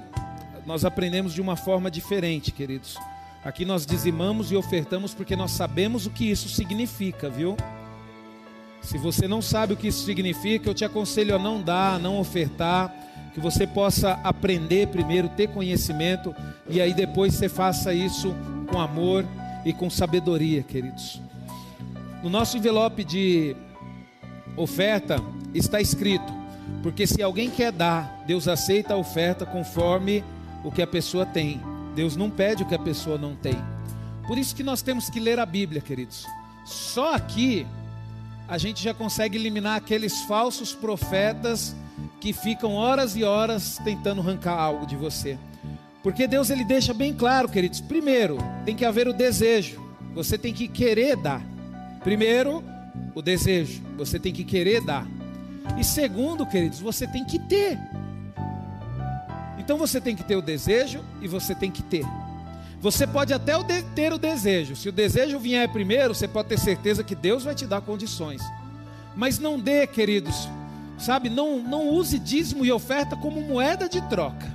nós 0.66 0.84
aprendemos 0.84 1.32
de 1.32 1.40
uma 1.40 1.56
forma 1.56 1.90
diferente, 1.90 2.50
queridos. 2.50 2.96
Aqui 3.44 3.64
nós 3.64 3.86
dizimamos 3.86 4.52
e 4.52 4.56
ofertamos 4.56 5.14
porque 5.14 5.36
nós 5.36 5.52
sabemos 5.52 6.06
o 6.06 6.10
que 6.10 6.30
isso 6.30 6.48
significa, 6.48 7.28
viu? 7.28 7.56
Se 8.84 8.98
você 8.98 9.26
não 9.26 9.40
sabe 9.40 9.72
o 9.72 9.76
que 9.76 9.88
isso 9.88 10.04
significa, 10.04 10.68
eu 10.68 10.74
te 10.74 10.84
aconselho 10.84 11.34
a 11.34 11.38
não 11.38 11.60
dar, 11.60 11.94
a 11.94 11.98
não 11.98 12.20
ofertar, 12.20 12.94
que 13.32 13.40
você 13.40 13.66
possa 13.66 14.12
aprender 14.22 14.88
primeiro, 14.88 15.28
ter 15.30 15.48
conhecimento 15.48 16.34
e 16.68 16.80
aí 16.80 16.94
depois 16.94 17.34
você 17.34 17.48
faça 17.48 17.92
isso 17.92 18.34
com 18.70 18.78
amor 18.78 19.24
e 19.64 19.72
com 19.72 19.90
sabedoria, 19.90 20.62
queridos. 20.62 21.20
No 22.22 22.30
nosso 22.30 22.56
envelope 22.56 23.02
de 23.02 23.56
oferta 24.56 25.16
está 25.52 25.80
escrito: 25.80 26.32
porque 26.82 27.06
se 27.06 27.22
alguém 27.22 27.50
quer 27.50 27.72
dar, 27.72 28.22
Deus 28.26 28.46
aceita 28.46 28.94
a 28.94 28.98
oferta 28.98 29.44
conforme 29.44 30.22
o 30.62 30.70
que 30.70 30.82
a 30.82 30.86
pessoa 30.86 31.26
tem. 31.26 31.60
Deus 31.94 32.16
não 32.16 32.30
pede 32.30 32.62
o 32.62 32.66
que 32.66 32.74
a 32.74 32.78
pessoa 32.78 33.18
não 33.18 33.34
tem. 33.34 33.56
Por 34.26 34.38
isso 34.38 34.54
que 34.54 34.62
nós 34.62 34.82
temos 34.82 35.10
que 35.10 35.20
ler 35.20 35.38
a 35.38 35.46
Bíblia, 35.46 35.80
queridos. 35.80 36.26
Só 36.64 37.14
aqui 37.14 37.66
a 38.48 38.58
gente 38.58 38.82
já 38.82 38.92
consegue 38.92 39.38
eliminar 39.38 39.76
aqueles 39.76 40.20
falsos 40.22 40.74
profetas 40.74 41.74
que 42.20 42.32
ficam 42.32 42.74
horas 42.74 43.16
e 43.16 43.24
horas 43.24 43.78
tentando 43.84 44.20
arrancar 44.20 44.58
algo 44.58 44.86
de 44.86 44.96
você. 44.96 45.38
Porque 46.02 46.26
Deus 46.26 46.50
ele 46.50 46.64
deixa 46.64 46.92
bem 46.92 47.14
claro, 47.14 47.48
queridos. 47.48 47.80
Primeiro, 47.80 48.36
tem 48.64 48.76
que 48.76 48.84
haver 48.84 49.08
o 49.08 49.12
desejo. 49.12 49.82
Você 50.14 50.36
tem 50.36 50.52
que 50.52 50.68
querer 50.68 51.16
dar. 51.16 51.42
Primeiro, 52.02 52.62
o 53.14 53.22
desejo. 53.22 53.82
Você 53.96 54.18
tem 54.18 54.32
que 54.32 54.44
querer 54.44 54.82
dar. 54.82 55.06
E 55.78 55.84
segundo, 55.84 56.46
queridos, 56.46 56.78
você 56.78 57.06
tem 57.06 57.24
que 57.24 57.38
ter. 57.38 57.78
Então 59.58 59.78
você 59.78 59.98
tem 59.98 60.14
que 60.14 60.22
ter 60.22 60.36
o 60.36 60.42
desejo 60.42 61.02
e 61.22 61.26
você 61.26 61.54
tem 61.54 61.70
que 61.70 61.82
ter. 61.82 62.04
Você 62.84 63.06
pode 63.06 63.32
até 63.32 63.54
ter 63.94 64.12
o 64.12 64.18
desejo. 64.18 64.76
Se 64.76 64.90
o 64.90 64.92
desejo 64.92 65.38
vier 65.38 65.66
primeiro, 65.72 66.14
você 66.14 66.28
pode 66.28 66.50
ter 66.50 66.58
certeza 66.58 67.02
que 67.02 67.14
Deus 67.14 67.42
vai 67.42 67.54
te 67.54 67.64
dar 67.64 67.80
condições. 67.80 68.42
Mas 69.16 69.38
não 69.38 69.58
dê, 69.58 69.86
queridos, 69.86 70.46
sabe? 70.98 71.30
Não, 71.30 71.62
não 71.62 71.88
use 71.88 72.18
dízimo 72.18 72.62
e 72.62 72.70
oferta 72.70 73.16
como 73.16 73.40
moeda 73.40 73.88
de 73.88 74.02
troca. 74.10 74.52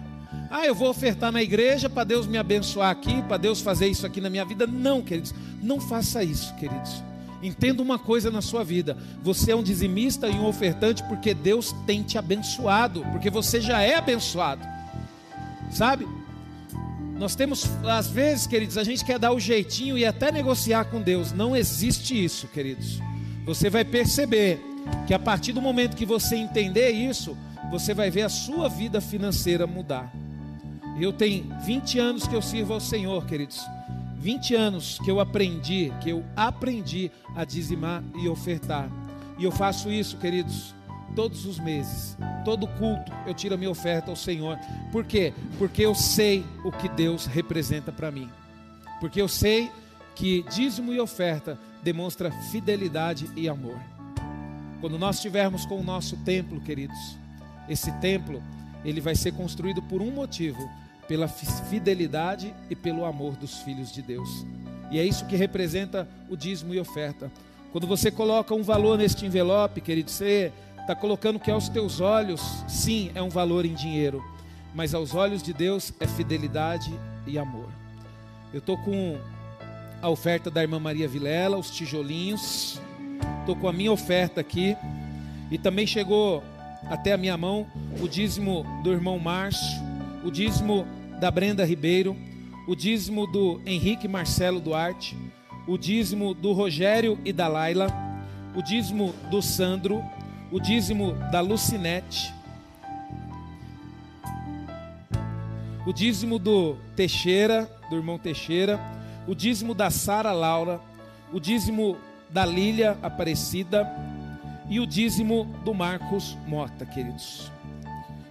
Ah, 0.48 0.64
eu 0.64 0.76
vou 0.76 0.92
ofertar 0.92 1.32
na 1.32 1.42
igreja 1.42 1.90
para 1.90 2.04
Deus 2.04 2.28
me 2.28 2.38
abençoar 2.38 2.92
aqui, 2.92 3.20
para 3.24 3.38
Deus 3.38 3.62
fazer 3.62 3.88
isso 3.88 4.06
aqui 4.06 4.22
na 4.22 4.30
minha 4.30 4.46
vida. 4.46 4.68
Não, 4.68 5.02
queridos, 5.02 5.34
não 5.60 5.82
faça 5.82 6.24
isso, 6.24 6.54
queridos. 6.54 7.04
Entenda 7.42 7.82
uma 7.82 7.98
coisa 7.98 8.30
na 8.30 8.44
sua 8.44 8.64
vida: 8.64 8.96
você 9.24 9.54
é 9.54 9.56
um 9.56 9.64
dizimista 9.64 10.28
e 10.28 10.36
um 10.36 10.46
ofertante 10.46 11.02
porque 11.06 11.34
Deus 11.34 11.74
tem 11.88 12.04
te 12.04 12.16
abençoado, 12.16 13.04
porque 13.12 13.32
você 13.32 13.60
já 13.60 13.82
é 13.82 13.96
abençoado, 13.96 14.62
sabe? 15.72 16.19
Nós 17.20 17.36
temos, 17.36 17.70
às 17.84 18.08
vezes, 18.08 18.48
queridos, 18.48 18.78
a 18.78 18.84
gente 18.86 19.04
quer 19.04 19.20
dar 19.20 19.34
o 19.34 19.40
jeitinho 19.42 19.98
e 19.98 20.06
até 20.06 20.32
negociar 20.32 20.86
com 20.86 21.02
Deus. 21.02 21.34
Não 21.34 21.54
existe 21.54 22.24
isso, 22.24 22.48
queridos. 22.48 22.98
Você 23.46 23.70
vai 23.70 23.84
perceber 23.84 24.58
que 25.06 25.14
a 25.14 25.20
partir 25.20 25.52
do 25.52 25.62
momento 25.62 25.98
que 25.98 26.06
você 26.06 26.38
entender 26.38 26.92
isso, 26.92 27.38
você 27.70 27.94
vai 27.94 28.10
ver 28.10 28.22
a 28.22 28.30
sua 28.30 28.70
vida 28.70 29.02
financeira 29.02 29.68
mudar. 29.68 30.10
Eu 30.98 31.12
tenho 31.12 31.46
20 31.66 32.00
anos 32.00 32.26
que 32.26 32.34
eu 32.34 32.42
sirvo 32.42 32.72
ao 32.72 32.80
Senhor, 32.80 33.26
queridos. 33.26 33.66
20 34.16 34.56
anos 34.56 34.98
que 35.04 35.12
eu 35.12 35.20
aprendi, 35.20 35.92
que 36.02 36.10
eu 36.12 36.24
aprendi 36.38 37.12
a 37.36 37.44
dizimar 37.44 38.02
e 38.16 38.30
ofertar. 38.30 38.90
E 39.38 39.44
eu 39.44 39.52
faço 39.52 39.92
isso, 39.92 40.16
queridos, 40.16 40.74
todos 41.16 41.46
os 41.46 41.60
meses. 41.60 42.18
Todo 42.46 42.68
culto 42.68 43.12
eu 43.26 43.34
tiro 43.34 43.56
a 43.56 43.58
minha 43.58 43.70
oferta 43.70 44.10
ao 44.10 44.16
Senhor. 44.16 44.58
Por 44.92 45.06
quê? 45.06 45.34
Porque 45.58 45.86
eu 45.86 45.94
sei 45.94 46.46
o 46.64 46.72
que 46.72 46.90
Deus 46.90 47.26
representa 47.26 47.92
para 47.92 48.12
mim. 48.12 48.30
Porque 49.00 49.22
eu 49.22 49.28
sei 49.28 49.72
que 50.16 50.44
dízimo 50.50 50.94
e 50.94 51.00
oferta 51.00 51.58
demonstra 51.82 52.32
fidelidade 52.52 53.30
e 53.36 53.48
amor. 53.48 53.80
Quando 54.82 54.98
nós 54.98 55.18
estivermos 55.18 55.66
com 55.66 55.80
o 55.80 55.84
nosso 55.84 56.18
templo, 56.18 56.62
queridos, 56.62 57.18
esse 57.68 57.92
templo, 58.00 58.42
ele 58.84 59.02
vai 59.02 59.16
ser 59.16 59.34
construído 59.34 59.82
por 59.82 60.02
um 60.02 60.12
motivo, 60.12 60.70
pela 61.08 61.28
fidelidade 61.28 62.54
e 62.70 62.76
pelo 62.76 63.06
amor 63.06 63.36
dos 63.36 63.60
filhos 63.60 63.92
de 63.92 64.02
Deus. 64.02 64.30
E 64.92 65.00
é 65.00 65.06
isso 65.06 65.26
que 65.26 65.36
representa 65.36 66.08
o 66.30 66.36
dízimo 66.36 66.74
e 66.74 66.80
oferta. 66.80 67.32
Quando 67.72 67.86
você 67.86 68.10
coloca 68.10 68.54
um 68.56 68.64
valor 68.64 68.98
neste 68.98 69.26
envelope, 69.26 69.82
querido, 69.82 70.10
você 70.10 70.52
está 70.90 71.00
colocando 71.00 71.40
que 71.40 71.52
aos 71.52 71.70
teus 71.70 72.02
olhos, 72.02 72.42
sim, 72.68 73.12
é 73.14 73.22
um 73.22 73.30
valor 73.30 73.64
em 73.64 73.76
dinheiro, 73.76 74.26
mas 74.74 74.96
aos 74.96 75.14
olhos 75.14 75.44
de 75.44 75.54
Deus 75.54 75.94
é 76.00 76.08
fidelidade 76.08 76.92
e 77.28 77.38
amor. 77.38 77.70
Eu 78.52 78.58
estou 78.58 78.76
com 78.76 79.16
a 80.02 80.10
oferta 80.10 80.50
da 80.50 80.64
irmã 80.64 80.80
Maria 80.80 81.08
Vilela, 81.08 81.60
os 81.60 81.70
tijolinhos, 81.70 82.82
estou 83.42 83.56
com 83.56 83.68
a 83.68 83.72
minha 83.72 83.92
oferta 83.92 84.42
aqui, 84.42 84.76
e 85.52 85.60
também 85.60 85.86
chegou 85.86 86.44
até 86.90 87.14
a 87.14 87.18
minha 87.18 87.38
mão 87.38 87.68
o 88.02 88.08
dízimo 88.08 88.66
do 88.84 88.92
irmão 88.92 89.20
Márcio, 89.20 89.80
o 90.26 90.32
dízimo 90.32 90.88
da 91.20 91.30
Brenda 91.30 91.64
Ribeiro, 91.64 92.18
o 92.68 92.76
dízimo 92.76 93.28
do 93.28 93.62
Henrique 93.64 94.08
Marcelo 94.08 94.60
Duarte, 94.60 95.16
o 95.68 95.78
dízimo 95.78 96.34
do 96.34 96.52
Rogério 96.52 97.20
e 97.24 97.32
da 97.32 97.48
Laila, 97.48 97.94
o 98.56 98.64
dízimo 98.64 99.14
do 99.30 99.40
Sandro, 99.40 100.04
o 100.52 100.60
dízimo 100.60 101.14
da 101.32 101.42
Lucinete, 101.42 102.34
o 105.86 105.94
dízimo 105.94 106.38
do 106.40 106.76
Teixeira, 106.96 107.70
do 107.90 107.96
irmão 107.96 108.18
Teixeira, 108.18 108.80
o 109.28 109.36
dízimo 109.36 109.74
da 109.74 109.90
Sara 109.90 110.32
Laura, 110.32 110.80
o 111.32 111.40
dízimo 111.40 111.98
da 112.30 112.46
Lília 112.46 112.98
Aparecida. 113.02 113.88
E 114.72 114.80
o 114.80 114.86
dízimo 114.86 115.46
do 115.66 115.74
Marcos 115.74 116.38
Mota, 116.46 116.86
queridos. 116.86 117.52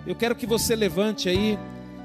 Eu 0.06 0.14
quero 0.14 0.36
que 0.36 0.46
você 0.46 0.76
levante 0.76 1.28
aí 1.28 1.58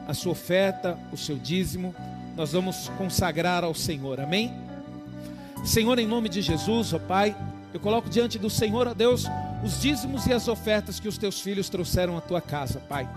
a 0.07 0.13
sua 0.15 0.31
oferta, 0.31 0.97
o 1.11 1.17
seu 1.17 1.37
dízimo, 1.37 1.93
nós 2.35 2.51
vamos 2.51 2.89
consagrar 2.97 3.63
ao 3.63 3.75
Senhor, 3.75 4.19
amém? 4.19 4.51
Senhor, 5.63 5.99
em 5.99 6.07
nome 6.07 6.29
de 6.29 6.41
Jesus, 6.41 6.93
ó 6.93 6.99
Pai, 6.99 7.35
eu 7.73 7.79
coloco 7.79 8.09
diante 8.09 8.37
do 8.37 8.49
Senhor, 8.49 8.87
ó 8.87 8.93
Deus, 8.93 9.25
os 9.63 9.81
dízimos 9.81 10.25
e 10.27 10.33
as 10.33 10.47
ofertas 10.47 10.99
que 10.99 11.07
os 11.07 11.17
teus 11.17 11.41
filhos 11.41 11.69
trouxeram 11.69 12.17
à 12.17 12.21
tua 12.21 12.39
casa, 12.39 12.79
Pai. 12.87 13.09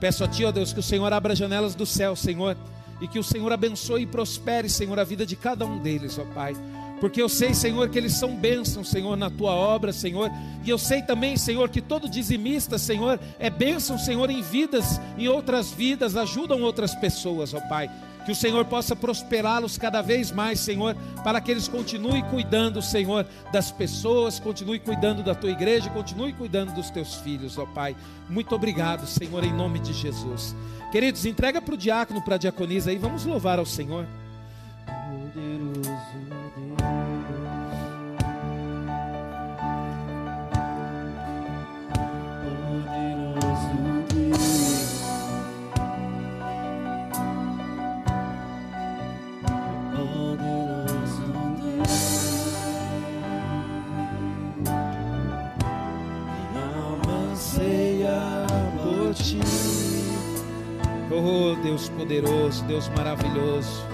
Peço 0.00 0.22
a 0.24 0.28
Ti, 0.28 0.44
ó 0.44 0.52
Deus, 0.52 0.72
que 0.72 0.80
o 0.80 0.82
Senhor 0.82 1.12
abra 1.12 1.32
as 1.32 1.38
janelas 1.38 1.74
do 1.74 1.86
céu, 1.86 2.14
Senhor, 2.14 2.56
e 3.00 3.08
que 3.08 3.18
o 3.18 3.24
Senhor 3.24 3.52
abençoe 3.52 4.02
e 4.02 4.06
prospere, 4.06 4.68
Senhor, 4.68 4.98
a 4.98 5.04
vida 5.04 5.24
de 5.24 5.36
cada 5.36 5.64
um 5.64 5.78
deles, 5.80 6.18
ó 6.18 6.24
Pai 6.34 6.54
porque 7.02 7.20
eu 7.20 7.28
sei, 7.28 7.52
Senhor, 7.52 7.88
que 7.88 7.98
eles 7.98 8.12
são 8.12 8.36
bênçãos, 8.36 8.88
Senhor, 8.88 9.16
na 9.16 9.28
tua 9.28 9.50
obra, 9.50 9.92
Senhor, 9.92 10.30
e 10.64 10.70
eu 10.70 10.78
sei 10.78 11.02
também, 11.02 11.36
Senhor, 11.36 11.68
que 11.68 11.80
todo 11.80 12.08
dizimista, 12.08 12.78
Senhor, 12.78 13.18
é 13.40 13.50
bênção, 13.50 13.98
Senhor, 13.98 14.30
em 14.30 14.40
vidas, 14.40 15.00
em 15.18 15.26
outras 15.26 15.72
vidas, 15.72 16.16
ajudam 16.16 16.62
outras 16.62 16.94
pessoas, 16.94 17.52
ó 17.54 17.60
Pai. 17.62 17.90
Que 18.24 18.32
o 18.32 18.34
Senhor 18.34 18.64
possa 18.64 18.94
prosperá-los 18.94 19.76
cada 19.76 20.00
vez 20.00 20.30
mais, 20.30 20.60
Senhor, 20.60 20.96
para 21.24 21.40
que 21.40 21.50
eles 21.50 21.66
continuem 21.68 22.22
cuidando, 22.24 22.80
Senhor, 22.80 23.26
das 23.52 23.70
pessoas, 23.70 24.38
continue 24.38 24.78
cuidando 24.78 25.22
da 25.22 25.34
tua 25.34 25.50
igreja, 25.50 25.90
continue 25.90 26.32
cuidando 26.32 26.72
dos 26.72 26.90
teus 26.90 27.16
filhos, 27.16 27.58
ó 27.58 27.66
Pai. 27.66 27.96
Muito 28.28 28.54
obrigado, 28.54 29.06
Senhor, 29.06 29.42
em 29.44 29.52
nome 29.52 29.78
de 29.78 29.92
Jesus. 29.92 30.54
Queridos, 30.90 31.26
entrega 31.26 31.60
para 31.60 31.74
o 31.74 31.78
diácono, 31.78 32.22
para 32.22 32.36
a 32.36 32.38
diaconisa 32.38 32.90
aí, 32.90 32.98
vamos 32.98 33.24
louvar 33.24 33.58
ao 33.58 33.66
Senhor. 33.66 34.06
Poderoso. 34.86 35.82
Deus 36.56 37.11
poderoso, 62.02 62.64
Deus 62.64 62.88
maravilhoso, 62.88 63.86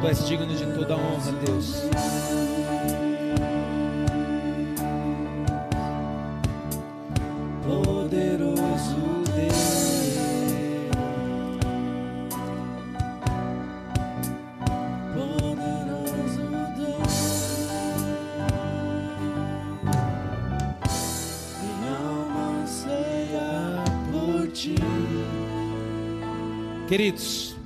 Tu 0.00 0.08
és 0.08 0.24
digno 0.28 0.46
de 0.46 0.66
toda 0.78 0.94
honra, 0.94 1.32
Deus. 1.44 2.13
Queridos, 26.94 27.56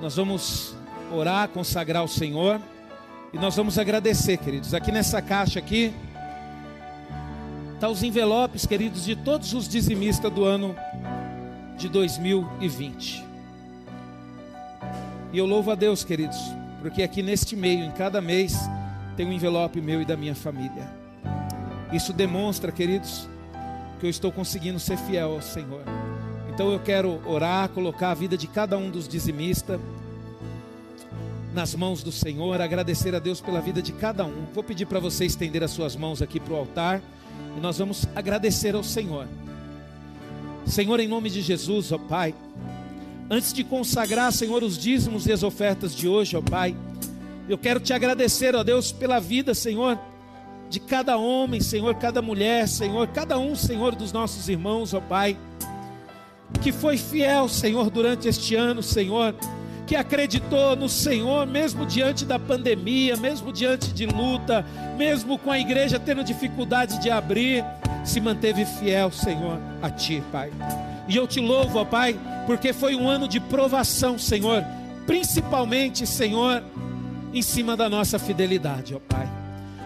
nós 0.00 0.16
vamos 0.16 0.74
orar, 1.12 1.48
consagrar 1.48 2.02
ao 2.02 2.08
Senhor 2.08 2.60
e 3.32 3.38
nós 3.38 3.54
vamos 3.54 3.78
agradecer, 3.78 4.36
queridos. 4.36 4.74
Aqui 4.74 4.90
nessa 4.90 5.22
caixa 5.22 5.60
aqui 5.60 5.94
tá 7.78 7.88
os 7.88 8.02
envelopes, 8.02 8.66
queridos, 8.66 9.04
de 9.04 9.14
todos 9.14 9.54
os 9.54 9.68
dizimistas 9.68 10.32
do 10.32 10.44
ano 10.44 10.74
de 11.76 11.88
2020. 11.88 13.24
E 15.32 15.38
eu 15.38 15.46
louvo 15.46 15.70
a 15.70 15.76
Deus, 15.76 16.02
queridos, 16.02 16.36
porque 16.82 17.00
aqui 17.00 17.22
neste 17.22 17.54
meio, 17.54 17.84
em 17.84 17.92
cada 17.92 18.20
mês, 18.20 18.58
tem 19.16 19.24
um 19.24 19.32
envelope 19.32 19.80
meu 19.80 20.02
e 20.02 20.04
da 20.04 20.16
minha 20.16 20.34
família. 20.34 20.90
Isso 21.92 22.12
demonstra, 22.12 22.72
queridos, 22.72 23.28
que 24.00 24.06
eu 24.06 24.10
estou 24.10 24.32
conseguindo 24.32 24.80
ser 24.80 24.98
fiel 24.98 25.30
ao 25.30 25.40
Senhor. 25.40 26.07
Então 26.58 26.72
eu 26.72 26.80
quero 26.80 27.20
orar, 27.24 27.68
colocar 27.68 28.10
a 28.10 28.14
vida 28.14 28.36
de 28.36 28.48
cada 28.48 28.76
um 28.76 28.90
dos 28.90 29.06
dizimistas 29.06 29.78
nas 31.54 31.72
mãos 31.76 32.02
do 32.02 32.10
Senhor, 32.10 32.60
agradecer 32.60 33.14
a 33.14 33.20
Deus 33.20 33.40
pela 33.40 33.60
vida 33.60 33.80
de 33.80 33.92
cada 33.92 34.24
um. 34.24 34.44
Vou 34.52 34.64
pedir 34.64 34.84
para 34.84 34.98
você 34.98 35.24
estender 35.24 35.62
as 35.62 35.70
suas 35.70 35.94
mãos 35.94 36.20
aqui 36.20 36.40
para 36.40 36.52
o 36.52 36.56
altar 36.56 37.00
e 37.56 37.60
nós 37.60 37.78
vamos 37.78 38.08
agradecer 38.12 38.74
ao 38.74 38.82
Senhor. 38.82 39.28
Senhor, 40.66 40.98
em 40.98 41.06
nome 41.06 41.30
de 41.30 41.42
Jesus, 41.42 41.92
ó 41.92 41.98
Pai, 41.98 42.34
antes 43.30 43.52
de 43.52 43.62
consagrar, 43.62 44.32
Senhor, 44.32 44.60
os 44.64 44.76
dízimos 44.76 45.28
e 45.28 45.32
as 45.32 45.44
ofertas 45.44 45.94
de 45.94 46.08
hoje, 46.08 46.36
ó 46.36 46.42
Pai, 46.42 46.74
eu 47.48 47.56
quero 47.56 47.78
te 47.78 47.92
agradecer, 47.92 48.56
ó 48.56 48.64
Deus, 48.64 48.90
pela 48.90 49.20
vida, 49.20 49.54
Senhor, 49.54 49.96
de 50.68 50.80
cada 50.80 51.16
homem, 51.16 51.60
Senhor, 51.60 51.94
cada 51.94 52.20
mulher, 52.20 52.66
Senhor, 52.66 53.06
cada 53.06 53.38
um, 53.38 53.54
Senhor, 53.54 53.94
dos 53.94 54.12
nossos 54.12 54.48
irmãos, 54.48 54.92
ó 54.92 55.00
Pai, 55.00 55.36
que 56.62 56.72
foi 56.72 56.96
fiel, 56.96 57.48
Senhor, 57.48 57.90
durante 57.90 58.28
este 58.28 58.54
ano, 58.54 58.82
Senhor, 58.82 59.34
que 59.86 59.96
acreditou 59.96 60.76
no 60.76 60.88
Senhor, 60.88 61.46
mesmo 61.46 61.86
diante 61.86 62.24
da 62.24 62.38
pandemia, 62.38 63.16
mesmo 63.16 63.52
diante 63.52 63.92
de 63.92 64.04
luta, 64.04 64.64
mesmo 64.98 65.38
com 65.38 65.50
a 65.50 65.58
igreja 65.58 65.98
tendo 65.98 66.22
dificuldade 66.22 67.00
de 67.00 67.10
abrir, 67.10 67.64
se 68.04 68.20
manteve 68.20 68.66
fiel, 68.66 69.10
Senhor, 69.10 69.58
a 69.80 69.90
Ti, 69.90 70.22
Pai. 70.30 70.52
E 71.08 71.16
eu 71.16 71.26
te 71.26 71.40
louvo, 71.40 71.78
ó 71.78 71.84
Pai, 71.86 72.18
porque 72.46 72.72
foi 72.72 72.94
um 72.94 73.08
ano 73.08 73.26
de 73.26 73.40
provação, 73.40 74.18
Senhor, 74.18 74.62
principalmente, 75.06 76.06
Senhor, 76.06 76.62
em 77.32 77.40
cima 77.40 77.76
da 77.76 77.88
nossa 77.88 78.18
fidelidade, 78.18 78.94
ó 78.94 78.98
Pai. 78.98 79.26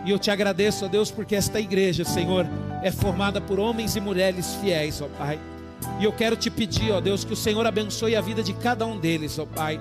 E 0.05 0.11
eu 0.11 0.19
te 0.19 0.33
agradeço, 0.33 0.85
ó 0.85 0.89
Deus, 0.89 1.13
porque 1.13 1.37
esta 1.37 1.61
igreja, 1.61 2.05
Senhor, 2.05 2.45
é 2.83 2.91
formada 2.91 3.41
por 3.41 3.61
homens 3.61 3.95
e 3.95 4.01
mulheres 4.01 4.57
fiéis, 4.61 5.01
ó 5.01 5.07
Pai. 5.17 5.39
E 5.99 6.05
eu 6.05 6.13
quero 6.13 6.37
te 6.37 6.51
pedir, 6.51 6.93
ó 6.93 7.01
Deus, 7.01 7.25
que 7.25 7.33
o 7.33 7.37
Senhor 7.37 7.67
abençoe 7.67 8.17
a 8.17 8.21
vida 8.21 8.43
de 8.43 8.53
cada 8.53 8.87
um 8.87 8.99
deles, 8.99 9.39
ó 9.39 9.47
Pai. 9.47 9.81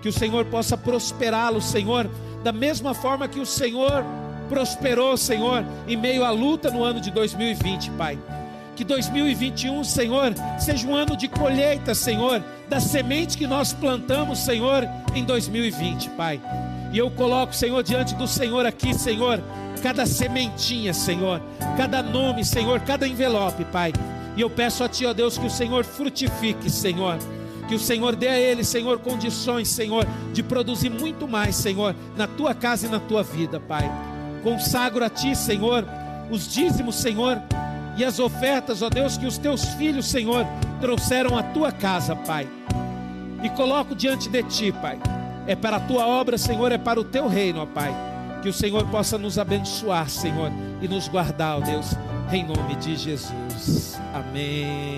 Que 0.00 0.08
o 0.08 0.12
Senhor 0.12 0.44
possa 0.46 0.76
prosperá-los, 0.76 1.64
Senhor, 1.64 2.08
da 2.42 2.52
mesma 2.52 2.94
forma 2.94 3.28
que 3.28 3.40
o 3.40 3.46
Senhor 3.46 4.04
prosperou, 4.48 5.16
Senhor, 5.16 5.64
em 5.86 5.96
meio 5.96 6.24
à 6.24 6.30
luta 6.30 6.70
no 6.70 6.82
ano 6.82 7.00
de 7.00 7.10
2020, 7.10 7.90
Pai. 7.92 8.18
Que 8.74 8.84
2021, 8.84 9.82
Senhor, 9.82 10.32
seja 10.58 10.86
um 10.86 10.94
ano 10.94 11.16
de 11.16 11.26
colheita, 11.26 11.94
Senhor, 11.94 12.42
da 12.68 12.78
semente 12.78 13.36
que 13.36 13.46
nós 13.46 13.72
plantamos, 13.72 14.38
Senhor, 14.38 14.88
em 15.14 15.24
2020, 15.24 16.10
Pai. 16.10 16.40
E 16.92 16.98
eu 16.98 17.10
coloco, 17.10 17.54
Senhor, 17.54 17.82
diante 17.82 18.14
do 18.14 18.26
Senhor 18.26 18.64
aqui, 18.64 18.94
Senhor, 18.94 19.42
cada 19.82 20.06
sementinha, 20.06 20.94
Senhor, 20.94 21.42
cada 21.76 22.02
nome, 22.02 22.44
Senhor, 22.44 22.80
cada 22.80 23.06
envelope, 23.06 23.64
Pai. 23.66 23.92
E 24.38 24.40
eu 24.40 24.48
peço 24.48 24.84
a 24.84 24.88
Ti, 24.88 25.04
ó 25.04 25.12
Deus, 25.12 25.36
que 25.36 25.46
o 25.46 25.50
Senhor 25.50 25.84
frutifique, 25.84 26.70
Senhor. 26.70 27.18
Que 27.68 27.74
o 27.74 27.78
Senhor 27.78 28.16
dê 28.16 28.28
a 28.28 28.38
ele, 28.38 28.64
Senhor, 28.64 29.00
condições, 29.00 29.68
Senhor, 29.68 30.06
de 30.32 30.42
produzir 30.42 30.88
muito 30.88 31.28
mais, 31.28 31.56
Senhor, 31.56 31.94
na 32.16 32.26
tua 32.26 32.54
casa 32.54 32.86
e 32.86 32.88
na 32.88 33.00
tua 33.00 33.22
vida, 33.22 33.60
Pai. 33.60 33.90
Consagro 34.42 35.04
a 35.04 35.10
Ti, 35.10 35.34
Senhor, 35.34 35.84
os 36.30 36.50
dízimos, 36.50 36.94
Senhor, 36.94 37.42
e 37.96 38.04
as 38.04 38.18
ofertas, 38.18 38.80
ó 38.80 38.88
Deus, 38.88 39.18
que 39.18 39.26
os 39.26 39.36
teus 39.36 39.64
filhos, 39.74 40.06
Senhor, 40.06 40.46
trouxeram 40.80 41.36
à 41.36 41.42
tua 41.42 41.72
casa, 41.72 42.14
Pai. 42.14 42.48
E 43.42 43.50
coloco 43.50 43.94
diante 43.94 44.28
de 44.28 44.42
Ti, 44.44 44.72
Pai 44.72 44.98
é 45.48 45.56
para 45.56 45.78
a 45.78 45.80
tua 45.80 46.06
obra, 46.06 46.36
Senhor, 46.36 46.70
é 46.70 46.76
para 46.76 47.00
o 47.00 47.04
teu 47.04 47.26
reino, 47.26 47.62
ó 47.62 47.66
Pai. 47.66 47.90
Que 48.42 48.48
o 48.48 48.52
Senhor 48.52 48.86
possa 48.86 49.18
nos 49.18 49.38
abençoar, 49.38 50.08
Senhor, 50.08 50.50
e 50.80 50.88
nos 50.88 51.08
guardar, 51.08 51.58
ó 51.58 51.60
Deus, 51.60 51.94
em 52.30 52.44
nome 52.44 52.76
de 52.76 52.96
Jesus. 52.96 53.98
Amém. 54.14 54.88